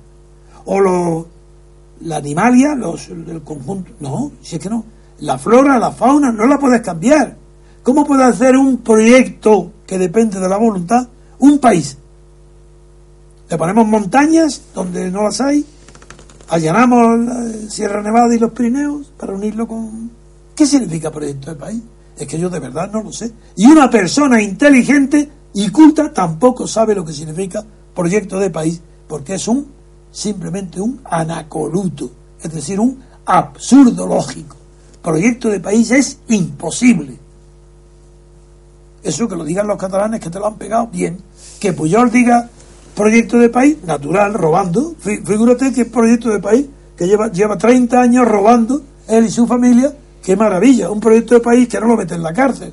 O 0.65 0.79
los, 0.79 1.25
la 2.01 2.17
animalia, 2.17 2.73
los, 2.73 3.07
el 3.09 3.43
conjunto. 3.43 3.91
No, 3.99 4.31
si 4.41 4.55
es 4.55 4.61
que 4.61 4.67
no. 4.67 4.83
La 5.19 5.37
flora, 5.37 5.77
la 5.77 5.91
fauna, 5.91 6.31
no 6.31 6.47
la 6.47 6.57
puedes 6.57 6.81
cambiar. 6.81 7.37
¿Cómo 7.89 8.05
puedes 8.05 8.27
hacer 8.27 8.55
un 8.55 8.77
proyecto 8.77 9.71
que 9.87 9.97
depende 9.97 10.39
de 10.39 10.47
la 10.47 10.57
voluntad? 10.57 11.07
Un 11.39 11.57
país. 11.57 11.97
Le 13.49 13.57
ponemos 13.57 13.87
montañas 13.87 14.61
donde 14.75 15.09
no 15.09 15.23
las 15.23 15.41
hay, 15.41 15.65
allanamos 16.49 17.19
la 17.21 17.45
Sierra 17.67 18.03
Nevada 18.03 18.35
y 18.35 18.37
los 18.37 18.51
Pirineos 18.51 19.11
para 19.17 19.33
unirlo 19.33 19.67
con... 19.67 20.11
¿Qué 20.55 20.67
significa 20.67 21.09
proyecto 21.09 21.49
de 21.49 21.55
país? 21.55 21.81
Es 22.15 22.27
que 22.27 22.37
yo 22.37 22.47
de 22.47 22.59
verdad 22.59 22.91
no 22.91 23.01
lo 23.01 23.11
sé. 23.11 23.31
Y 23.55 23.65
una 23.65 23.89
persona 23.89 24.39
inteligente 24.39 25.27
y 25.55 25.71
culta 25.71 26.13
tampoco 26.13 26.67
sabe 26.67 26.93
lo 26.93 27.03
que 27.03 27.11
significa 27.11 27.65
proyecto 27.95 28.37
de 28.37 28.51
país, 28.51 28.79
porque 29.07 29.33
es 29.33 29.47
un 29.47 29.65
simplemente 30.11 30.79
un 30.79 31.01
anacoluto, 31.05 32.11
es 32.39 32.53
decir, 32.53 32.79
un 32.79 32.99
absurdo 33.25 34.05
lógico. 34.05 34.57
Proyecto 35.01 35.49
de 35.49 35.59
país 35.59 35.89
es 35.89 36.19
imposible. 36.27 37.28
Eso 39.09 39.27
que 39.27 39.35
lo 39.35 39.43
digan 39.43 39.65
los 39.65 39.79
catalanes 39.79 40.19
que 40.19 40.29
te 40.29 40.37
lo 40.37 40.45
han 40.45 40.53
pegado 40.53 40.85
bien. 40.85 41.17
Que 41.59 41.73
Puyol 41.73 42.11
diga 42.11 42.47
proyecto 42.93 43.39
de 43.39 43.49
país, 43.49 43.77
natural, 43.83 44.35
robando. 44.35 44.93
Figúrate 44.99 45.73
que 45.73 45.81
es 45.81 45.87
proyecto 45.87 46.29
de 46.29 46.37
país, 46.37 46.67
que 46.95 47.07
lleva, 47.07 47.31
lleva 47.31 47.57
30 47.57 47.99
años 47.99 48.27
robando, 48.27 48.83
él 49.07 49.25
y 49.25 49.31
su 49.31 49.47
familia. 49.47 49.91
Qué 50.21 50.35
maravilla, 50.35 50.91
un 50.91 50.99
proyecto 50.99 51.33
de 51.33 51.39
país 51.39 51.67
que 51.67 51.79
no 51.79 51.87
lo 51.87 51.97
mete 51.97 52.13
en 52.13 52.21
la 52.21 52.31
cárcel. 52.31 52.71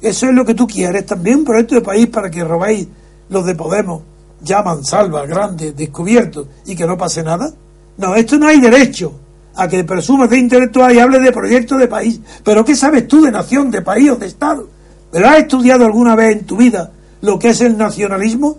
Eso 0.00 0.26
es 0.26 0.32
lo 0.32 0.44
que 0.44 0.54
tú 0.54 0.68
quieres, 0.68 1.04
también 1.04 1.38
un 1.38 1.44
proyecto 1.44 1.74
de 1.74 1.80
país 1.80 2.06
para 2.06 2.30
que 2.30 2.44
robéis 2.44 2.86
los 3.28 3.44
de 3.44 3.56
Podemos, 3.56 4.02
llaman 4.42 4.84
salva, 4.84 5.26
grande, 5.26 5.72
descubierto, 5.72 6.46
y 6.64 6.76
que 6.76 6.86
no 6.86 6.96
pase 6.96 7.24
nada. 7.24 7.52
No, 7.96 8.14
esto 8.14 8.38
no 8.38 8.46
hay 8.46 8.60
derecho 8.60 9.14
a 9.56 9.66
que 9.66 9.82
presumas 9.82 10.30
de 10.30 10.38
intelectual 10.38 10.94
y 10.94 11.00
hables 11.00 11.24
de 11.24 11.32
proyecto 11.32 11.76
de 11.76 11.88
país. 11.88 12.20
Pero 12.44 12.64
¿qué 12.64 12.76
sabes 12.76 13.08
tú 13.08 13.20
de 13.20 13.32
nación, 13.32 13.68
de 13.72 13.82
país 13.82 14.10
o 14.10 14.14
de 14.16 14.26
Estado? 14.26 14.75
¿Pero 15.16 15.30
has 15.30 15.38
estudiado 15.38 15.86
alguna 15.86 16.14
vez 16.14 16.36
en 16.36 16.44
tu 16.44 16.58
vida 16.58 16.92
lo 17.22 17.38
que 17.38 17.48
es 17.48 17.62
el 17.62 17.78
nacionalismo? 17.78 18.58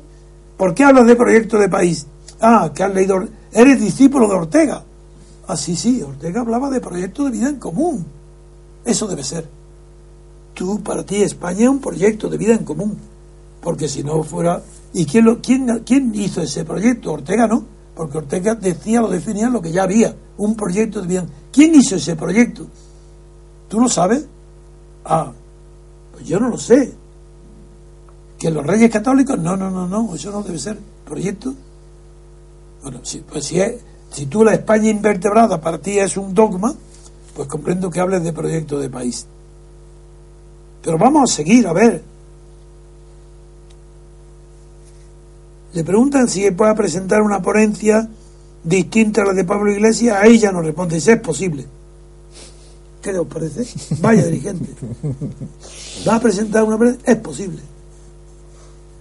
¿Por 0.58 0.74
qué 0.74 0.86
hablas 0.86 1.06
de 1.06 1.16
proyecto 1.16 1.60
de 1.60 1.70
país? 1.70 2.08
Ah, 2.42 2.72
que 2.74 2.82
has 2.82 2.92
leído. 2.92 3.28
Eres 3.52 3.80
discípulo 3.80 4.28
de 4.28 4.34
Ortega. 4.34 4.84
Ah, 5.48 5.56
sí, 5.56 5.76
sí, 5.76 6.02
Ortega 6.02 6.42
hablaba 6.42 6.72
de 6.72 6.82
proyecto 6.82 7.26
de 7.26 7.30
vida 7.30 7.48
en 7.48 7.58
común. 7.58 8.04
Eso 8.84 9.06
debe 9.06 9.24
ser. 9.24 9.48
Tú, 10.56 10.82
para 10.82 11.06
ti, 11.06 11.22
España 11.22 11.66
es 11.66 11.70
un 11.70 11.78
proyecto 11.78 12.28
de 12.28 12.40
vida 12.40 12.54
en 12.56 12.64
común. 12.64 12.98
Porque 13.62 13.88
si 13.88 14.04
no 14.04 14.24
fuera. 14.24 14.60
¿Y 14.94 15.06
quién, 15.06 16.12
hizo 16.16 16.42
ese 16.42 16.66
proyecto? 16.66 17.14
Ortega 17.14 17.46
no. 17.46 17.64
Porque 17.96 18.18
Ortega 18.18 18.56
decía, 18.56 19.02
lo 19.02 19.10
definía 19.10 19.48
lo 19.52 19.62
que 19.62 19.72
ya 19.72 19.84
había. 19.84 20.16
Un 20.38 20.56
proyecto 20.56 21.02
de 21.02 21.08
vida. 21.08 21.26
¿Quién 21.52 21.76
hizo 21.76 21.98
ese 21.98 22.16
proyecto? 22.16 22.66
¿Tú 23.70 23.80
lo 23.80 23.88
sabes? 23.88 24.26
Ah, 25.06 25.32
pues 26.18 26.28
yo 26.28 26.40
no 26.40 26.50
lo 26.50 26.58
sé 26.58 26.96
que 28.40 28.50
los 28.50 28.66
reyes 28.66 28.90
católicos, 28.90 29.38
no, 29.38 29.56
no, 29.56 29.70
no, 29.70 29.88
no, 29.88 30.16
eso 30.16 30.32
no 30.32 30.42
debe 30.42 30.58
ser 30.58 30.76
proyecto. 31.06 31.54
Bueno, 32.82 33.02
si, 33.04 33.20
pues 33.20 33.46
si, 33.46 33.60
es, 33.62 33.76
si 34.10 34.26
tú 34.26 34.44
la 34.44 34.56
España 34.56 34.90
invertebrada 34.90 35.62
para 35.62 35.78
ti 35.78 36.00
es 36.00 36.18
un 36.18 36.34
dogma, 36.34 36.74
pues 37.36 37.48
comprendo 37.48 37.92
que 37.92 38.00
hables 38.00 38.24
de 38.24 38.34
proyecto 38.34 38.80
de 38.80 38.90
país. 38.90 39.28
Pero 40.82 40.98
vamos 40.98 41.32
a 41.32 41.36
seguir, 41.36 41.68
a 41.68 41.74
ver. 41.74 42.04
Le 45.74 45.84
preguntan 45.84 46.28
si 46.28 46.50
puede 46.50 46.74
presentar 46.74 47.22
una 47.22 47.44
ponencia 47.44 48.10
distinta 48.64 49.22
a 49.22 49.26
la 49.26 49.34
de 49.34 49.44
Pablo 49.44 49.72
Iglesias, 49.72 50.18
a 50.20 50.26
ella 50.26 50.52
no 50.52 50.64
responde, 50.64 51.00
si 51.00 51.12
es 51.12 51.20
posible. 51.20 51.68
¿Qué 53.12 53.18
os 53.18 53.28
parece? 53.28 53.66
Vaya 54.02 54.26
dirigente. 54.26 54.70
¿Va 56.08 56.16
a 56.16 56.20
presentar 56.20 56.64
una 56.64 56.78
ponencia? 56.78 57.02
Es 57.06 57.18
posible 57.18 57.62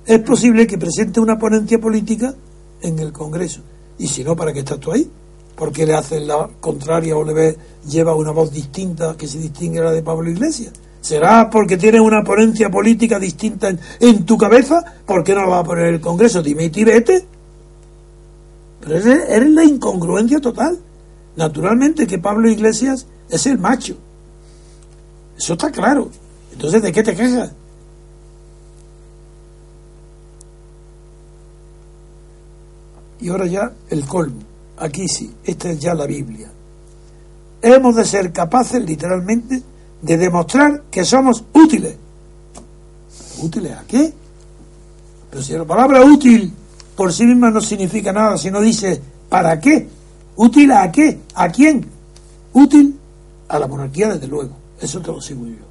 es 0.07 0.21
posible 0.21 0.69
que 0.69 0.79
presente 0.79 1.19
una 1.19 1.37
ponencia 1.37 1.81
política 1.81 2.33
en 2.81 2.99
el 3.01 3.13
Congreso. 3.13 3.63
Y 3.99 4.07
si 4.07 4.23
no, 4.23 4.37
¿para 4.37 4.53
qué 4.53 4.61
estás 4.61 4.79
tú 4.79 4.93
ahí? 4.93 5.11
porque 5.57 5.87
le 5.87 5.95
haces 5.95 6.23
la 6.23 6.49
contraria 6.61 7.17
o 7.17 7.25
le 7.25 7.33
ves, 7.33 7.57
lleva 7.89 8.15
una 8.15 8.31
voz 8.31 8.53
distinta 8.53 9.17
que 9.17 9.27
se 9.27 9.39
distingue 9.39 9.81
a 9.81 9.85
la 9.85 9.93
de 9.93 10.03
Pablo 10.03 10.31
Iglesias? 10.31 10.73
¿Será 11.01 11.49
porque 11.49 11.79
tienes 11.79 12.03
una 12.03 12.23
ponencia 12.23 12.71
política 12.71 13.19
distinta 13.19 13.75
en, 14.01 14.27
tu 14.27 14.37
cabeza? 14.37 14.85
¿Por 15.07 15.25
qué 15.25 15.35
no 15.35 15.41
la 15.41 15.49
va 15.49 15.59
a 15.61 15.65
poner 15.65 15.87
el 15.87 16.01
Congreso? 16.01 16.43
Dime 16.43 16.71
y 16.73 16.85
vete. 16.85 17.25
Pero 18.81 18.97
eres, 18.97 19.31
eres 19.31 19.51
la 19.51 19.65
incongruencia 19.65 20.41
total. 20.41 20.79
Naturalmente 21.37 22.07
que 22.07 22.19
Pablo 22.19 22.51
Iglesias 22.51 23.07
es 23.29 23.47
el 23.47 23.59
macho. 23.59 23.97
Eso 25.37 25.53
está 25.55 25.70
claro. 25.70 26.11
Entonces, 26.53 26.83
¿de 26.83 26.93
qué 26.93 27.03
te 27.03 27.14
quejas? 27.14 27.53
Y 33.20 33.29
ahora 33.29 33.47
ya 33.47 33.72
el 33.91 34.07
colmo. 34.07 34.41
Aquí 34.79 35.09
sí, 35.09 35.35
esta 35.45 35.70
es 35.70 35.81
ya 35.81 35.95
la 35.95 36.07
Biblia. 36.07 36.51
Hemos 37.62 37.97
de 37.97 38.05
ser 38.05 38.33
capaces, 38.33 38.83
literalmente, 38.85 39.62
de 40.03 40.16
demostrar 40.16 40.83
que 40.91 41.05
somos 41.05 41.45
útiles. 41.53 41.97
¿Útiles 43.39 43.72
a 43.72 43.85
qué? 43.87 44.12
Pero 45.31 45.43
si 45.43 45.53
la 45.53 45.64
palabra 45.64 46.05
útil 46.05 46.53
por 46.95 47.12
sí 47.12 47.27
misma 47.27 47.51
no 47.51 47.61
significa 47.61 48.12
nada, 48.12 48.39
si 48.39 48.51
no 48.51 48.61
dice 48.61 49.01
¿para 49.29 49.61
qué? 49.61 49.89
¿Útil 50.37 50.72
a 50.72 50.91
qué? 50.91 51.20
¿A 51.35 51.49
quién? 51.51 51.87
Útil 52.53 52.96
a 53.57 53.61
la 53.61 53.67
monarquía, 53.67 54.09
desde 54.09 54.27
luego. 54.27 54.53
Eso 54.81 55.01
te 55.01 55.09
lo 55.09 55.21
sigo 55.21 55.47
yo. 55.47 55.65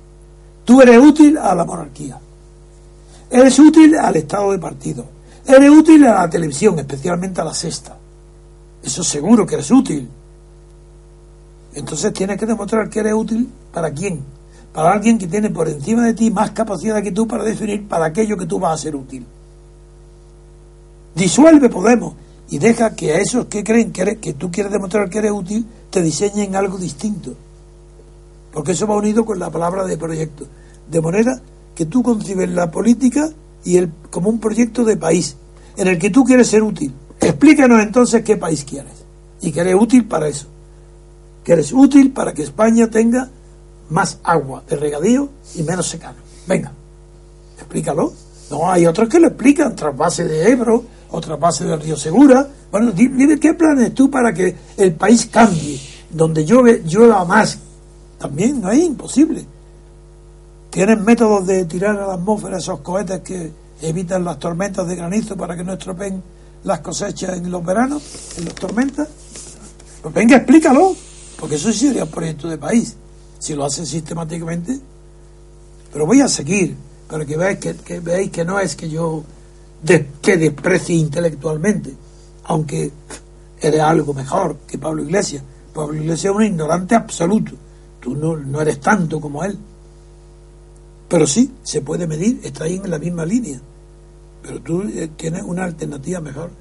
Tú 0.63 0.81
eres 0.81 0.97
útil 0.97 1.37
a 1.37 1.53
la 1.53 1.63
monarquía. 1.63 2.19
Eres 3.29 3.59
útil 3.59 3.95
al 3.97 4.15
Estado 4.15 4.51
de 4.51 4.59
partido. 4.59 5.05
Eres 5.45 5.69
útil 5.69 6.05
a 6.05 6.21
la 6.21 6.29
televisión, 6.29 6.77
especialmente 6.79 7.41
a 7.41 7.43
la 7.43 7.53
sexta. 7.53 7.97
Eso 8.83 9.03
seguro 9.03 9.45
que 9.45 9.55
eres 9.55 9.71
útil. 9.71 10.09
Entonces 11.73 12.13
tienes 12.13 12.37
que 12.37 12.45
demostrar 12.45 12.89
que 12.89 12.99
eres 12.99 13.13
útil 13.13 13.49
para 13.71 13.91
quién. 13.91 14.23
Para 14.73 14.93
alguien 14.93 15.17
que 15.17 15.27
tiene 15.27 15.49
por 15.49 15.67
encima 15.67 16.05
de 16.05 16.13
ti 16.13 16.31
más 16.31 16.51
capacidad 16.51 17.01
que 17.01 17.11
tú 17.11 17.27
para 17.27 17.43
definir 17.43 17.87
para 17.87 18.05
aquello 18.05 18.37
que 18.37 18.45
tú 18.45 18.59
vas 18.59 18.79
a 18.79 18.83
ser 18.83 18.95
útil. 18.95 19.25
Disuelve 21.13 21.69
Podemos 21.69 22.13
y 22.49 22.57
deja 22.59 22.95
que 22.95 23.13
a 23.13 23.19
esos 23.19 23.45
que 23.45 23.63
creen 23.63 23.91
que, 23.91 24.17
que 24.17 24.33
tú 24.33 24.51
quieres 24.51 24.71
demostrar 24.71 25.09
que 25.09 25.19
eres 25.19 25.31
útil 25.31 25.65
te 25.89 26.01
diseñen 26.01 26.55
algo 26.55 26.77
distinto. 26.77 27.35
Porque 28.55 28.71
eso 28.71 28.87
va 28.87 28.95
unido 28.95 29.25
con 29.25 29.37
la 29.37 29.51
palabra 29.51 29.83
de 29.83 29.97
proyecto. 29.97 30.47
De 30.89 31.01
manera 31.01 31.41
que 31.75 31.85
tú 31.85 32.01
concibes 32.01 32.49
la 32.49 32.71
política 32.71 33.29
y 33.65 33.75
el, 33.75 33.91
como 34.09 34.29
un 34.29 34.39
proyecto 34.39 34.85
de 34.85 34.95
país 34.95 35.35
en 35.75 35.89
el 35.89 35.99
que 35.99 36.09
tú 36.09 36.23
quieres 36.23 36.47
ser 36.47 36.63
útil. 36.63 36.93
Explícanos 37.19 37.81
entonces 37.83 38.23
qué 38.23 38.37
país 38.37 38.63
quieres 38.63 38.93
y 39.41 39.51
que 39.51 39.59
eres 39.59 39.75
útil 39.75 40.05
para 40.05 40.29
eso. 40.29 40.47
Que 41.43 41.51
eres 41.51 41.73
útil 41.73 42.13
para 42.13 42.33
que 42.33 42.43
España 42.43 42.89
tenga 42.89 43.29
más 43.89 44.19
agua 44.23 44.63
de 44.69 44.77
regadío 44.77 45.27
y 45.55 45.63
menos 45.63 45.89
secano. 45.89 46.17
Venga, 46.47 46.71
explícalo. 47.57 48.13
No, 48.49 48.71
hay 48.71 48.85
otros 48.85 49.09
que 49.09 49.19
lo 49.19 49.27
explican, 49.27 49.75
trasvase 49.75 50.23
de 50.23 50.49
Ebro, 50.49 50.81
otra 51.11 51.35
base 51.35 51.65
del 51.65 51.81
Río 51.81 51.97
Segura. 51.97 52.47
Bueno, 52.71 52.93
dime 52.93 53.37
qué 53.37 53.53
planes 53.53 53.93
tú 53.93 54.09
para 54.09 54.33
que 54.33 54.55
el 54.77 54.93
país 54.93 55.25
cambie, 55.25 55.77
donde 56.09 56.45
llueve, 56.45 56.83
llueva 56.85 57.25
más. 57.25 57.59
También 58.17 58.63
es 58.67 58.79
imposible. 58.79 59.45
¿Tienen 60.69 61.03
métodos 61.03 61.47
de 61.47 61.65
tirar 61.65 61.97
a 61.97 62.07
la 62.07 62.13
atmósfera 62.15 62.57
esos 62.57 62.81
cohetes 62.81 63.21
que 63.21 63.51
evitan 63.81 64.23
las 64.25 64.39
tormentas 64.39 64.87
de 64.87 64.95
granizo 64.95 65.35
para 65.35 65.55
que 65.55 65.63
no 65.63 65.73
estropeen 65.73 66.21
las 66.63 66.79
cosechas 66.79 67.37
en 67.37 67.49
los 67.49 67.63
veranos, 67.63 68.03
en 68.37 68.45
las 68.45 68.55
tormentas? 68.55 69.07
Pues 70.01 70.13
venga, 70.13 70.37
explícalo, 70.37 70.95
porque 71.39 71.55
eso 71.55 71.71
sí 71.71 71.87
sería 71.87 72.03
un 72.03 72.11
proyecto 72.11 72.47
de 72.47 72.57
país, 72.57 72.95
si 73.39 73.53
lo 73.53 73.65
hacen 73.65 73.85
sistemáticamente. 73.85 74.79
Pero 75.91 76.05
voy 76.05 76.21
a 76.21 76.27
seguir, 76.27 76.75
para 77.09 77.25
que 77.25 77.37
veáis 77.37 77.59
que, 77.59 77.99
veáis 77.99 78.31
que 78.31 78.43
no 78.43 78.59
es 78.59 78.75
que 78.75 78.89
yo 78.89 79.23
que 80.21 80.37
desprecie 80.37 80.95
intelectualmente, 80.95 81.93
aunque 82.45 82.91
eres 83.61 83.81
algo 83.81 84.13
mejor 84.13 84.57
que 84.67 84.77
Pablo 84.77 85.03
Iglesias. 85.03 85.43
Pablo 85.73 85.95
Iglesias 85.95 86.31
es 86.31 86.37
un 86.37 86.43
ignorante 86.43 86.95
absoluto, 86.95 87.53
tú 88.05 88.15
no, 88.15 88.37
no 88.37 88.61
eres 88.61 88.79
tanto 88.79 89.19
como 89.19 89.43
él. 89.43 89.57
Pero 91.09 91.25
sí, 91.25 91.51
se 91.63 91.81
puede 91.81 92.05
medir, 92.05 92.39
está 92.43 92.65
ahí 92.65 92.75
en 92.75 92.91
la 92.91 92.99
misma 92.99 93.25
línea. 93.25 93.59
Pero 94.43 94.61
tú 94.61 94.83
eh, 94.83 95.09
tienes 95.17 95.41
una 95.41 95.63
alternativa 95.63 96.21
mejor. 96.21 96.51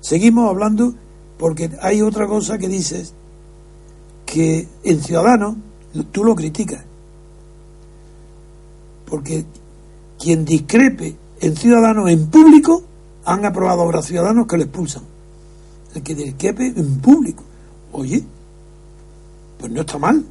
Seguimos 0.00 0.48
hablando 0.48 0.94
porque 1.36 1.70
hay 1.82 2.00
otra 2.00 2.26
cosa 2.26 2.56
que 2.56 2.68
dices 2.68 3.12
que 4.24 4.66
en 4.82 5.02
Ciudadanos 5.02 5.56
tú 6.10 6.24
lo 6.24 6.34
criticas. 6.34 6.86
Porque 9.04 9.44
quien 10.18 10.46
discrepe 10.46 11.16
en 11.38 11.54
Ciudadanos 11.54 12.08
en 12.08 12.28
público 12.28 12.82
han 13.26 13.44
aprobado 13.44 13.82
ahora 13.82 14.00
Ciudadanos 14.00 14.46
que 14.46 14.56
lo 14.56 14.62
expulsan. 14.62 15.02
El 15.94 16.02
que 16.02 16.14
discrepe 16.14 16.68
en 16.68 16.98
público. 16.98 17.44
Oye, 17.92 18.24
pues 19.60 19.70
no 19.70 19.82
está 19.82 19.98
mal. 19.98 20.24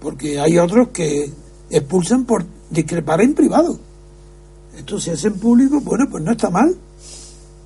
Porque 0.00 0.40
hay 0.40 0.58
otros 0.58 0.88
que 0.88 1.30
expulsan 1.70 2.24
por 2.24 2.44
discrepar 2.70 3.20
en 3.20 3.34
privado. 3.34 3.78
Esto 4.76 4.98
se 4.98 5.12
hace 5.12 5.28
en 5.28 5.38
público, 5.38 5.80
bueno, 5.80 6.06
pues 6.10 6.24
no 6.24 6.32
está 6.32 6.50
mal, 6.50 6.74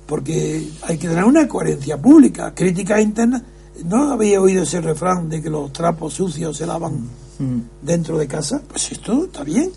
porque 0.05 0.69
hay 0.83 0.97
que 0.97 1.07
tener 1.07 1.23
una 1.23 1.47
coherencia 1.47 1.99
pública, 1.99 2.53
críticas 2.53 3.01
internas. 3.01 3.41
¿No 3.85 4.11
había 4.11 4.41
oído 4.41 4.63
ese 4.63 4.81
refrán 4.81 5.29
de 5.29 5.41
que 5.41 5.49
los 5.49 5.71
trapos 5.71 6.13
sucios 6.13 6.57
se 6.57 6.65
lavan 6.65 7.07
mm. 7.39 7.59
dentro 7.81 8.17
de 8.17 8.27
casa? 8.27 8.61
Pues 8.67 8.91
esto 8.91 9.25
está 9.25 9.43
bien. 9.43 9.71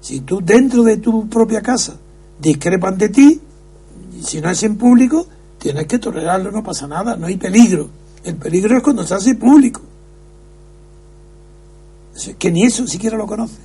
Si 0.00 0.20
tú 0.20 0.40
dentro 0.42 0.82
de 0.82 0.98
tu 0.98 1.28
propia 1.28 1.62
casa 1.62 1.96
discrepan 2.40 2.98
de 2.98 3.08
ti, 3.08 3.40
si 4.22 4.40
no 4.40 4.50
es 4.50 4.62
en 4.62 4.76
público, 4.76 5.26
tienes 5.58 5.86
que 5.86 5.98
tolerarlo, 5.98 6.50
no 6.50 6.62
pasa 6.62 6.86
nada, 6.86 7.16
no 7.16 7.26
hay 7.26 7.36
peligro. 7.36 7.88
El 8.24 8.36
peligro 8.36 8.76
es 8.76 8.82
cuando 8.82 9.06
se 9.06 9.14
hace 9.14 9.34
público. 9.34 9.82
Que 12.38 12.50
ni 12.50 12.64
eso 12.64 12.86
siquiera 12.86 13.16
lo 13.16 13.26
conoce. 13.26 13.56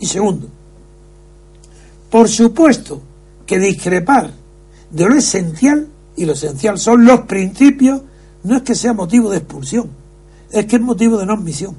Y 0.00 0.06
segundo, 0.06 0.48
por 2.10 2.28
supuesto 2.28 3.02
que 3.46 3.58
discrepar 3.58 4.32
de 4.90 5.08
lo 5.08 5.14
esencial, 5.14 5.88
y 6.16 6.24
lo 6.24 6.32
esencial 6.32 6.78
son 6.78 7.04
los 7.04 7.20
principios, 7.20 8.02
no 8.44 8.56
es 8.56 8.62
que 8.62 8.74
sea 8.74 8.92
motivo 8.92 9.30
de 9.30 9.38
expulsión, 9.38 9.90
es 10.50 10.66
que 10.66 10.76
es 10.76 10.82
motivo 10.82 11.18
de 11.18 11.26
no 11.26 11.34
admisión. 11.34 11.76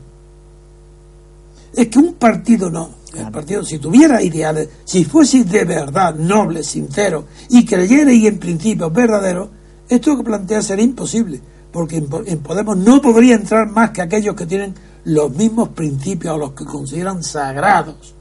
Es 1.74 1.88
que 1.88 2.00
un 2.00 2.16
partido 2.16 2.70
no, 2.70 2.90
el 3.16 3.32
partido, 3.32 3.64
si 3.64 3.80
tuviera 3.80 4.22
ideales, 4.22 4.70
si 4.86 5.06
fuese 5.06 5.44
de 5.44 5.66
verdad 5.66 6.16
noble, 6.16 6.64
sincero 6.64 7.26
y 7.50 7.66
creyera 7.66 8.12
y 8.12 8.28
en 8.28 8.38
principios 8.38 8.92
verdaderos, 8.94 9.50
esto 9.88 10.18
que 10.18 10.24
plantea 10.24 10.62
sería 10.62 10.86
imposible, 10.86 11.42
porque 11.72 11.98
en 11.98 12.40
Podemos 12.40 12.78
no 12.78 13.02
podría 13.02 13.36
entrar 13.36 13.70
más 13.70 13.92
que 13.92 14.02
aquellos 14.02 14.36
que 14.36 14.46
tienen 14.46 14.74
los 15.06 15.32
mismos 15.36 15.70
principios 15.70 16.34
a 16.34 16.38
los 16.38 16.52
que 16.54 16.66
consideran 16.66 17.24
sagrados, 17.24 18.14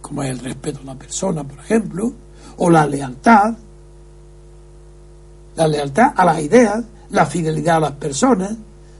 como 0.00 0.22
el 0.22 0.38
respeto 0.38 0.80
a 0.82 0.86
la 0.86 0.94
persona, 0.94 1.44
por 1.44 1.58
ejemplo, 1.58 2.12
o 2.58 2.70
la 2.70 2.86
lealtad, 2.86 3.54
la 5.56 5.68
lealtad 5.68 6.12
a 6.16 6.24
las 6.24 6.40
ideas, 6.40 6.84
la 7.10 7.26
fidelidad 7.26 7.76
a 7.76 7.80
las 7.80 7.92
personas. 7.92 8.52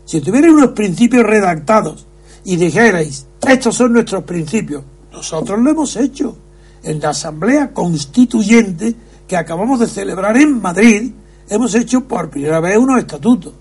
Si 0.05 0.21
tuvierais 0.21 0.53
unos 0.53 0.71
principios 0.71 1.25
redactados 1.25 2.07
y 2.45 2.57
dijerais, 2.57 3.27
estos 3.47 3.75
son 3.75 3.93
nuestros 3.93 4.25
principios, 4.25 4.83
nosotros 5.13 5.59
lo 5.61 5.71
hemos 5.71 5.97
hecho 5.97 6.37
en 6.83 7.01
la 7.01 7.11
Asamblea 7.11 7.73
Constituyente 7.73 8.95
que 9.27 9.37
acabamos 9.37 9.81
de 9.81 9.89
celebrar 9.89 10.37
en 10.37 10.61
Madrid, 10.61 11.13
hemos 11.49 11.75
hecho 11.75 12.03
por 12.03 12.31
primera 12.31 12.61
vez 12.61 12.77
unos 12.77 12.99
estatutos. 12.99 13.53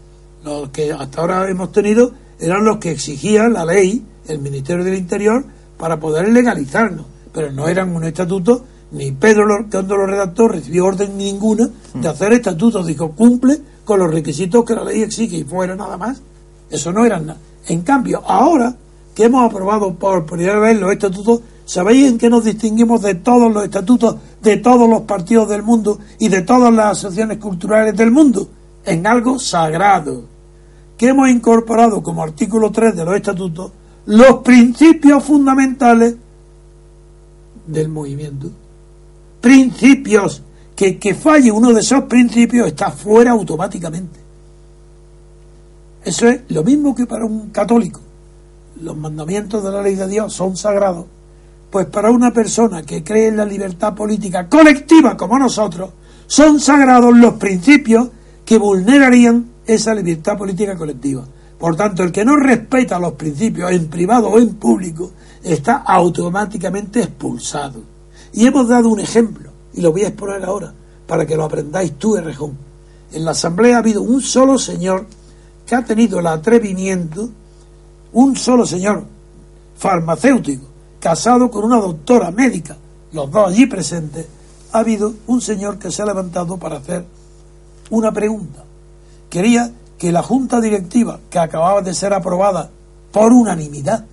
Los 0.44 0.70
que 0.70 0.92
hasta 0.92 1.22
ahora 1.22 1.50
hemos 1.50 1.72
tenido 1.72 2.12
eran 2.40 2.66
los 2.66 2.78
que 2.78 2.92
exigía 2.92 3.48
la 3.50 3.66
ley, 3.66 4.06
el 4.28 4.40
Ministerio 4.40 4.84
del 4.84 4.96
Interior, 4.96 5.44
para 5.78 6.00
poder 6.00 6.30
legalizarlo. 6.30 7.06
Pero 7.34 7.52
no 7.52 7.68
eran 7.68 7.96
un 7.96 8.04
estatuto, 8.04 8.64
ni 8.92 9.12
Pedro, 9.12 9.66
cuando 9.70 9.98
lo 9.98 10.06
redactó, 10.06 10.48
recibió 10.48 10.86
orden 10.86 11.18
ninguna 11.18 11.70
de 11.94 12.08
hacer 12.08 12.34
estatutos. 12.34 12.86
Dijo, 12.86 13.12
cumple 13.12 13.60
con 13.84 14.00
los 14.00 14.14
requisitos 14.14 14.64
que 14.64 14.76
la 14.76 14.84
ley 14.84 15.02
exige 15.02 15.38
y 15.38 15.44
fuera 15.44 15.76
nada 15.76 15.98
más. 15.98 16.22
Eso 16.70 16.92
no 16.92 17.06
era 17.06 17.20
nada. 17.20 17.40
En 17.68 17.82
cambio, 17.82 18.22
ahora 18.26 18.76
que 19.14 19.26
hemos 19.26 19.50
aprobado 19.50 19.96
por 19.96 20.26
primera 20.26 20.60
vez 20.60 20.80
los 20.80 20.92
estatutos, 20.92 21.42
¿sabéis 21.66 22.09
en 22.09 22.18
qué 22.18 22.30
nos 22.30 22.45
distinguimos 22.45 23.01
de 23.01 23.16
todos 23.16 23.53
los 23.53 23.63
estatutos 23.63 24.18
de 24.41 24.57
todos 24.57 24.88
los 24.88 25.01
partidos 25.01 25.49
del 25.49 25.63
mundo 25.63 25.99
y 26.20 26.30
de 26.30 26.41
todas 26.41 26.74
las 26.74 26.97
asociaciones 26.97 27.39
culturales 27.39 27.95
del 27.95 28.11
mundo? 28.11 28.47
En 28.86 29.05
algo 29.07 29.39
sagrado, 29.39 30.24
que 30.97 31.09
hemos 31.09 31.30
incorporado 31.30 32.01
como 32.01 32.24
artículo 32.24 32.72
3 32.72 32.95
de 32.95 33.05
los 33.05 33.16
estatutos 33.16 33.72
los 34.05 34.38
principios 34.38 35.24
fundamentales 35.24 36.16
del 37.66 37.89
movimiento. 37.89 38.51
Principios 39.41 40.43
que, 40.76 40.97
que 40.97 41.16
falle 41.16 41.51
uno 41.51 41.74
de 41.74 41.80
esos 41.80 42.03
principios 42.03 42.68
está 42.68 42.91
fuera 42.91 43.32
automáticamente. 43.32 44.20
Eso 46.03 46.28
es 46.28 46.41
lo 46.49 46.63
mismo 46.63 46.93
que 46.93 47.07
para 47.07 47.26
un 47.26 47.49
católico. 47.49 47.99
Los 48.82 48.95
mandamientos 48.95 49.63
de 49.63 49.72
la 49.72 49.82
ley 49.82 49.95
de 49.95 50.07
Dios 50.07 50.34
son 50.34 50.55
sagrados. 50.55 51.05
Pues 51.76 51.88
para 51.88 52.09
una 52.09 52.32
persona 52.32 52.84
que 52.84 53.03
cree 53.03 53.28
en 53.28 53.36
la 53.36 53.43
libertad 53.43 53.93
política 53.93 54.47
colectiva 54.47 55.17
como 55.17 55.38
nosotros, 55.38 55.89
son 56.26 56.61
sagrados 56.61 57.13
los 57.17 57.34
principios 57.34 58.07
que 58.45 58.57
vulnerarían 58.57 59.45
esa 59.67 59.93
libertad 59.93 60.38
política 60.38 60.78
colectiva. 60.78 61.26
Por 61.59 61.76
tanto, 61.76 62.03
el 62.03 62.13
que 62.13 62.23
no 62.23 62.38
respeta 62.38 62.97
los 62.97 63.15
principios 63.15 63.73
en 63.73 63.89
privado 63.89 64.30
o 64.30 64.39
en 64.39 64.55
público 64.55 65.11
está 65.43 65.84
automáticamente 65.86 67.01
expulsado. 67.01 67.82
Y 68.32 68.47
hemos 68.47 68.69
dado 68.69 68.88
un 68.88 69.01
ejemplo, 69.01 69.51
y 69.73 69.82
lo 69.82 69.91
voy 69.91 70.05
a 70.05 70.07
exponer 70.07 70.45
ahora, 70.45 70.73
para 71.05 71.26
que 71.26 71.36
lo 71.36 71.43
aprendáis 71.43 71.95
tú, 71.99 72.15
Errejón. 72.15 72.57
En 73.11 73.26
la 73.26 73.32
Asamblea 73.32 73.76
ha 73.76 73.80
habido 73.80 74.01
un 74.01 74.21
solo 74.21 74.57
señor 74.57 75.07
que 75.65 75.76
ha 75.76 75.84
tenido 75.84 76.21
el 76.21 76.28
atrevimiento, 76.28 77.30
un 78.13 78.38
solo 78.38 78.65
señor 78.65 79.03
farmacéutico, 79.76 80.74
casado 81.06 81.51
con 81.51 81.64
una 81.64 81.76
doctora 81.76 82.32
médica, 82.32 82.76
los 83.12 83.30
dos 83.30 83.49
allí 83.49 83.68
presentes, 83.68 84.26
ha 84.72 84.80
habido 84.80 85.14
un 85.28 85.39
señor 85.39 85.78
que 85.78 85.91
se 85.91 86.01
ha 86.01 86.06
levantado 86.08 86.58
para 86.58 86.78
hacer 86.78 87.06
una 87.91 88.12
pregunta. 88.12 88.64
Quería 89.30 89.72
que 89.99 90.12
la 90.12 90.24
junta 90.24 90.60
directiva, 90.60 91.20
que 91.30 91.38
acababa 91.38 91.84
de 91.84 91.93
ser 91.93 92.12
aprobada 92.12 92.72
por 93.12 93.32
unanimidad, 93.34 94.03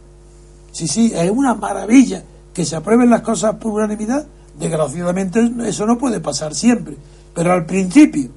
sí, 0.70 0.86
sí, 0.86 1.10
es 1.14 1.30
una 1.30 1.54
maravilla 1.54 2.24
que 2.52 2.66
se 2.66 2.76
aprueben 2.76 3.08
las 3.08 3.22
cosas 3.22 3.54
por 3.54 3.72
unanimidad, 3.72 4.26
desgraciadamente 4.58 5.50
eso 5.64 5.86
no 5.86 5.96
puede 5.96 6.20
pasar 6.20 6.54
siempre, 6.54 6.98
pero 7.32 7.54
al 7.54 7.64
principio 7.64 8.28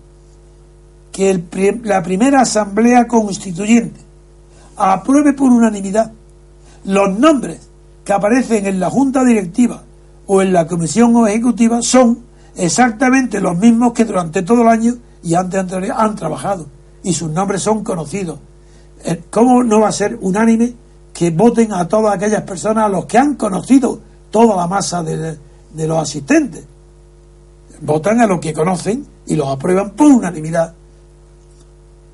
que 1.11 1.43
la 1.83 2.01
primera 2.01 2.39
asamblea 2.39 3.05
constituyente 3.05 3.99
apruebe 4.77 5.33
por 5.33 5.51
unanimidad 5.51 6.13
los 6.85 7.19
nombres 7.19 7.74
que 8.05 8.13
aparecen 8.13 8.67
en 8.67 8.79
la 8.79 8.89
junta 8.89 9.25
directiva 9.25 9.83
o 10.27 10.41
en 10.41 10.53
la 10.53 10.67
comisión 10.67 11.27
ejecutiva 11.27 11.81
son 11.81 12.19
exactamente 12.55 13.41
los 13.41 13.57
mismos 13.57 13.93
que 13.93 14.05
durante 14.05 14.43
todo 14.43 14.61
el 14.61 14.67
año 14.69 14.95
y 15.23 15.33
antes 15.33 15.65
han 15.91 16.15
trabajado 16.15 16.67
y 17.03 17.13
sus 17.13 17.31
nombres 17.31 17.63
son 17.63 17.83
conocidos. 17.83 18.39
Eh, 19.03 19.23
¿Cómo 19.29 19.63
no 19.63 19.81
va 19.81 19.89
a 19.89 19.91
ser 19.91 20.17
unánime 20.21 20.73
que 21.13 21.31
voten 21.31 21.73
a 21.73 21.87
todas 21.87 22.15
aquellas 22.15 22.43
personas 22.43 22.85
a 22.85 22.89
los 22.89 23.05
que 23.05 23.17
han 23.17 23.35
conocido 23.35 23.99
toda 24.29 24.55
la 24.55 24.67
masa 24.67 25.01
de, 25.01 25.37
de 25.73 25.87
los 25.87 25.97
asistentes? 25.97 26.63
Votan 27.81 28.21
a 28.21 28.27
los 28.27 28.39
que 28.39 28.53
conocen 28.53 29.05
y 29.25 29.35
los 29.35 29.47
aprueban 29.47 29.91
por 29.91 30.07
unanimidad. 30.07 30.73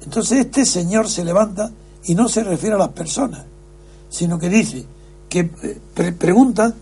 Entonces 0.03 0.39
este 0.39 0.65
señor 0.65 1.09
se 1.09 1.25
levanta 1.25 1.69
y 2.05 2.15
no 2.15 2.29
se 2.29 2.43
refiere 2.43 2.75
a 2.75 2.79
las 2.79 2.89
personas, 2.89 3.43
sino 4.09 4.39
que 4.39 4.49
dice 4.49 4.85
que 5.31 5.49
eh, 5.63 6.11
pregunta 6.11 6.73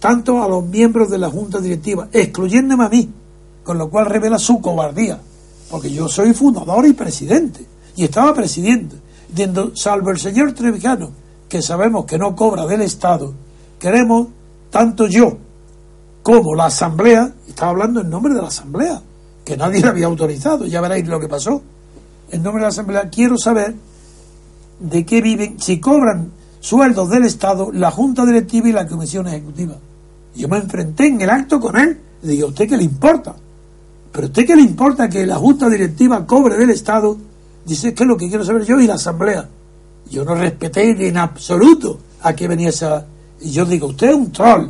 tanto 0.00 0.42
a 0.42 0.48
los 0.48 0.64
miembros 0.66 1.08
de 1.10 1.16
la 1.16 1.30
Junta 1.30 1.60
Directiva, 1.60 2.08
excluyéndome 2.12 2.84
a 2.84 2.88
mí, 2.90 3.10
con 3.64 3.78
lo 3.78 3.88
cual 3.88 4.06
revela 4.06 4.38
su 4.38 4.60
cobardía, 4.60 5.18
porque 5.70 5.90
yo 5.90 6.06
soy 6.06 6.34
fundador 6.34 6.86
y 6.86 6.92
presidente, 6.92 7.64
y 7.96 8.04
estaba 8.04 8.34
presidiendo, 8.34 8.96
diciendo, 9.28 9.72
salvo 9.74 10.10
el 10.10 10.18
señor 10.18 10.52
Trevijano, 10.52 11.10
que 11.48 11.62
sabemos 11.62 12.04
que 12.04 12.18
no 12.18 12.36
cobra 12.36 12.66
del 12.66 12.82
Estado, 12.82 13.32
queremos, 13.78 14.28
tanto 14.68 15.06
yo 15.06 15.38
como 16.22 16.54
la 16.54 16.66
Asamblea, 16.66 17.32
estaba 17.48 17.70
hablando 17.70 18.02
en 18.02 18.10
nombre 18.10 18.34
de 18.34 18.42
la 18.42 18.48
Asamblea, 18.48 19.00
que 19.42 19.56
nadie 19.56 19.80
le 19.80 19.88
había 19.88 20.06
autorizado, 20.06 20.66
ya 20.66 20.82
veréis 20.82 21.08
lo 21.08 21.18
que 21.18 21.28
pasó, 21.28 21.62
en 22.30 22.42
nombre 22.42 22.60
de 22.60 22.64
la 22.64 22.68
Asamblea, 22.68 23.08
quiero 23.08 23.38
saber 23.38 23.74
de 24.80 25.06
qué 25.06 25.22
viven, 25.22 25.58
si 25.58 25.80
cobran 25.80 26.39
sueldos 26.60 27.10
del 27.10 27.24
Estado, 27.24 27.70
la 27.72 27.90
Junta 27.90 28.24
Directiva 28.24 28.68
y 28.68 28.72
la 28.72 28.86
Comisión 28.86 29.26
Ejecutiva. 29.26 29.76
Yo 30.36 30.48
me 30.48 30.58
enfrenté 30.58 31.08
en 31.08 31.20
el 31.20 31.30
acto 31.30 31.58
con 31.58 31.76
él, 31.76 31.98
le 32.22 32.32
digo, 32.32 32.46
¿a 32.46 32.50
usted 32.50 32.68
qué 32.68 32.76
le 32.76 32.84
importa? 32.84 33.34
¿Pero 34.12 34.26
a 34.26 34.28
usted 34.28 34.46
qué 34.46 34.54
le 34.54 34.62
importa 34.62 35.08
que 35.08 35.26
la 35.26 35.36
Junta 35.36 35.68
Directiva 35.68 36.24
cobre 36.26 36.56
del 36.56 36.70
Estado? 36.70 37.16
Dice, 37.64 37.94
que 37.94 38.04
es 38.04 38.08
lo 38.08 38.16
que 38.16 38.28
quiero 38.28 38.44
saber 38.44 38.64
yo 38.64 38.78
y 38.80 38.86
la 38.86 38.94
Asamblea. 38.94 39.48
Yo 40.10 40.24
no 40.24 40.34
respeté 40.34 41.08
en 41.08 41.16
absoluto 41.16 41.98
a 42.22 42.34
qué 42.34 42.48
venía 42.48 42.68
esa... 42.68 43.06
Y 43.40 43.50
yo 43.50 43.64
digo, 43.64 43.88
usted 43.88 44.10
es 44.10 44.14
un 44.14 44.32
troll. 44.32 44.68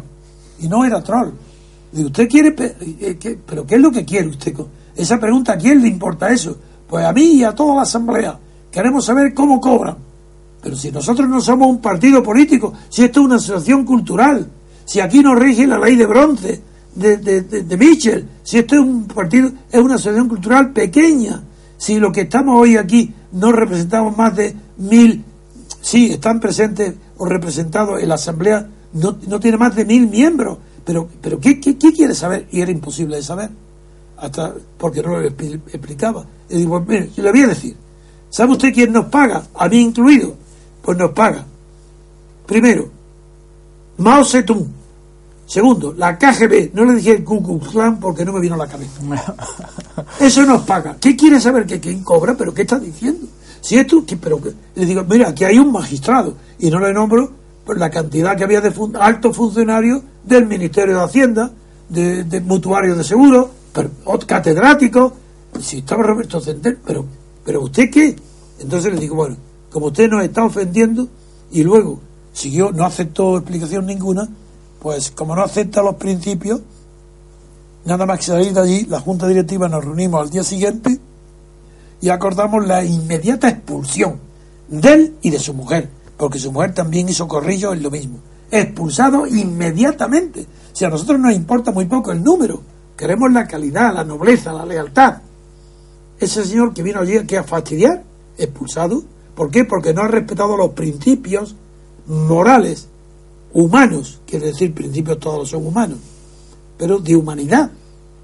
Y 0.61 0.69
no 0.69 0.85
era 0.85 1.03
troll. 1.03 1.31
Digo, 1.93 2.09
¿usted 2.09 2.29
quiere... 2.29 2.55
Eh, 2.59 3.39
¿Pero 3.47 3.67
qué 3.67 3.77
es 3.77 3.81
lo 3.81 3.91
que 3.91 4.05
quiere 4.05 4.29
usted? 4.29 4.55
Esa 4.95 5.19
pregunta, 5.19 5.55
¿a 5.55 5.59
quién 5.59 5.81
le 5.81 5.89
importa 5.89 6.31
eso? 6.31 6.57
Pues 6.89 7.05
a 7.05 7.13
mí 7.13 7.23
y 7.23 7.45
a 7.45 7.55
toda 7.55 7.77
la 7.77 7.83
Asamblea. 7.83 8.39
Queremos 8.71 9.05
saber 9.05 9.33
cómo 9.35 9.61
cobran. 9.61 10.10
Pero 10.63 10.77
si 10.77 10.91
nosotros 10.91 11.29
no 11.29 11.41
somos 11.41 11.69
un 11.69 11.81
partido 11.81 12.23
político, 12.23 12.73
si 12.89 13.05
esto 13.05 13.21
es 13.21 13.27
una 13.27 13.37
asociación 13.37 13.85
cultural, 13.85 14.47
si 14.85 15.01
aquí 15.01 15.21
no 15.21 15.35
rige 15.35 15.67
la 15.67 15.79
ley 15.79 15.97
de 15.97 16.07
bronce 16.07 16.61
de, 16.95 17.17
de, 17.17 17.77
Mitchell, 17.77 18.27
si 18.43 18.59
esto 18.59 18.75
es 18.75 18.81
un 18.81 19.07
partido, 19.07 19.51
es 19.71 19.81
una 19.81 19.95
asociación 19.95 20.29
cultural 20.29 20.73
pequeña, 20.73 21.43
si 21.79 21.99
lo 21.99 22.13
que 22.13 22.23
estamos 22.23 22.61
hoy 22.61 22.77
aquí 22.77 23.15
no 23.33 23.53
representamos 23.53 24.17
más 24.17 24.37
de 24.37 24.55
mil, 24.79 25.25
sí, 25.81 26.13
están 26.13 26.41
presentes 26.41 26.95
o 27.17 27.25
representados 27.25 28.03
en 28.03 28.09
la 28.09 28.17
Asamblea, 28.17 28.69
no, 28.93 29.17
no 29.29 29.41
tiene 29.41 29.57
más 29.57 29.75
de 29.77 29.85
mil 29.85 30.09
miembros, 30.09 30.59
pero, 30.85 31.09
pero 31.21 31.39
¿qué, 31.39 31.61
qué, 31.61 31.79
qué 31.79 31.93
quiere 31.93 32.15
saber? 32.15 32.49
Y 32.51 32.61
era 32.61 32.71
imposible 32.71 33.17
de 33.17 33.23
saber, 33.23 33.51
hasta 34.17 34.55
porque 34.77 35.03
no 35.03 35.19
lo 35.19 35.27
explicaba. 35.27 36.27
Y 36.49 36.57
digo, 36.59 36.81
mire, 36.81 37.11
yo 37.17 37.23
le 37.23 37.31
voy 37.31 37.43
a 37.43 37.47
decir, 37.49 37.77
¿sabe 38.29 38.53
usted 38.53 38.75
quién 38.75 38.93
nos 38.93 39.07
paga? 39.07 39.45
A 39.55 39.69
mí 39.69 39.79
incluido, 39.79 40.35
pues 40.83 40.97
nos 40.99 41.13
paga. 41.13 41.45
Primero, 42.47 42.91
Mao 43.99 44.25
Zedong, 44.25 44.81
Segundo, 45.51 45.93
la 45.99 46.17
KGB, 46.17 46.71
no 46.75 46.85
le 46.85 46.95
dije 46.95 47.11
el 47.11 47.25
Ku 47.25 47.43
Klux 47.43 47.71
Klan 47.73 47.99
porque 47.99 48.25
no 48.25 48.33
me 48.33 48.39
vino 48.39 48.55
a 48.55 48.59
la 48.59 48.69
cabeza. 48.69 49.01
Eso 50.21 50.45
nos 50.45 50.63
paga. 50.63 50.97
¿Qué 51.01 51.17
quiere 51.17 51.41
saber 51.41 51.67
que 51.67 51.81
quién 51.81 52.05
cobra? 52.05 52.37
¿Pero 52.37 52.55
qué 52.55 52.63
está 52.63 52.79
diciendo? 52.79 53.27
Si 53.61 53.77
esto, 53.77 54.05
pero 54.21 54.41
que, 54.41 54.53
le 54.77 54.87
digo, 54.87 55.03
mira, 55.03 55.31
aquí 55.31 55.43
hay 55.43 55.59
un 55.59 55.73
magistrado 55.73 56.37
y 56.61 56.71
no 56.71 56.79
le 56.79 56.93
nombro 56.93 57.33
por 57.65 57.77
la 57.81 57.91
cantidad 57.91 58.37
que 58.37 58.45
había 58.45 58.61
de 58.61 58.73
altos 59.01 59.37
funcionarios 59.37 60.03
del 60.23 60.47
Ministerio 60.47 60.97
de 60.97 61.03
Hacienda, 61.03 61.51
de, 61.89 62.23
de 62.23 62.41
mutuarios 62.43 62.97
de 62.97 63.03
seguro, 63.03 63.51
pero, 63.73 63.91
catedráticos. 64.25 65.15
Si 65.61 65.79
estaba 65.79 66.05
Roberto 66.05 66.41
Centeno, 66.41 66.79
pero, 66.87 67.05
pero 67.45 67.63
¿usted 67.63 67.91
qué? 67.91 68.15
Entonces 68.61 68.95
le 68.95 69.01
digo, 69.01 69.17
bueno, 69.17 69.37
como 69.71 69.87
usted 69.87 70.09
nos 70.09 70.25
está 70.25 70.45
ofendiendo 70.45 71.09
y 71.51 71.63
luego 71.63 72.01
siguió, 72.33 72.73
no 72.73 72.85
aceptó 72.85 73.37
explicación 73.37 73.87
ninguna, 73.87 74.29
pues 74.81 75.11
como 75.11 75.35
no 75.35 75.43
acepta 75.43 75.83
los 75.83 75.97
principios, 75.97 76.61
nada 77.85 78.07
más 78.07 78.19
que 78.19 78.27
salir 78.27 78.53
de 78.53 78.61
allí, 78.61 78.87
la 78.87 79.01
Junta 79.01 79.27
Directiva 79.27 79.69
nos 79.69 79.85
reunimos 79.85 80.21
al 80.21 80.31
día 80.31 80.43
siguiente 80.43 80.99
y 82.01 82.09
acordamos 82.09 82.67
la 82.67 82.85
inmediata 82.85 83.49
expulsión 83.49 84.19
de 84.69 84.93
él 84.93 85.17
y 85.23 85.31
de 85.31 85.39
su 85.39 85.55
mujer, 85.55 85.89
porque 86.17 86.39
su 86.39 86.53
mujer 86.53 86.75
también 86.75 87.09
hizo 87.09 87.29
corrillo 87.29 87.73
en 87.73 87.83
lo 87.83 87.91
mismo. 87.91 88.19
Expulsado 88.51 89.27
inmediatamente. 89.27 90.47
Si 90.73 90.85
a 90.85 90.89
nosotros 90.89 91.21
nos 91.21 91.35
importa 91.35 91.71
muy 91.71 91.85
poco 91.87 92.11
el 92.11 92.23
número, 92.23 92.63
queremos 92.97 93.33
la 93.33 93.47
calidad, 93.47 93.95
la 93.95 94.05
nobleza, 94.05 94.53
la 94.53 94.65
lealtad. 94.65 95.19
Ese 96.19 96.45
señor 96.45 96.75
que 96.75 96.83
vino 96.83 97.01
allí 97.01 97.17
aquí 97.17 97.37
a 97.37 97.45
fastidiar, 97.45 98.03
expulsado. 98.37 99.03
¿Por 99.41 99.51
qué? 99.51 99.65
Porque 99.65 99.95
no 99.95 100.03
ha 100.03 100.07
respetado 100.07 100.55
los 100.55 100.73
principios 100.73 101.57
morales, 102.07 102.89
humanos, 103.55 104.21
quiere 104.27 104.49
decir 104.49 104.75
principios 104.75 105.19
todos 105.19 105.49
son 105.49 105.67
humanos, 105.67 105.97
pero 106.77 106.99
de 106.99 107.17
humanidad, 107.17 107.71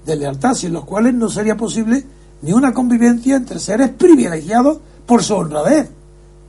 de 0.05 0.15
lealtad, 0.15 0.53
sin 0.53 0.73
los 0.73 0.85
cuales 0.85 1.15
no 1.15 1.27
sería 1.27 1.57
posible 1.57 2.05
ni 2.43 2.53
una 2.53 2.71
convivencia 2.71 3.35
entre 3.35 3.57
seres 3.57 3.89
privilegiados 3.97 4.77
por 5.07 5.23
su 5.23 5.33
honradez. 5.33 5.89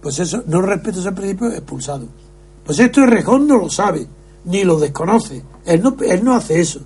Pues 0.03 0.19
eso, 0.19 0.43
no 0.47 0.61
respeto 0.61 1.01
ese 1.01 1.13
principio, 1.13 1.51
expulsado. 1.51 2.05
Pues 2.63 2.79
esto 2.79 3.07
Rejón 3.07 3.47
no 3.49 3.57
lo 3.57 3.71
sabe, 3.71 4.07
ni 4.45 4.65
lo 4.65 4.79
desconoce. 4.79 5.43
Él 5.65 5.81
no, 5.81 5.97
él 6.03 6.23
no 6.23 6.35
hace 6.35 6.61
eso. 6.61 6.81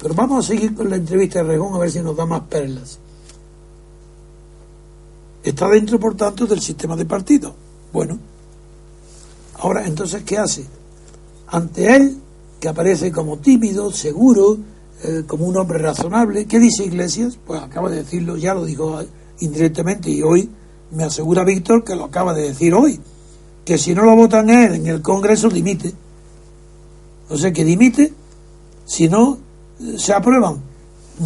Pero 0.00 0.14
vamos 0.14 0.44
a 0.44 0.48
seguir 0.48 0.72
con 0.72 0.88
la 0.88 0.94
entrevista 0.94 1.40
de 1.40 1.48
Rejón 1.48 1.74
a 1.74 1.78
ver 1.78 1.90
si 1.90 1.98
nos 1.98 2.16
da 2.16 2.26
más 2.26 2.42
perlas. 2.42 3.00
Está 5.42 5.68
dentro, 5.68 5.98
por 5.98 6.16
tanto, 6.16 6.46
del 6.46 6.60
sistema 6.60 6.96
de 6.96 7.04
partido. 7.04 7.54
Bueno, 7.92 8.18
ahora 9.58 9.86
entonces, 9.86 10.22
¿qué 10.22 10.38
hace? 10.38 10.64
Ante 11.48 11.96
él, 11.96 12.16
que 12.60 12.68
aparece 12.68 13.10
como 13.10 13.38
tímido, 13.38 13.90
seguro, 13.90 14.56
eh, 15.02 15.24
como 15.26 15.46
un 15.46 15.56
hombre 15.56 15.78
razonable. 15.78 16.46
¿Qué 16.46 16.60
dice 16.60 16.84
Iglesias? 16.84 17.36
Pues 17.44 17.60
acaba 17.60 17.90
de 17.90 17.96
decirlo, 17.96 18.36
ya 18.36 18.54
lo 18.54 18.64
dijo 18.64 19.00
indirectamente 19.40 20.10
y 20.10 20.22
hoy 20.22 20.48
me 20.92 21.04
asegura 21.04 21.44
Víctor 21.44 21.82
que 21.82 21.96
lo 21.96 22.04
acaba 22.04 22.32
de 22.34 22.42
decir 22.42 22.72
hoy, 22.74 23.00
que 23.64 23.78
si 23.78 23.94
no 23.94 24.04
lo 24.04 24.14
votan 24.14 24.48
él 24.48 24.74
en 24.74 24.86
el 24.86 25.02
Congreso 25.02 25.48
dimite. 25.48 25.92
O 27.28 27.36
sea 27.36 27.52
que 27.52 27.64
dimite 27.64 28.12
si 28.84 29.08
no 29.08 29.38
eh, 29.80 29.98
se 29.98 30.12
aprueban 30.12 30.62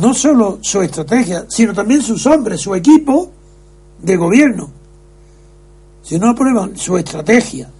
no 0.00 0.14
solo 0.14 0.58
su 0.62 0.80
estrategia, 0.80 1.46
sino 1.48 1.74
también 1.74 2.02
sus 2.02 2.26
hombres, 2.26 2.60
su 2.60 2.74
equipo 2.74 3.30
de 3.98 4.16
gobierno. 4.16 4.70
Si 6.02 6.18
no 6.18 6.30
aprueban 6.30 6.76
su 6.76 6.96
estrategia, 6.96 7.70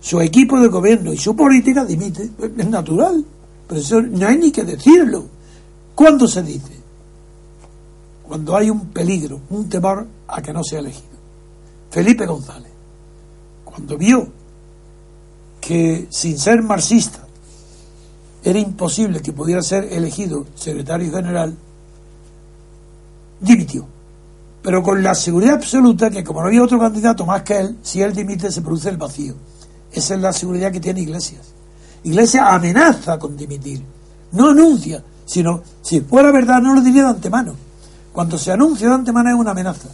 su 0.00 0.20
equipo 0.20 0.58
de 0.58 0.68
gobierno 0.68 1.12
y 1.12 1.18
su 1.18 1.36
política, 1.36 1.84
dimite. 1.84 2.30
Es 2.56 2.68
natural. 2.68 3.24
Pero 3.68 3.80
eso 3.80 4.02
no 4.02 4.26
hay 4.26 4.38
ni 4.38 4.50
que 4.50 4.64
decirlo. 4.64 5.26
¿Cuándo 5.94 6.26
se 6.26 6.42
dice? 6.42 6.72
Cuando 8.26 8.56
hay 8.56 8.70
un 8.70 8.86
peligro, 8.86 9.40
un 9.50 9.68
temor 9.68 10.06
a 10.26 10.42
que 10.42 10.52
no 10.52 10.64
sea 10.64 10.80
elegido. 10.80 11.10
Felipe 11.90 12.26
González, 12.26 12.70
cuando 13.64 13.98
vio 13.98 14.26
que 15.60 16.06
sin 16.10 16.38
ser 16.38 16.62
marxista 16.62 17.26
era 18.42 18.58
imposible 18.58 19.20
que 19.20 19.32
pudiera 19.32 19.62
ser 19.62 19.92
elegido 19.92 20.46
secretario 20.54 21.12
general, 21.12 21.54
dimitió. 23.40 23.86
Pero 24.62 24.82
con 24.82 25.02
la 25.02 25.14
seguridad 25.14 25.54
absoluta 25.54 26.10
que 26.10 26.22
como 26.22 26.40
no 26.40 26.48
había 26.48 26.62
otro 26.62 26.78
candidato 26.78 27.24
más 27.24 27.42
que 27.42 27.58
él, 27.58 27.78
si 27.82 28.02
él 28.02 28.12
dimite 28.14 28.50
se 28.52 28.60
produce 28.60 28.90
el 28.90 28.96
vacío. 28.96 29.34
Esa 29.92 30.14
es 30.14 30.20
la 30.20 30.32
seguridad 30.32 30.70
que 30.70 30.80
tiene 30.80 31.00
Iglesias. 31.00 31.52
Iglesia 32.04 32.54
amenaza 32.54 33.18
con 33.18 33.36
dimitir, 33.36 33.82
no 34.32 34.50
anuncia, 34.50 35.02
sino 35.24 35.62
si 35.82 36.00
fuera 36.00 36.30
verdad 36.32 36.60
no 36.60 36.74
lo 36.74 36.80
diría 36.80 37.04
de 37.04 37.10
antemano. 37.10 37.54
Cuando 38.12 38.38
se 38.38 38.52
anuncia 38.52 38.88
de 38.88 38.94
antemano 38.94 39.30
es 39.30 39.36
una 39.36 39.52
amenaza. 39.52 39.88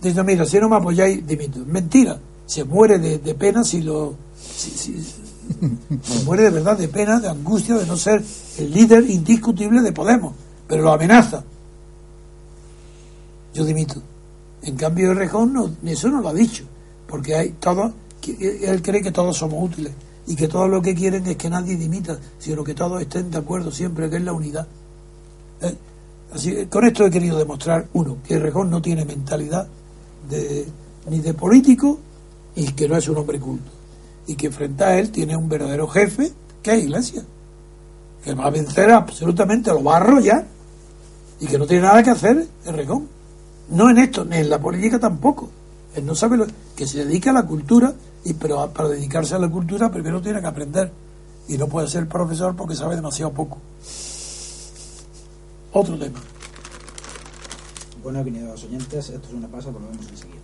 Dice, 0.00 0.22
mira, 0.24 0.44
si 0.44 0.58
no 0.58 0.68
me 0.68 0.76
apoyáis, 0.76 1.24
dimito. 1.26 1.60
Mentira, 1.64 2.18
se 2.44 2.64
muere 2.64 2.98
de, 2.98 3.34
pena 3.34 3.62
si 3.62 3.82
lo... 3.82 4.14
se 4.56 6.24
muere 6.24 6.44
de 6.44 6.50
verdad 6.50 6.76
de 6.76 6.88
pena, 6.88 7.20
de 7.20 7.28
angustia, 7.28 7.76
de 7.76 7.86
no 7.86 7.96
ser 7.96 8.22
el 8.58 8.72
líder 8.72 9.08
indiscutible 9.08 9.80
de 9.80 9.92
Podemos, 9.92 10.34
pero 10.66 10.82
lo 10.82 10.92
amenaza. 10.92 11.44
Yo 13.54 13.64
dimito. 13.64 14.02
En 14.62 14.76
cambio, 14.76 15.10
el 15.10 15.16
Rejón 15.16 15.52
no, 15.52 15.70
eso 15.84 16.08
no 16.08 16.20
lo 16.20 16.28
ha 16.28 16.34
dicho, 16.34 16.64
porque 17.06 17.34
hay 17.34 17.50
todo, 17.58 17.92
él 18.26 18.82
cree 18.82 19.02
que 19.02 19.10
todos 19.10 19.36
somos 19.36 19.62
útiles 19.62 19.92
y 20.26 20.36
que 20.36 20.48
todo 20.48 20.68
lo 20.68 20.80
que 20.80 20.94
quieren 20.94 21.26
es 21.26 21.36
que 21.36 21.50
nadie 21.50 21.76
dimita, 21.76 22.18
sino 22.38 22.62
que 22.62 22.74
todos 22.74 23.00
estén 23.00 23.30
de 23.30 23.38
acuerdo 23.38 23.70
siempre, 23.70 24.08
que 24.08 24.16
es 24.16 24.22
la 24.22 24.32
unidad. 24.32 24.66
Eh, 25.60 25.74
así, 26.32 26.66
con 26.66 26.86
esto 26.86 27.04
he 27.04 27.10
querido 27.10 27.38
demostrar, 27.38 27.88
uno, 27.92 28.18
que 28.26 28.38
Rejón 28.38 28.70
no 28.70 28.80
tiene 28.80 29.04
mentalidad 29.04 29.66
de, 30.28 30.66
ni 31.10 31.18
de 31.18 31.34
político 31.34 31.98
y 32.54 32.72
que 32.72 32.88
no 32.88 32.96
es 32.96 33.08
un 33.08 33.16
hombre 33.16 33.40
culto. 33.40 33.70
Y 34.28 34.36
que 34.36 34.50
frente 34.50 34.84
a 34.84 34.98
él 34.98 35.10
tiene 35.10 35.36
un 35.36 35.48
verdadero 35.48 35.88
jefe, 35.88 36.32
que 36.62 36.74
es 36.74 36.84
Iglesia, 36.84 37.24
que 38.22 38.34
va 38.34 38.46
a 38.46 38.50
vencer 38.50 38.90
absolutamente, 38.90 39.70
lo 39.70 39.82
va 39.82 39.94
a 39.94 39.96
arrollar 39.96 40.46
y 41.40 41.46
que 41.46 41.58
no 41.58 41.66
tiene 41.66 41.82
nada 41.82 42.02
que 42.02 42.10
hacer 42.10 42.46
el 42.64 42.74
Rejón. 42.74 43.08
No 43.72 43.88
en 43.88 43.98
esto, 43.98 44.24
ni 44.24 44.36
en 44.36 44.50
la 44.50 44.60
política 44.60 44.98
tampoco. 44.98 45.50
Él 45.94 46.04
no 46.04 46.14
sabe 46.14 46.36
lo, 46.36 46.46
que 46.76 46.86
se 46.86 47.04
dedica 47.04 47.30
a 47.30 47.32
la 47.32 47.46
cultura 47.46 47.92
y 48.24 48.34
pero 48.34 48.70
para 48.70 48.90
dedicarse 48.90 49.34
a 49.34 49.38
la 49.38 49.48
cultura 49.48 49.90
primero 49.90 50.20
tiene 50.20 50.40
que 50.40 50.46
aprender 50.46 50.92
y 51.48 51.56
no 51.56 51.66
puede 51.66 51.88
ser 51.88 52.06
profesor 52.06 52.54
porque 52.54 52.74
sabe 52.74 52.96
demasiado 52.96 53.32
poco. 53.32 53.58
Otro 55.72 55.98
tema. 55.98 56.18
Bueno, 58.02 58.22
queridos 58.22 58.62
oyentes, 58.64 59.08
esto 59.08 59.28
es 59.28 59.34
una 59.34 59.48
pausa, 59.48 59.70
volvemos 59.70 60.06
enseguida. 60.06 60.40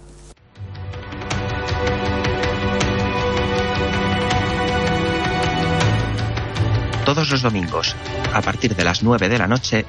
Todos 7.04 7.30
los 7.30 7.42
domingos, 7.42 7.94
a 8.32 8.40
partir 8.40 8.74
de 8.74 8.84
las 8.84 9.02
9 9.02 9.28
de 9.28 9.38
la 9.38 9.46
noche, 9.46 9.84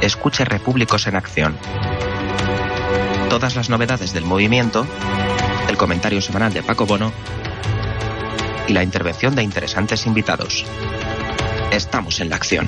escuche 0.00 0.44
Repúblicos 0.44 1.06
en 1.06 1.16
Acción. 1.16 1.56
Todas 3.36 3.54
las 3.54 3.68
novedades 3.68 4.14
del 4.14 4.24
movimiento 4.24 4.86
el 5.68 5.76
comentario 5.76 6.22
semanal 6.22 6.54
de 6.54 6.62
Paco 6.62 6.86
Bono 6.86 7.12
y 8.66 8.72
la 8.72 8.82
intervención 8.82 9.34
de 9.34 9.42
interesantes 9.42 10.06
invitados. 10.06 10.64
Estamos 11.70 12.20
en 12.20 12.30
la 12.30 12.36
acción. 12.36 12.66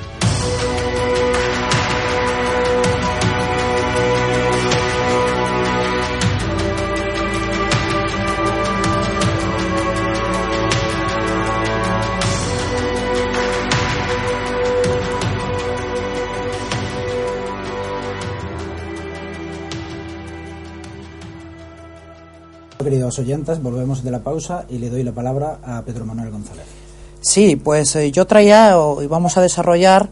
Queridos 22.89 23.19
oyentes, 23.19 23.61
volvemos 23.61 24.03
de 24.03 24.09
la 24.09 24.23
pausa 24.23 24.65
y 24.67 24.79
le 24.79 24.89
doy 24.89 25.03
la 25.03 25.11
palabra 25.11 25.59
a 25.63 25.83
Pedro 25.83 26.07
Manuel 26.07 26.31
González. 26.31 26.65
Sí, 27.21 27.55
pues 27.55 27.95
eh, 27.95 28.11
yo 28.11 28.25
traía 28.25 28.75
y 29.03 29.05
vamos 29.05 29.37
a 29.37 29.43
desarrollar 29.43 30.09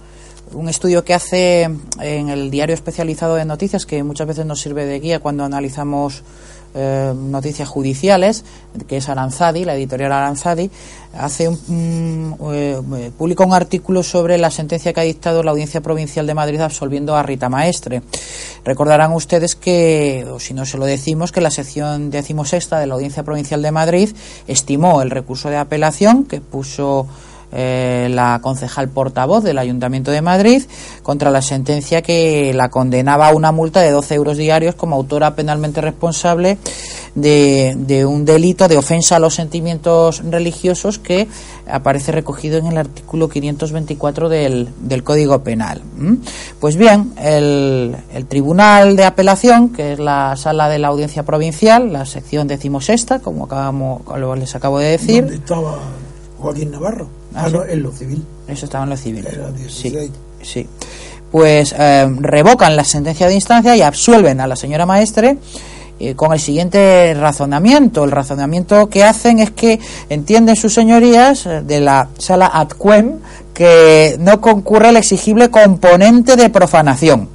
un 0.54 0.70
estudio 0.70 1.04
que 1.04 1.16
hace 1.16 1.64
en 1.64 2.30
el 2.30 2.52
diario 2.52 2.76
especializado 2.76 3.34
de 3.34 3.46
noticias 3.46 3.88
que 3.88 4.04
muchas 4.04 4.28
veces 4.28 4.46
nos 4.46 4.62
sirve 4.62 4.86
de 4.86 5.00
guía 5.00 5.20
cuando 5.20 5.44
analizamos 5.44 6.22
eh, 6.74 7.14
noticias 7.16 7.68
judiciales, 7.68 8.44
que 8.88 8.98
es 8.98 9.10
Aranzadi, 9.10 9.66
la 9.66 9.76
editorial 9.76 10.12
Aranzadi, 10.12 10.70
hace 11.14 11.48
un, 11.48 12.36
eh, 12.54 13.12
publica 13.18 13.44
un 13.44 13.54
artículo 13.54 14.04
sobre 14.04 14.38
la 14.38 14.52
sentencia 14.52 14.94
que 14.94 15.00
ha 15.00 15.04
dictado 15.04 15.44
la 15.44 15.52
Audiencia 15.52 15.82
Provincial 15.82 16.28
de 16.28 16.34
Madrid 16.34 16.62
absolviendo 16.62 17.16
a 17.16 17.24
Rita 17.24 17.50
Maestre. 17.50 18.02
Recordarán 18.64 19.14
ustedes 19.14 19.56
que, 19.56 20.26
o 20.32 20.40
si 20.40 20.54
no 20.54 20.66
se 20.66 20.78
lo 20.78 20.86
decimos, 20.86 21.32
que 21.32 21.42
la 21.42 21.52
sección 21.52 22.10
decimosexta 22.10 22.80
de 22.80 22.88
la 22.88 22.96
Audiencia 22.96 23.24
Provincial 23.24 23.62
de 23.62 23.72
Madrid 23.72 24.10
estimó 24.48 25.02
el 25.02 25.10
recurso 25.10 25.50
de 25.50 25.58
apelación 25.58 26.26
que 26.26 26.42
puso 26.42 27.08
eh, 27.52 28.10
la 28.12 28.40
concejal 28.42 28.90
portavoz 28.90 29.44
del 29.44 29.58
Ayuntamiento 29.58 30.12
de 30.12 30.22
Madrid 30.22 30.64
contra 31.02 31.32
la 31.32 31.42
sentencia 31.42 32.02
que 32.02 32.54
la 32.54 32.70
condenaba 32.70 33.30
a 33.30 33.34
una 33.34 33.52
multa 33.52 33.82
de 33.82 33.92
12 33.92 34.16
euros 34.16 34.38
diarios 34.38 34.76
como 34.76 34.96
autora 34.96 35.36
penalmente 35.36 35.80
responsable 35.80 36.58
de, 37.16 38.06
un 38.08 38.26
delito 38.26 38.68
de 38.68 38.78
ofensa 38.78 39.16
a 39.16 39.20
los 39.20 39.34
sentimientos 39.34 40.24
religiosos 40.24 41.00
que 41.00 41.28
aparece 41.70 42.12
recogido 42.12 42.58
en 42.58 42.68
el 42.68 42.78
artículo 42.78 43.28
524 43.30 44.30
del, 44.30 44.70
del 44.82 45.04
Código 45.04 45.42
Penal. 45.42 45.82
Pues 46.60 46.76
bien, 46.76 47.14
el, 47.18 47.96
el, 48.14 48.26
Tribunal 48.28 48.96
de 48.96 49.06
Apelación, 49.06 49.70
que 49.70 49.94
es 49.94 50.00
la 50.00 50.36
sala 50.36 50.70
de 50.70 50.80
la 50.80 50.90
Audiencia 50.90 51.24
Provincial, 51.24 51.92
la 51.92 52.06
sección 52.06 52.48
decimosexta, 52.48 53.20
como 53.20 53.46
acabamos, 53.46 54.02
les 54.38 54.56
acabo 54.56 54.80
de 54.80 54.92
decir. 54.92 55.24
¿Dónde 55.24 55.36
estaba 55.38 55.80
Joaquín 56.38 56.72
Navarro? 56.72 57.17
Ah, 57.38 57.50
en 57.70 57.84
lo 57.84 57.92
civil. 57.92 58.24
Eso 58.48 58.66
estaba 58.66 58.84
en 58.84 58.90
lo 58.90 58.98
civil. 58.98 59.28
sí, 59.70 59.94
sí. 60.42 60.68
Pues 61.32 61.76
eh, 61.78 62.08
revocan 62.20 62.76
la 62.76 62.84
sentencia 62.84 63.28
de 63.28 63.36
instancia 63.36 63.76
y 63.76 63.82
absuelven 63.82 64.40
a 64.40 64.48
la 64.48 64.56
señora 64.56 64.86
maestre 64.86 65.38
eh, 66.00 66.16
con 66.16 66.32
el 66.32 66.40
siguiente 66.40 67.14
razonamiento. 67.16 68.04
El 68.04 68.12
razonamiento 68.12 68.88
que 68.88 69.04
hacen 69.04 69.40
es 69.40 69.52
que 69.52 69.80
entienden 70.10 70.56
sus 70.56 70.74
señorías 70.74 71.46
eh, 71.46 71.62
de 71.66 71.82
la 71.82 72.08
sala 72.18 72.50
Atquem 72.54 73.20
que 73.54 74.16
no 74.20 74.40
concurre 74.40 74.90
el 74.90 74.98
exigible 74.98 75.50
componente 75.50 76.36
de 76.36 76.50
profanación. 76.50 77.28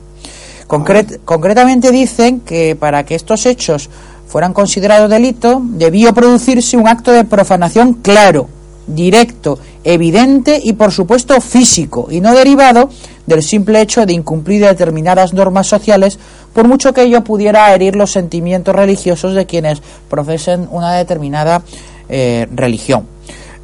concretamente 0.68 1.90
dicen 1.90 2.40
que 2.40 2.76
para 2.76 3.04
que 3.04 3.14
estos 3.16 3.44
hechos 3.46 3.90
fueran 4.28 4.54
considerados 4.54 5.10
delito, 5.10 5.60
debió 5.62 6.14
producirse 6.14 6.76
un 6.76 6.88
acto 6.88 7.10
de 7.10 7.24
profanación 7.24 7.94
claro, 7.94 8.48
directo, 8.86 9.58
evidente 9.84 10.60
y 10.62 10.74
por 10.74 10.92
supuesto 10.92 11.40
físico 11.40 12.08
y 12.10 12.20
no 12.20 12.34
derivado 12.34 12.88
del 13.26 13.42
simple 13.42 13.80
hecho 13.80 14.06
de 14.06 14.12
incumplir 14.12 14.64
determinadas 14.64 15.32
normas 15.32 15.66
sociales 15.66 16.18
por 16.52 16.68
mucho 16.68 16.92
que 16.92 17.02
ello 17.02 17.24
pudiera 17.24 17.72
herir 17.74 17.96
los 17.96 18.12
sentimientos 18.12 18.74
religiosos 18.74 19.34
de 19.34 19.46
quienes 19.46 19.82
profesen 20.08 20.68
una 20.70 20.92
determinada 20.92 21.62
eh, 22.08 22.46
religión. 22.54 23.06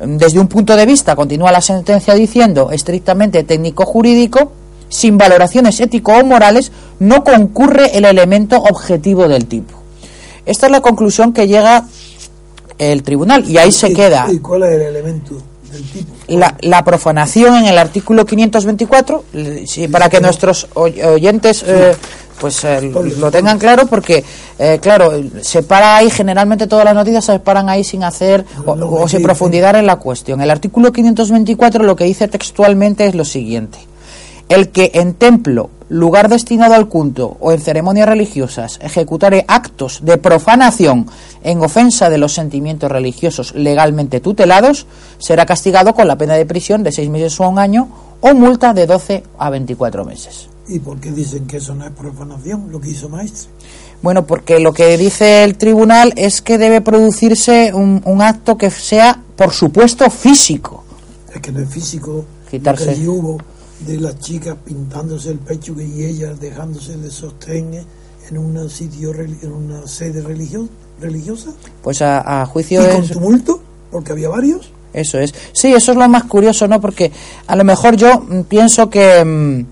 Desde 0.00 0.38
un 0.38 0.46
punto 0.46 0.76
de 0.76 0.86
vista, 0.86 1.16
continúa 1.16 1.50
la 1.50 1.60
sentencia 1.60 2.14
diciendo, 2.14 2.70
estrictamente 2.70 3.42
técnico-jurídico, 3.42 4.52
sin 4.88 5.18
valoraciones 5.18 5.80
ético 5.80 6.12
o 6.12 6.24
morales, 6.24 6.70
no 7.00 7.24
concurre 7.24 7.98
el 7.98 8.04
elemento 8.04 8.56
objetivo 8.56 9.28
del 9.28 9.46
tipo. 9.46 9.74
Esta 10.46 10.66
es 10.66 10.72
la 10.72 10.80
conclusión 10.80 11.32
que 11.32 11.48
llega 11.48 11.84
el 12.78 13.02
tribunal 13.02 13.48
y 13.50 13.58
ahí 13.58 13.72
se 13.72 13.92
queda. 13.92 14.28
¿Y 14.30 14.38
cuál 14.38 14.62
es 14.62 14.70
el 14.70 14.82
elemento 14.82 15.42
tipo? 15.92 16.14
La, 16.62 16.84
profanación 16.84 17.56
en 17.56 17.66
el 17.66 17.78
artículo 17.78 18.24
524, 18.24 19.24
para 19.90 20.08
que 20.08 20.20
nuestros 20.20 20.68
oyentes 20.74 21.64
eh, 21.66 21.94
pues 22.38 22.64
eh, 22.64 22.80
lo 22.80 23.30
tengan 23.30 23.58
claro 23.58 23.86
porque 23.86 24.24
eh, 24.58 24.78
claro 24.80 25.12
se 25.42 25.62
para 25.62 25.96
ahí 25.96 26.10
generalmente 26.10 26.66
todas 26.66 26.84
las 26.84 26.94
noticias 26.94 27.24
se 27.24 27.38
paran 27.40 27.68
ahí 27.68 27.84
sin 27.84 28.04
hacer 28.04 28.44
o, 28.64 29.08
sin 29.08 29.22
profundizar 29.22 29.76
en 29.76 29.86
la 29.86 29.96
cuestión. 29.96 30.40
El 30.40 30.50
artículo 30.50 30.92
524 30.92 31.84
lo 31.84 31.96
que 31.96 32.04
dice 32.04 32.28
textualmente 32.28 33.06
es 33.06 33.14
lo 33.14 33.24
siguiente. 33.24 33.78
El 34.48 34.70
que 34.70 34.92
en 34.94 35.14
templo 35.14 35.70
lugar 35.88 36.28
destinado 36.28 36.74
al 36.74 36.88
culto 36.88 37.36
o 37.40 37.52
en 37.52 37.60
ceremonias 37.60 38.08
religiosas 38.08 38.78
ejecutare 38.82 39.44
actos 39.48 40.00
de 40.02 40.18
profanación 40.18 41.06
en 41.42 41.62
ofensa 41.62 42.10
de 42.10 42.18
los 42.18 42.34
sentimientos 42.34 42.90
religiosos 42.90 43.54
legalmente 43.54 44.20
tutelados, 44.20 44.86
será 45.18 45.46
castigado 45.46 45.94
con 45.94 46.08
la 46.08 46.16
pena 46.16 46.34
de 46.34 46.46
prisión 46.46 46.82
de 46.82 46.92
seis 46.92 47.08
meses 47.08 47.40
o 47.40 47.48
un 47.48 47.58
año 47.58 47.88
o 48.20 48.34
multa 48.34 48.74
de 48.74 48.86
12 48.86 49.22
a 49.38 49.50
24 49.50 50.04
meses. 50.04 50.48
¿Y 50.68 50.80
por 50.80 51.00
qué 51.00 51.10
dicen 51.10 51.46
que 51.46 51.56
eso 51.56 51.74
no 51.74 51.86
es 51.86 51.92
profanación, 51.92 52.70
lo 52.70 52.80
que 52.80 52.90
hizo 52.90 53.08
Maestre? 53.08 53.50
Bueno, 54.02 54.26
porque 54.26 54.60
lo 54.60 54.72
que 54.72 54.96
dice 54.98 55.44
el 55.44 55.56
tribunal 55.56 56.12
es 56.16 56.42
que 56.42 56.58
debe 56.58 56.80
producirse 56.80 57.72
un, 57.72 58.22
acto 58.22 58.58
que 58.58 58.70
sea, 58.70 59.20
por 59.34 59.52
supuesto, 59.52 60.08
físico. 60.10 60.84
Es 61.34 61.40
que 61.40 61.50
no 61.50 61.60
es 61.60 61.68
físico. 61.68 62.24
Quitarse. 62.50 62.94
que 62.94 63.08
hubo 63.08 63.38
de 63.86 63.98
las 63.98 64.18
chicas 64.18 64.56
pintándose 64.64 65.30
el 65.30 65.38
pecho 65.38 65.74
y 65.80 66.04
ellas 66.04 66.40
dejándose 66.40 66.96
de 66.96 67.10
sostén 67.10 67.84
en 68.28 68.38
un 68.38 68.68
sitio 68.68 69.14
en 69.14 69.52
una 69.52 69.86
sede 69.86 70.22
religiosa. 71.00 71.50
Pues 71.82 72.02
a, 72.02 72.44
juicio 72.46 72.82
de 72.82 72.92
con 72.92 73.08
tumulto 73.08 73.60
porque 73.90 74.12
había 74.12 74.28
varios. 74.28 74.70
Eso 74.92 75.18
es. 75.18 75.34
Sí 75.52 75.72
eso 75.72 75.92
es 75.92 75.98
lo 75.98 76.08
más 76.08 76.24
curioso 76.24 76.66
no 76.66 76.80
porque 76.80 77.12
a 77.46 77.56
lo 77.56 77.64
mejor 77.64 77.96
yo 77.96 78.20
mm, 78.20 78.42
pienso 78.42 78.90
que 78.90 79.24
mm, 79.24 79.66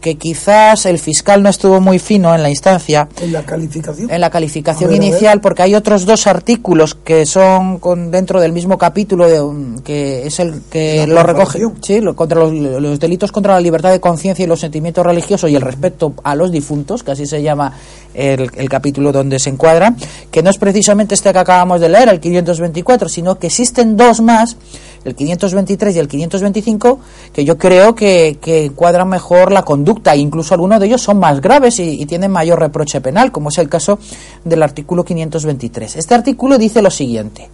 que 0.00 0.16
quizás 0.16 0.86
el 0.86 0.98
fiscal 0.98 1.42
no 1.42 1.48
estuvo 1.48 1.80
muy 1.80 1.98
fino 1.98 2.34
en 2.34 2.42
la 2.42 2.50
instancia. 2.50 3.08
En 3.20 3.32
la 3.32 3.42
calificación. 3.42 4.10
En 4.10 4.20
la 4.20 4.30
calificación 4.30 4.94
inicial, 4.94 5.40
porque 5.40 5.62
hay 5.62 5.74
otros 5.74 6.06
dos 6.06 6.26
artículos 6.26 6.94
que 6.94 7.26
son 7.26 7.78
con, 7.78 8.10
dentro 8.10 8.40
del 8.40 8.52
mismo 8.52 8.78
capítulo, 8.78 9.28
de, 9.28 9.82
que 9.84 10.26
es 10.26 10.40
el 10.40 10.62
que 10.70 11.06
lo 11.06 11.22
recoge. 11.22 11.60
Sí, 11.82 12.00
contra 12.14 12.40
los, 12.40 12.98
delitos 12.98 13.30
contra 13.30 13.54
la 13.54 13.60
libertad 13.60 13.90
de 13.90 14.00
conciencia 14.00 14.44
y 14.44 14.48
los 14.48 14.60
sentimientos 14.60 15.04
religiosos 15.04 15.50
y 15.50 15.56
el 15.56 15.62
respeto 15.62 16.14
a 16.24 16.34
los 16.34 16.50
difuntos, 16.50 17.02
que 17.02 17.12
así 17.12 17.26
se 17.26 17.42
llama 17.42 17.72
el, 18.14 18.50
el 18.54 18.68
capítulo 18.68 19.12
donde 19.12 19.38
se 19.38 19.50
encuadra, 19.50 19.94
que 20.30 20.42
no 20.42 20.50
es 20.50 20.58
precisamente 20.58 21.14
este 21.14 21.32
que 21.32 21.38
acabamos 21.38 21.80
de 21.80 21.88
leer, 21.88 22.08
el 22.08 22.20
524, 22.20 23.08
sino 23.08 23.38
que 23.38 23.48
existen 23.48 23.96
dos 23.96 24.20
más 24.20 24.56
el 25.04 25.14
523 25.14 25.96
y 25.96 25.98
el 25.98 26.08
525, 26.08 26.98
que 27.32 27.44
yo 27.44 27.56
creo 27.56 27.94
que, 27.94 28.38
que 28.40 28.66
encuadran 28.66 29.08
mejor 29.08 29.52
la 29.52 29.62
conducta, 29.62 29.89
incluso 30.16 30.54
algunos 30.54 30.80
de 30.80 30.86
ellos 30.86 31.02
son 31.02 31.18
más 31.18 31.40
graves 31.40 31.78
y, 31.78 32.04
tienen 32.06 32.30
mayor 32.30 32.58
reproche 32.58 33.00
penal, 33.00 33.30
como 33.32 33.48
es 33.50 33.58
el 33.58 33.68
caso 33.68 33.98
del 34.44 34.62
artículo 34.62 35.04
523. 35.04 35.96
Este 35.96 36.14
artículo 36.14 36.58
dice 36.58 36.82
lo 36.82 36.90
siguiente: 36.90 37.48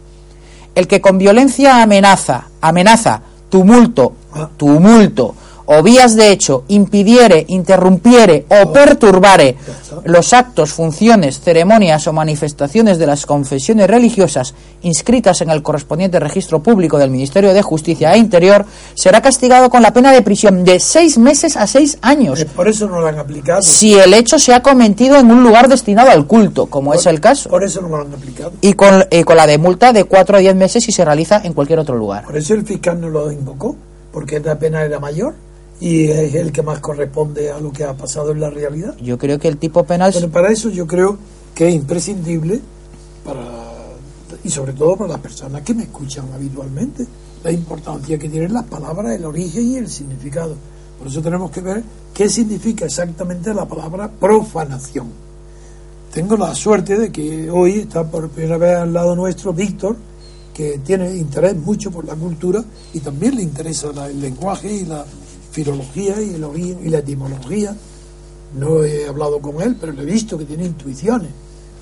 el 0.75 0.87
que 0.87 1.01
con 1.01 1.19
violencia 1.19 1.83
amenaza, 1.83 2.49
amenaza, 2.61 3.23
tumulto, 3.49 4.15
tumulto, 4.57 5.35
o 5.67 5.83
vías 5.83 6.15
de 6.15 6.31
hecho 6.31 6.65
impidiere, 6.69 7.45
interrumpiere 7.49 8.47
o 8.49 8.73
perturbare 8.73 9.57
los 10.05 10.33
actos, 10.33 10.73
funciones, 10.73 11.41
ceremonias 11.41 12.07
o 12.07 12.13
manifestaciones 12.13 12.99
de 12.99 13.07
las 13.07 13.27
confesiones 13.27 13.89
religiosas 13.89 14.55
inscritas 14.83 15.41
en 15.41 15.51
el 15.51 15.63
correspondiente 15.63 16.21
registro 16.21 16.63
público 16.63 16.99
del 16.99 17.11
Ministerio 17.11 17.53
de 17.53 17.63
Justicia 17.63 18.15
e 18.15 18.19
Interior, 18.19 18.65
será 18.95 19.21
castigado 19.21 19.69
con 19.69 19.83
la 19.83 19.93
pena 19.93 20.13
de 20.13 20.23
prisión 20.23 20.65
de 20.65 20.79
seis 20.79 21.19
meses 21.19 21.57
a 21.57 21.67
seis 21.67 21.99
años. 22.03 22.45
Por 22.55 22.69
eso 22.69 22.87
no 22.87 23.01
lo 23.01 23.07
han 23.07 23.19
aplicado. 23.19 23.63
Si 23.63 23.95
el 23.95 24.15
hecho 24.15 24.39
se 24.39 24.55
ha 24.55 24.63
cometido 24.63 25.17
en 25.17 25.31
un 25.31 25.43
lugar 25.43 25.69
destinado 25.69 26.11
al 26.11 26.27
culto, 26.27 26.67
como 26.67 26.95
es 26.95 27.07
el 27.07 27.21
caso. 27.21 27.49
Por 27.51 27.65
eso 27.65 27.81
no 27.81 27.89
lo 27.89 27.97
han 28.03 28.15
aplicado. 28.15 28.53
Y 28.61 28.75
con, 28.75 29.05
y 29.11 29.25
con 29.25 29.37
la 29.37 29.47
de 29.47 29.59
multa 29.59 29.93
de 29.93 30.05
cuatro 30.05 30.37
a 30.37 30.41
diez 30.41 30.55
meses 30.55 30.85
si 30.85 30.93
se 30.93 31.05
realiza 31.05 31.41
en 31.43 31.53
cualquier 31.53 31.79
otro 31.81 31.97
lugar. 31.97 32.25
Por 32.25 32.37
eso 32.37 32.55
el 32.55 32.65
fiscal 32.65 33.01
no 33.01 33.09
lo 33.09 33.33
invocó, 33.33 33.77
porque 34.13 34.39
la 34.41 34.59
pena 34.59 34.85
era 34.85 35.01
mayor 35.01 35.35
y 35.81 36.09
es 36.09 36.35
el 36.35 36.53
que 36.53 36.63
más 36.63 36.81
corresponde 36.81 37.51
a 37.51 37.61
lo 37.61 37.73
que 37.73 37.85
ha 37.85 37.95
pasado 37.95 38.33
en 38.33 38.41
la 38.41 38.51
realidad. 38.51 38.97
Yo 38.99 39.19
creo 39.19 39.39
que 39.39 39.49
el 39.49 39.59
tipo 39.59 39.85
penal... 39.85 40.13
Pero 40.15 40.31
para 40.31 40.51
eso 40.51 40.71
yo 40.71 40.87
creo 40.87 41.19
que 41.55 41.69
es 41.69 41.75
imprescindible 41.75 42.61
para 43.25 43.67
y 44.45 44.51
sobre 44.51 44.73
todo 44.73 44.97
para 44.97 45.11
las 45.11 45.21
personas 45.21 45.63
que 45.63 45.75
me 45.75 45.85
escuchan 45.85 46.27
habitualmente 46.33 47.05
la 47.43 47.51
importancia 47.51 48.19
que 48.19 48.29
tienen 48.29 48.53
las 48.53 48.65
palabras, 48.65 49.15
el 49.15 49.25
origen 49.25 49.73
y 49.73 49.77
el 49.77 49.89
significado. 49.89 50.55
Por 50.99 51.09
eso 51.09 51.21
tenemos 51.21 51.51
que 51.51 51.61
ver 51.61 51.83
qué 52.15 52.29
significa 52.29 52.87
exactamente 52.87 53.53
la 53.53 53.67
palabra 53.67 54.11
profanación. 54.11 55.09
Tengo 56.13 56.37
la 56.37 56.55
suerte 56.55 56.97
de 56.97 57.13
que 57.13 57.51
hoy 57.51 57.81
está 57.81 58.09
por 58.11 58.29
primera 58.31 58.57
vez 58.57 58.77
al 58.77 58.93
lado 58.93 59.15
nuestro 59.15 59.53
Víctor, 59.53 59.97
que 60.55 60.79
tiene 60.79 61.15
interés 61.15 61.55
mucho 61.57 61.91
por 61.91 62.05
la 62.05 62.15
cultura 62.15 62.65
y 62.95 63.01
también 63.01 63.37
le 63.37 63.43
interesa 63.43 63.91
el 64.07 64.21
lenguaje 64.21 64.73
y 64.73 64.85
la 64.87 65.05
filología 65.57 66.21
y, 66.21 66.35
el 66.35 66.45
y 66.85 66.91
la 66.91 66.99
etimología. 66.99 67.75
No 68.59 68.85
he 68.85 69.09
hablado 69.09 69.41
con 69.41 69.63
él, 69.63 69.77
pero 69.81 69.93
le 69.93 70.03
he 70.03 70.05
visto 70.05 70.37
que 70.37 70.45
tiene 70.45 70.67
intuiciones 70.67 71.31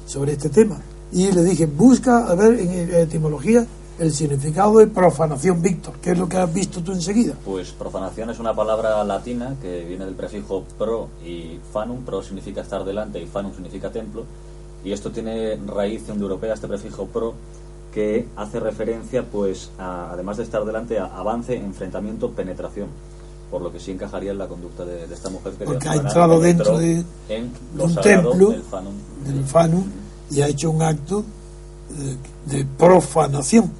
sobre 0.06 0.32
este 0.32 0.48
tema. 0.48 0.80
Y 1.12 1.32
le 1.32 1.42
dije, 1.42 1.66
busca 1.66 2.28
a 2.28 2.34
ver 2.36 2.58
en 2.60 2.94
etimología 2.94 3.66
el 3.98 4.12
significado 4.12 4.78
de 4.78 4.86
profanación, 4.86 5.60
Víctor. 5.60 5.94
¿Qué 6.00 6.12
es 6.12 6.18
lo 6.18 6.28
que 6.28 6.36
has 6.36 6.52
visto 6.54 6.82
tú 6.82 6.92
enseguida? 6.92 7.34
Pues 7.44 7.72
profanación 7.72 8.30
es 8.30 8.38
una 8.38 8.54
palabra 8.54 9.02
latina 9.02 9.56
que 9.60 9.84
viene 9.84 10.04
del 10.04 10.14
prefijo 10.14 10.64
pro 10.78 11.08
y 11.24 11.58
fanum. 11.72 12.04
Pro 12.04 12.22
significa 12.22 12.60
estar 12.60 12.84
delante 12.84 13.20
y 13.20 13.26
fanum 13.26 13.52
significa 13.54 13.90
templo. 13.90 14.24
Y 14.84 14.92
esto 14.92 15.10
tiene 15.10 15.58
raíz 15.66 16.08
europea, 16.08 16.54
este 16.54 16.68
prefijo 16.68 17.06
pro, 17.06 17.34
que 17.92 18.28
hace 18.36 18.60
referencia, 18.60 19.24
pues, 19.24 19.70
además 19.78 20.36
de 20.36 20.44
estar 20.44 20.64
delante, 20.64 20.98
a 20.98 21.06
avance, 21.06 21.56
enfrentamiento, 21.56 22.30
penetración 22.30 22.88
por 23.54 23.62
lo 23.62 23.70
que 23.70 23.78
sí 23.78 23.92
encajaría 23.92 24.32
en 24.32 24.38
la 24.38 24.48
conducta 24.48 24.84
de, 24.84 25.04
esta 25.04 25.30
mujer 25.30 25.52
que 25.52 25.64
porque 25.64 25.88
ha 25.88 25.94
entrado 25.94 26.40
dentro 26.40 26.76
de, 26.76 27.04
un 27.78 27.94
templo 28.02 28.50
del 28.50 29.44
fanum, 29.44 29.84
y 30.28 30.40
ha 30.40 30.48
hecho 30.48 30.72
un 30.72 30.82
acto 30.82 31.24
de, 32.50 32.64
profanación 32.76 33.70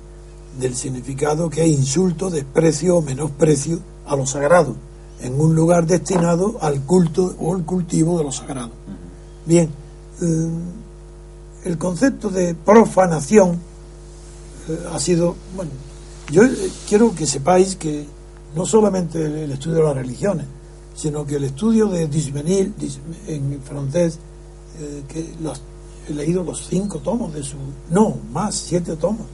del 0.61 0.77
significado 0.77 1.51
que 1.51 1.65
es 1.65 1.71
insulto, 1.71 2.31
desprecio 2.31 2.99
o 2.99 3.03
menosprecio 3.03 3.81
a 4.07 4.15
lo 4.15 4.27
sagrado, 4.27 4.77
en 5.21 5.41
un 5.41 5.57
lugar 5.57 5.89
destinado 5.89 6.57
al 6.61 6.83
culto 6.83 7.35
o 7.41 7.57
el 7.57 7.65
cultivo 7.65 8.17
de 8.17 8.23
lo 8.23 8.31
sagrado. 8.31 8.71
Bien, 9.45 9.69
eh, 10.23 10.51
el 11.65 11.79
concepto 11.79 12.31
de 12.31 12.55
profanación 12.55 13.59
eh, 14.69 14.79
ha 14.93 15.01
sido, 15.01 15.35
bueno, 15.57 15.73
yo 16.31 16.45
eh, 16.45 16.71
quiero 16.89 17.13
que 17.13 17.27
sepáis 17.27 17.75
que 17.75 18.14
no 18.55 18.67
solamente 18.67 19.25
el, 19.25 19.53
estudio 19.53 19.79
de 19.79 19.83
las 19.83 19.97
religiones, 19.97 20.47
sino 20.95 21.27
que 21.27 21.37
el 21.37 21.45
estudio 21.45 21.87
de 21.89 22.07
Dismenil 22.07 22.73
en 23.27 23.61
francés, 23.63 24.19
que 25.09 25.35
los, 25.43 25.61
he 26.09 26.13
leído 26.13 26.45
los 26.45 26.67
cinco 26.67 26.99
tomos 26.99 27.33
de 27.35 27.43
su, 27.43 27.57
no, 27.91 28.17
más, 28.33 28.55
siete 28.55 28.97
tomos 28.97 29.27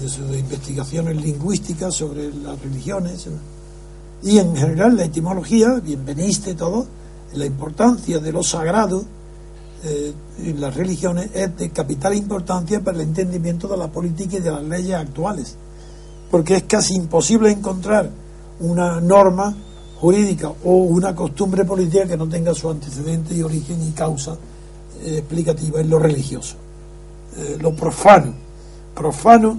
de 0.00 0.08
sus 0.08 0.36
investigaciones 0.36 1.16
lingüísticas 1.16 1.94
sobre 1.94 2.32
las 2.32 2.60
religiones. 2.60 3.26
Y 4.22 4.38
en 4.38 4.54
general 4.54 4.96
la 4.96 5.04
etimología, 5.04 5.80
bienveniste 5.82 6.54
todo, 6.54 6.86
la 7.34 7.46
importancia 7.46 8.18
de 8.18 8.32
lo 8.32 8.42
sagrado 8.42 9.04
eh, 9.82 10.12
en 10.38 10.60
las 10.60 10.74
religiones 10.74 11.30
es 11.32 11.56
de 11.56 11.70
capital 11.70 12.14
importancia 12.14 12.80
para 12.80 12.98
el 12.98 13.04
entendimiento 13.04 13.66
de 13.68 13.76
la 13.76 13.90
política 13.90 14.36
y 14.36 14.40
de 14.40 14.50
las 14.50 14.64
leyes 14.64 14.94
actuales, 14.94 15.56
porque 16.30 16.56
es 16.56 16.62
casi 16.64 16.94
imposible 16.94 17.50
encontrar 17.50 18.10
una 18.60 19.00
norma 19.00 19.54
jurídica 20.00 20.52
o 20.64 20.74
una 20.74 21.14
costumbre 21.14 21.64
política 21.64 22.06
que 22.06 22.16
no 22.16 22.28
tenga 22.28 22.54
su 22.54 22.70
antecedente 22.70 23.34
y 23.34 23.42
origen 23.42 23.82
y 23.82 23.90
causa 23.90 24.36
eh, 25.02 25.18
explicativa 25.18 25.80
en 25.80 25.90
lo 25.90 25.98
religioso. 25.98 26.56
Eh, 27.36 27.58
lo 27.60 27.74
profano, 27.74 28.34
profano, 28.94 29.58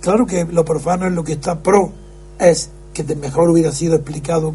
claro 0.00 0.26
que 0.26 0.44
lo 0.44 0.64
profano 0.64 1.06
es 1.06 1.12
lo 1.12 1.24
que 1.24 1.34
está 1.34 1.62
pro, 1.62 1.92
es 2.38 2.70
que 2.92 3.04
mejor 3.14 3.50
hubiera 3.50 3.72
sido 3.72 3.94
explicado 3.94 4.54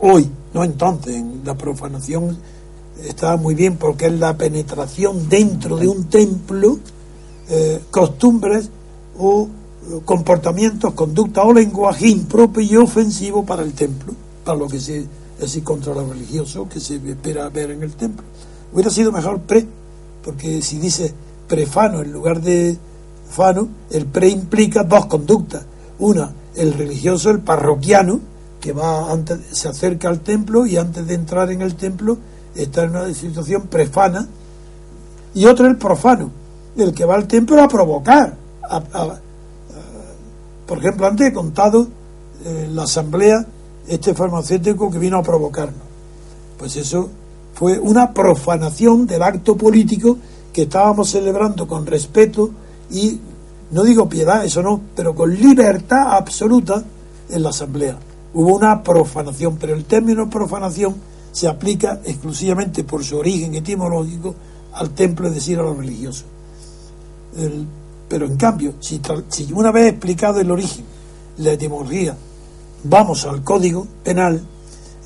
hoy, 0.00 0.28
no 0.52 0.64
entonces, 0.64 1.16
en 1.16 1.42
la 1.44 1.56
profanación 1.56 2.36
estaba 3.02 3.36
muy 3.36 3.54
bien 3.54 3.76
porque 3.76 4.06
es 4.06 4.12
la 4.12 4.36
penetración 4.36 5.28
dentro 5.28 5.76
de 5.76 5.88
un 5.88 6.04
templo, 6.04 6.78
eh, 7.48 7.80
costumbres 7.90 8.68
o 9.18 9.48
comportamientos, 10.04 10.94
conducta 10.94 11.42
o 11.42 11.52
lenguaje 11.52 12.08
impropio 12.08 12.62
y 12.62 12.76
ofensivo 12.76 13.44
para 13.44 13.62
el 13.62 13.72
templo, 13.72 14.14
para 14.44 14.58
lo 14.58 14.68
que 14.68 14.80
se 14.80 15.06
es 15.40 15.60
contra 15.64 15.92
lo 15.92 16.08
religioso 16.08 16.68
que 16.68 16.78
se 16.78 16.96
espera 16.96 17.48
ver 17.48 17.72
en 17.72 17.82
el 17.82 17.94
templo. 17.94 18.24
Hubiera 18.72 18.90
sido 18.90 19.10
mejor 19.10 19.40
pre, 19.40 19.66
porque 20.24 20.62
si 20.62 20.78
dice 20.78 21.12
prefano 21.48 22.00
en 22.00 22.12
lugar 22.12 22.40
de 22.40 22.76
fano, 23.28 23.68
el 23.90 24.06
pre 24.06 24.28
implica 24.28 24.84
dos 24.84 25.06
conductas. 25.06 25.64
Una, 25.98 26.32
el 26.54 26.74
religioso, 26.74 27.30
el 27.30 27.40
parroquiano, 27.40 28.20
que 28.60 28.72
va 28.72 29.10
antes, 29.10 29.40
se 29.50 29.68
acerca 29.68 30.08
al 30.08 30.20
templo 30.20 30.64
y 30.66 30.76
antes 30.76 31.06
de 31.06 31.14
entrar 31.14 31.50
en 31.50 31.62
el 31.62 31.74
templo 31.74 32.18
está 32.54 32.84
en 32.84 32.90
una 32.90 33.12
situación 33.12 33.62
prefana, 33.62 34.28
y 35.34 35.46
otro 35.46 35.66
el 35.66 35.76
profano, 35.76 36.30
el 36.76 36.92
que 36.92 37.04
va 37.04 37.14
al 37.14 37.26
templo 37.26 37.60
a 37.62 37.68
provocar. 37.68 38.36
Por 40.72 40.78
ejemplo, 40.78 41.06
antes 41.06 41.28
he 41.28 41.32
contado 41.34 41.86
en 42.46 42.74
la 42.74 42.84
asamblea 42.84 43.44
este 43.86 44.14
farmacéutico 44.14 44.90
que 44.90 44.98
vino 44.98 45.18
a 45.18 45.22
provocarnos. 45.22 45.82
Pues 46.56 46.76
eso 46.76 47.10
fue 47.52 47.78
una 47.78 48.14
profanación 48.14 49.06
del 49.06 49.22
acto 49.22 49.54
político 49.54 50.16
que 50.50 50.62
estábamos 50.62 51.10
celebrando 51.10 51.68
con 51.68 51.84
respeto 51.84 52.52
y, 52.90 53.20
no 53.70 53.82
digo 53.82 54.08
piedad, 54.08 54.46
eso 54.46 54.62
no, 54.62 54.80
pero 54.96 55.14
con 55.14 55.34
libertad 55.34 56.16
absoluta 56.16 56.82
en 57.28 57.42
la 57.42 57.50
asamblea. 57.50 57.98
Hubo 58.32 58.56
una 58.56 58.82
profanación, 58.82 59.58
pero 59.60 59.74
el 59.74 59.84
término 59.84 60.30
profanación 60.30 60.94
se 61.32 61.48
aplica 61.48 62.00
exclusivamente 62.02 62.82
por 62.82 63.04
su 63.04 63.18
origen 63.18 63.54
etimológico 63.56 64.34
al 64.72 64.88
templo, 64.92 65.28
es 65.28 65.34
decir, 65.34 65.58
a 65.58 65.64
los 65.64 65.76
religiosos. 65.76 66.24
Pero 68.12 68.26
en 68.26 68.36
cambio, 68.36 68.74
si, 68.78 69.00
si 69.30 69.50
una 69.54 69.72
vez 69.72 69.88
explicado 69.88 70.38
el 70.38 70.50
origen, 70.50 70.84
la 71.38 71.52
etimología, 71.52 72.14
vamos 72.84 73.24
al 73.24 73.42
código 73.42 73.86
penal, 74.04 74.38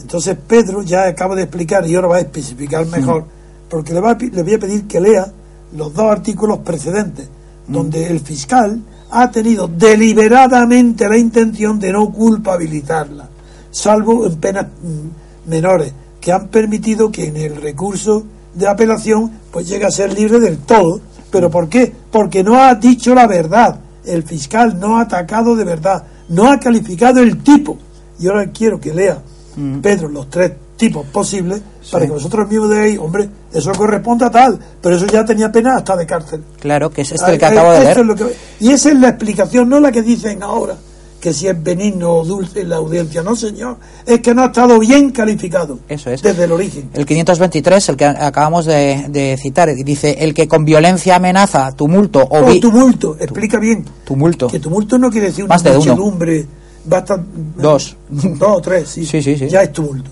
entonces 0.00 0.36
Pedro 0.44 0.82
ya 0.82 1.06
acaba 1.06 1.36
de 1.36 1.42
explicar 1.42 1.86
y 1.86 1.94
ahora 1.94 2.08
va 2.08 2.16
a 2.16 2.20
especificar 2.22 2.84
mejor, 2.86 3.24
porque 3.70 3.94
le, 3.94 4.00
va 4.00 4.14
le 4.14 4.42
voy 4.42 4.54
a 4.54 4.58
pedir 4.58 4.88
que 4.88 5.00
lea 5.00 5.32
los 5.76 5.94
dos 5.94 6.10
artículos 6.10 6.58
precedentes, 6.64 7.28
donde 7.68 8.08
el 8.08 8.18
fiscal 8.18 8.80
ha 9.12 9.30
tenido 9.30 9.68
deliberadamente 9.68 11.08
la 11.08 11.16
intención 11.16 11.78
de 11.78 11.92
no 11.92 12.12
culpabilizarla, 12.12 13.28
salvo 13.70 14.26
en 14.26 14.34
penas 14.40 14.66
mm, 14.66 15.48
menores 15.48 15.92
que 16.20 16.32
han 16.32 16.48
permitido 16.48 17.12
que 17.12 17.28
en 17.28 17.36
el 17.36 17.54
recurso 17.54 18.24
de 18.52 18.66
apelación 18.66 19.30
pues 19.52 19.68
llegue 19.68 19.84
a 19.84 19.92
ser 19.92 20.12
libre 20.12 20.40
del 20.40 20.58
todo. 20.58 21.00
¿Pero 21.30 21.50
por 21.50 21.68
qué? 21.68 21.92
Porque 22.10 22.42
no 22.42 22.62
ha 22.62 22.74
dicho 22.74 23.14
la 23.14 23.26
verdad. 23.26 23.80
El 24.04 24.22
fiscal 24.22 24.78
no 24.78 24.98
ha 24.98 25.02
atacado 25.02 25.56
de 25.56 25.64
verdad, 25.64 26.04
no 26.28 26.50
ha 26.50 26.60
calificado 26.60 27.20
el 27.20 27.42
tipo. 27.42 27.76
Y 28.18 28.28
ahora 28.28 28.50
quiero 28.50 28.80
que 28.80 28.94
lea 28.94 29.18
mm. 29.56 29.80
Pedro 29.80 30.08
los 30.08 30.30
tres 30.30 30.52
tipos 30.76 31.06
posibles 31.06 31.60
para 31.90 32.04
que 32.04 32.12
vosotros 32.12 32.48
mismos 32.48 32.70
digáis, 32.70 32.98
hombre, 32.98 33.28
eso 33.52 33.72
corresponde 33.72 34.26
a 34.26 34.30
tal, 34.30 34.58
pero 34.80 34.96
eso 34.96 35.06
ya 35.06 35.24
tenía 35.24 35.50
pena 35.50 35.76
hasta 35.76 35.96
de 35.96 36.06
cárcel. 36.06 36.42
Claro, 36.60 36.90
que 36.90 37.02
es 37.02 37.12
este 37.12 37.32
el 37.32 37.38
que 37.38 37.46
acabo 37.46 37.72
de 37.72 37.80
ver. 37.80 38.36
y 38.60 38.70
esa 38.70 38.90
es 38.90 39.00
la 39.00 39.08
explicación, 39.08 39.68
no 39.68 39.80
la 39.80 39.90
que 39.90 40.02
dicen 40.02 40.42
ahora 40.42 40.76
que 41.20 41.32
si 41.32 41.48
es 41.48 41.62
benigno 41.62 42.12
o 42.12 42.24
dulce 42.24 42.64
la 42.64 42.76
audiencia. 42.76 43.22
No, 43.22 43.34
señor, 43.34 43.76
es 44.04 44.20
que 44.20 44.34
no 44.34 44.42
ha 44.42 44.46
estado 44.46 44.78
bien 44.78 45.10
calificado. 45.10 45.78
Eso 45.88 46.10
es. 46.10 46.22
Desde 46.22 46.44
el 46.44 46.52
origen. 46.52 46.90
El 46.94 47.06
523, 47.06 47.88
el 47.88 47.96
que 47.96 48.04
acabamos 48.04 48.66
de, 48.66 49.38
citar, 49.40 49.74
dice: 49.74 50.16
el 50.20 50.34
que 50.34 50.46
con 50.46 50.64
violencia 50.64 51.16
amenaza, 51.16 51.72
tumulto 51.72 52.20
o. 52.20 52.44
o 52.44 52.60
tumulto, 52.60 53.16
explica 53.18 53.58
bien. 53.58 53.84
Tumulto. 54.04 54.48
Que 54.48 54.60
tumulto 54.60 54.98
no 54.98 55.10
quiere 55.10 55.28
decir 55.28 55.44
una 55.44 55.56
muchedumbre. 55.56 56.46
Basta. 56.84 57.22
Dos. 57.56 57.96
Dos 58.08 58.58
o 58.58 58.60
tres, 58.60 58.88
sí. 58.88 59.04
Sí, 59.04 59.22
sí, 59.22 59.36
sí. 59.36 59.48
Ya 59.48 59.62
es 59.62 59.72
tumulto. 59.72 60.10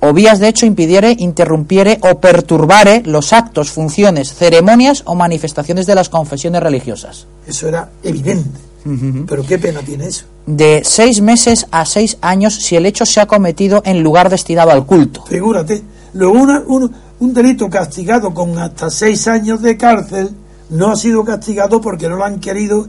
O 0.00 0.14
vías 0.14 0.38
de 0.38 0.48
hecho 0.48 0.64
impidiere, 0.64 1.14
interrumpiere 1.18 1.98
o 2.00 2.18
perturbare 2.18 3.02
los 3.04 3.34
actos, 3.34 3.70
funciones, 3.70 4.34
ceremonias 4.34 5.02
o 5.04 5.14
manifestaciones 5.14 5.86
de 5.86 5.94
las 5.94 6.08
confesiones 6.08 6.62
religiosas. 6.62 7.26
Eso 7.46 7.68
era 7.68 7.90
evidente. 8.02 8.69
Pero 8.84 9.44
qué 9.44 9.58
pena 9.58 9.80
tiene 9.80 10.06
eso. 10.06 10.24
De 10.46 10.82
seis 10.84 11.20
meses 11.20 11.66
a 11.70 11.84
seis 11.84 12.16
años 12.20 12.54
si 12.54 12.76
el 12.76 12.86
hecho 12.86 13.04
se 13.04 13.20
ha 13.20 13.26
cometido 13.26 13.82
en 13.84 14.02
lugar 14.02 14.30
destinado 14.30 14.70
al 14.70 14.86
culto. 14.86 15.24
Figúrate, 15.26 15.82
luego 16.14 16.46
un, 16.66 17.34
delito 17.34 17.68
castigado 17.68 18.32
con 18.32 18.58
hasta 18.58 18.90
seis 18.90 19.28
años 19.28 19.60
de 19.60 19.76
cárcel 19.76 20.30
no 20.70 20.90
ha 20.90 20.96
sido 20.96 21.24
castigado 21.24 21.80
porque 21.80 22.08
no 22.08 22.16
lo 22.16 22.24
han 22.24 22.40
querido 22.40 22.86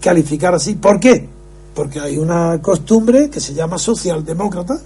calificar 0.00 0.54
así. 0.54 0.74
¿Por 0.74 1.00
qué? 1.00 1.26
Porque 1.74 2.00
hay 2.00 2.18
una 2.18 2.60
costumbre 2.60 3.30
que 3.30 3.40
se 3.40 3.54
llama 3.54 3.78
socialdemócrata, 3.78 4.78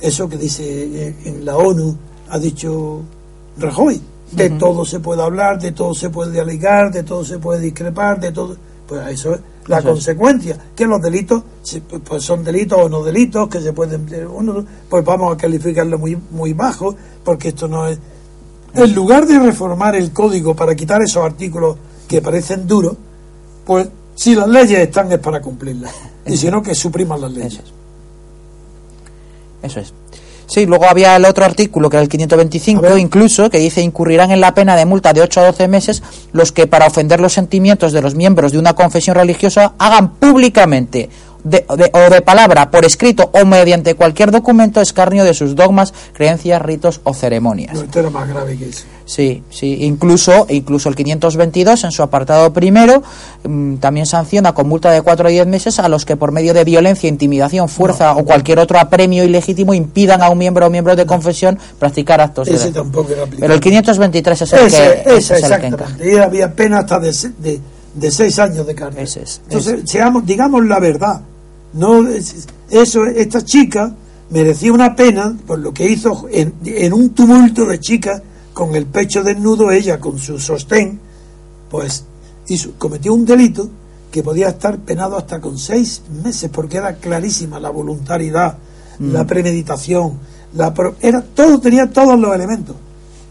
eso 0.00 0.28
que 0.28 0.36
dice 0.36 0.64
eh, 0.64 1.16
en 1.26 1.44
la 1.44 1.56
ONU, 1.56 1.96
ha 2.30 2.38
dicho 2.38 3.02
Rajoy, 3.58 4.00
de 4.32 4.50
todo 4.50 4.84
se 4.84 5.00
puede 5.00 5.22
hablar, 5.22 5.60
de 5.60 5.72
todo 5.72 5.94
se 5.94 6.10
puede 6.10 6.40
alegar, 6.40 6.90
de 6.90 7.02
todo 7.02 7.24
se 7.24 7.38
puede 7.38 7.60
discrepar, 7.60 8.18
de 8.18 8.32
todo. 8.32 8.56
Pues 8.92 9.08
eso 9.08 9.34
es 9.34 9.40
la 9.68 9.80
consecuencia, 9.80 10.58
que 10.76 10.86
los 10.86 11.00
delitos 11.00 11.42
pues, 11.88 12.02
pues 12.04 12.22
son 12.22 12.44
delitos 12.44 12.78
o 12.78 12.88
no 12.88 13.02
delitos, 13.02 13.48
que 13.48 13.60
se 13.60 13.72
pueden. 13.72 14.06
pues 14.88 15.04
vamos 15.04 15.34
a 15.34 15.36
calificarlo 15.36 15.98
muy, 15.98 16.18
muy 16.30 16.52
bajo, 16.52 16.94
porque 17.24 17.48
esto 17.48 17.68
no 17.68 17.86
es. 17.86 17.98
En 18.74 18.94
lugar 18.94 19.26
de 19.26 19.38
reformar 19.38 19.96
el 19.96 20.12
código 20.12 20.54
para 20.54 20.74
quitar 20.74 21.00
esos 21.02 21.24
artículos 21.24 21.76
que 22.06 22.20
parecen 22.20 22.66
duros, 22.66 22.96
pues 23.64 23.88
si 24.14 24.34
las 24.34 24.48
leyes 24.48 24.78
están 24.78 25.10
es 25.10 25.18
para 25.18 25.40
cumplirlas. 25.40 25.94
Y 26.26 26.36
si 26.36 26.50
no, 26.50 26.62
que 26.62 26.74
supriman 26.74 27.20
las 27.20 27.32
leyes. 27.32 27.62
Eso 29.62 29.80
es. 29.80 29.94
Sí, 30.52 30.66
luego 30.66 30.84
había 30.84 31.16
el 31.16 31.24
otro 31.24 31.46
artículo, 31.46 31.88
que 31.88 31.96
era 31.96 32.02
el 32.02 32.10
525, 32.10 32.98
incluso, 32.98 33.48
que 33.48 33.56
dice 33.56 33.80
incurrirán 33.80 34.32
en 34.32 34.42
la 34.42 34.52
pena 34.52 34.76
de 34.76 34.84
multa 34.84 35.14
de 35.14 35.22
8 35.22 35.40
a 35.40 35.44
12 35.46 35.66
meses 35.66 36.02
los 36.32 36.52
que 36.52 36.66
para 36.66 36.86
ofender 36.86 37.20
los 37.20 37.32
sentimientos 37.32 37.94
de 37.94 38.02
los 38.02 38.14
miembros 38.14 38.52
de 38.52 38.58
una 38.58 38.74
confesión 38.74 39.16
religiosa 39.16 39.72
hagan 39.78 40.12
públicamente 40.16 41.08
de, 41.44 41.64
o 41.68 42.10
de 42.10 42.22
palabra, 42.22 42.70
por 42.70 42.84
escrito 42.84 43.30
o 43.32 43.44
mediante 43.44 43.94
cualquier 43.94 44.30
documento 44.30 44.80
escarnio 44.80 45.24
de 45.24 45.34
sus 45.34 45.54
dogmas, 45.54 45.92
creencias, 46.12 46.60
ritos 46.62 47.00
o 47.04 47.14
ceremonias. 47.14 47.74
No, 47.74 47.82
esto 47.82 48.00
era 48.00 48.10
más 48.10 48.28
grave 48.28 48.56
que 48.56 48.68
eso. 48.68 48.84
Sí, 49.04 49.42
sí, 49.50 49.78
incluso, 49.80 50.46
incluso 50.48 50.88
el 50.88 50.94
522 50.94 51.84
en 51.84 51.90
su 51.90 52.02
apartado 52.02 52.52
primero 52.52 53.02
mm, 53.42 53.76
también 53.76 54.06
sanciona 54.06 54.54
con 54.54 54.68
multa 54.68 54.90
de 54.90 55.02
4 55.02 55.26
a 55.26 55.30
10 55.30 55.46
meses 55.48 55.78
a 55.80 55.88
los 55.88 56.04
que 56.04 56.16
por 56.16 56.30
medio 56.30 56.54
de 56.54 56.64
violencia, 56.64 57.08
intimidación, 57.08 57.68
fuerza 57.68 58.12
o 58.14 58.24
cualquier 58.24 58.60
otro 58.60 58.78
apremio 58.78 59.24
ilegítimo 59.24 59.74
impidan 59.74 60.22
a 60.22 60.30
un 60.30 60.38
miembro 60.38 60.66
o 60.66 60.70
miembro 60.70 60.94
de 60.94 61.04
confesión 61.04 61.58
practicar 61.78 62.20
actos 62.20 62.48
ese 62.48 62.70
tampoco 62.70 63.12
era 63.12 63.26
Pero 63.26 63.54
el 63.54 63.60
523 63.60 64.42
es 64.42 64.52
el 64.52 64.58
que, 64.58 64.66
ese, 64.66 65.34
es 65.36 65.42
el 65.42 65.60
que 65.98 66.20
había 66.20 66.54
pena 66.54 66.78
hasta 66.78 67.00
de 67.00 67.12
de 67.94 68.10
seis 68.10 68.38
años 68.38 68.66
de 68.66 68.74
cárcel. 68.74 69.02
Ese 69.02 69.22
es, 69.22 69.40
Entonces, 69.44 69.74
ese. 69.74 69.86
seamos, 69.86 70.24
digamos 70.24 70.64
la 70.64 70.80
verdad. 70.80 71.20
No, 71.74 72.06
es- 72.08 72.46
eso, 72.70 73.04
esta 73.06 73.44
chica 73.44 73.94
merecía 74.30 74.72
una 74.72 74.94
pena 74.96 75.36
por 75.46 75.58
lo 75.58 75.72
que 75.72 75.88
hizo 75.90 76.26
en, 76.30 76.54
en 76.64 76.92
un 76.92 77.10
tumulto 77.10 77.66
de 77.66 77.80
chicas 77.80 78.22
con 78.52 78.74
el 78.74 78.86
pecho 78.86 79.22
desnudo, 79.22 79.70
ella 79.70 79.98
con 80.00 80.18
su 80.18 80.38
sostén, 80.38 80.98
pues 81.70 82.04
hizo, 82.48 82.72
cometió 82.78 83.14
un 83.14 83.24
delito 83.24 83.68
que 84.10 84.22
podía 84.22 84.48
estar 84.50 84.78
penado 84.78 85.16
hasta 85.16 85.40
con 85.40 85.58
seis 85.58 86.02
meses 86.22 86.50
porque 86.52 86.76
era 86.78 86.96
clarísima 86.96 87.58
la 87.60 87.70
voluntariedad, 87.70 88.56
la 89.00 89.26
premeditación, 89.26 90.18
la 90.54 90.72
pro- 90.74 90.94
era 91.00 91.22
todo 91.22 91.58
tenía 91.60 91.90
todos 91.90 92.18
los 92.20 92.34
elementos. 92.34 92.76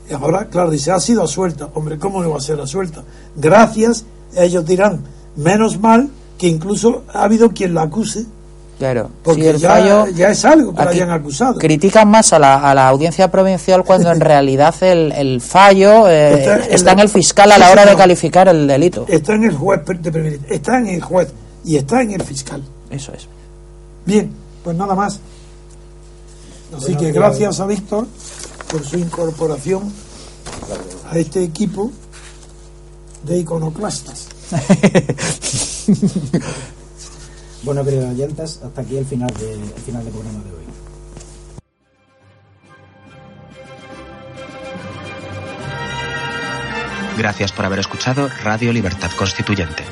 Y 0.10 0.14
ahora, 0.14 0.46
claro, 0.50 0.72
dice, 0.72 0.92
ha 0.92 1.00
sido 1.00 1.24
asuelta. 1.24 1.70
Hombre, 1.76 1.98
¿cómo 1.98 2.22
no 2.22 2.32
va 2.32 2.38
a 2.38 2.42
ser 2.42 2.60
asuelta? 2.60 3.04
Gracias, 3.36 4.04
ellos 4.36 4.66
dirán, 4.66 5.02
menos 5.38 5.80
mal 5.80 6.10
que 6.42 6.48
incluso 6.48 7.04
ha 7.14 7.26
habido 7.26 7.52
quien 7.52 7.76
la 7.76 7.84
acuse, 7.84 8.26
Claro, 8.80 9.12
porque 9.22 9.44
sí, 9.44 9.48
el 9.48 9.58
ya, 9.60 9.70
fallo 9.70 10.08
ya 10.08 10.30
es 10.32 10.44
algo 10.44 10.74
que 10.74 10.84
la 10.84 10.90
aquí 10.90 10.96
hayan 10.96 11.12
acusado. 11.12 11.60
critican 11.60 12.10
más 12.10 12.34
a 12.34 12.40
la, 12.40 12.56
a 12.68 12.74
la 12.74 12.88
audiencia 12.90 13.30
provincial 13.30 13.84
cuando 13.84 14.12
en 14.12 14.20
realidad 14.32 14.74
el, 14.82 15.12
el 15.12 15.40
fallo 15.40 16.10
eh, 16.10 16.34
Está 16.34 16.56
está, 16.58 16.92
en 16.94 17.00
el 17.02 17.10
fiscal 17.10 17.52
a 17.52 17.60
la 17.60 17.70
hora 17.70 17.86
de 17.86 17.96
calificar 17.96 18.48
el 18.48 18.66
delito. 18.66 19.06
Está 19.08 19.36
en 19.36 19.44
el 19.44 19.56
juez 19.56 19.82
de 19.86 20.40
está 20.50 20.80
en 20.80 20.88
el 20.88 21.02
juez 21.04 21.32
y 21.64 21.76
está 21.78 22.02
en 22.02 22.14
el 22.14 22.24
fiscal. 22.24 22.64
Eso 22.90 23.14
es. 23.14 23.28
Bien, 24.04 24.32
pues 24.64 24.76
nada 24.76 24.96
más. 24.96 25.20
Así 26.76 26.86
Bueno, 26.86 27.00
que 27.02 27.12
gracias 27.12 27.60
a 27.60 27.68
Víctor 27.68 28.08
por 28.72 28.84
su 28.84 28.98
incorporación 28.98 29.94
a 31.12 31.20
este 31.20 31.44
equipo 31.44 31.92
de 33.26 33.38
iconoclastas. 33.38 34.31
Bueno, 37.64 37.86
queridos 37.86 38.10
oyentes, 38.10 38.60
hasta 38.64 38.82
aquí 38.82 38.98
el 38.98 39.06
final, 39.06 39.32
de, 39.36 39.54
el 39.54 39.82
final 39.86 40.04
del 40.04 40.14
programa 40.14 40.44
de 40.44 40.52
hoy. 40.52 40.62
Gracias 47.18 47.52
por 47.52 47.66
haber 47.66 47.80
escuchado 47.80 48.30
Radio 48.44 48.74
Libertad 48.74 49.12
Constituyente. 49.16 49.84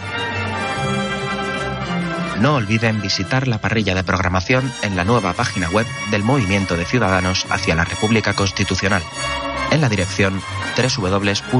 No 2.41 2.56
olviden 2.56 3.02
visitar 3.02 3.48
la 3.48 3.60
parrilla 3.60 3.94
de 3.94 4.03
programación 4.03 4.72
en 4.81 4.95
la 4.95 5.03
nueva 5.03 5.34
página 5.34 5.69
web 5.69 5.86
del 6.10 6.23
Movimiento 6.23 6.76
de 6.76 6.86
Ciudadanos 6.86 7.45
hacia 7.49 7.76
la 7.76 7.84
República 7.84 8.34
Constitucional, 8.34 9.03
en 9.72 9.81
la 9.81 9.90
dirección 9.90 10.41
www.mcrc.es. 10.76 11.60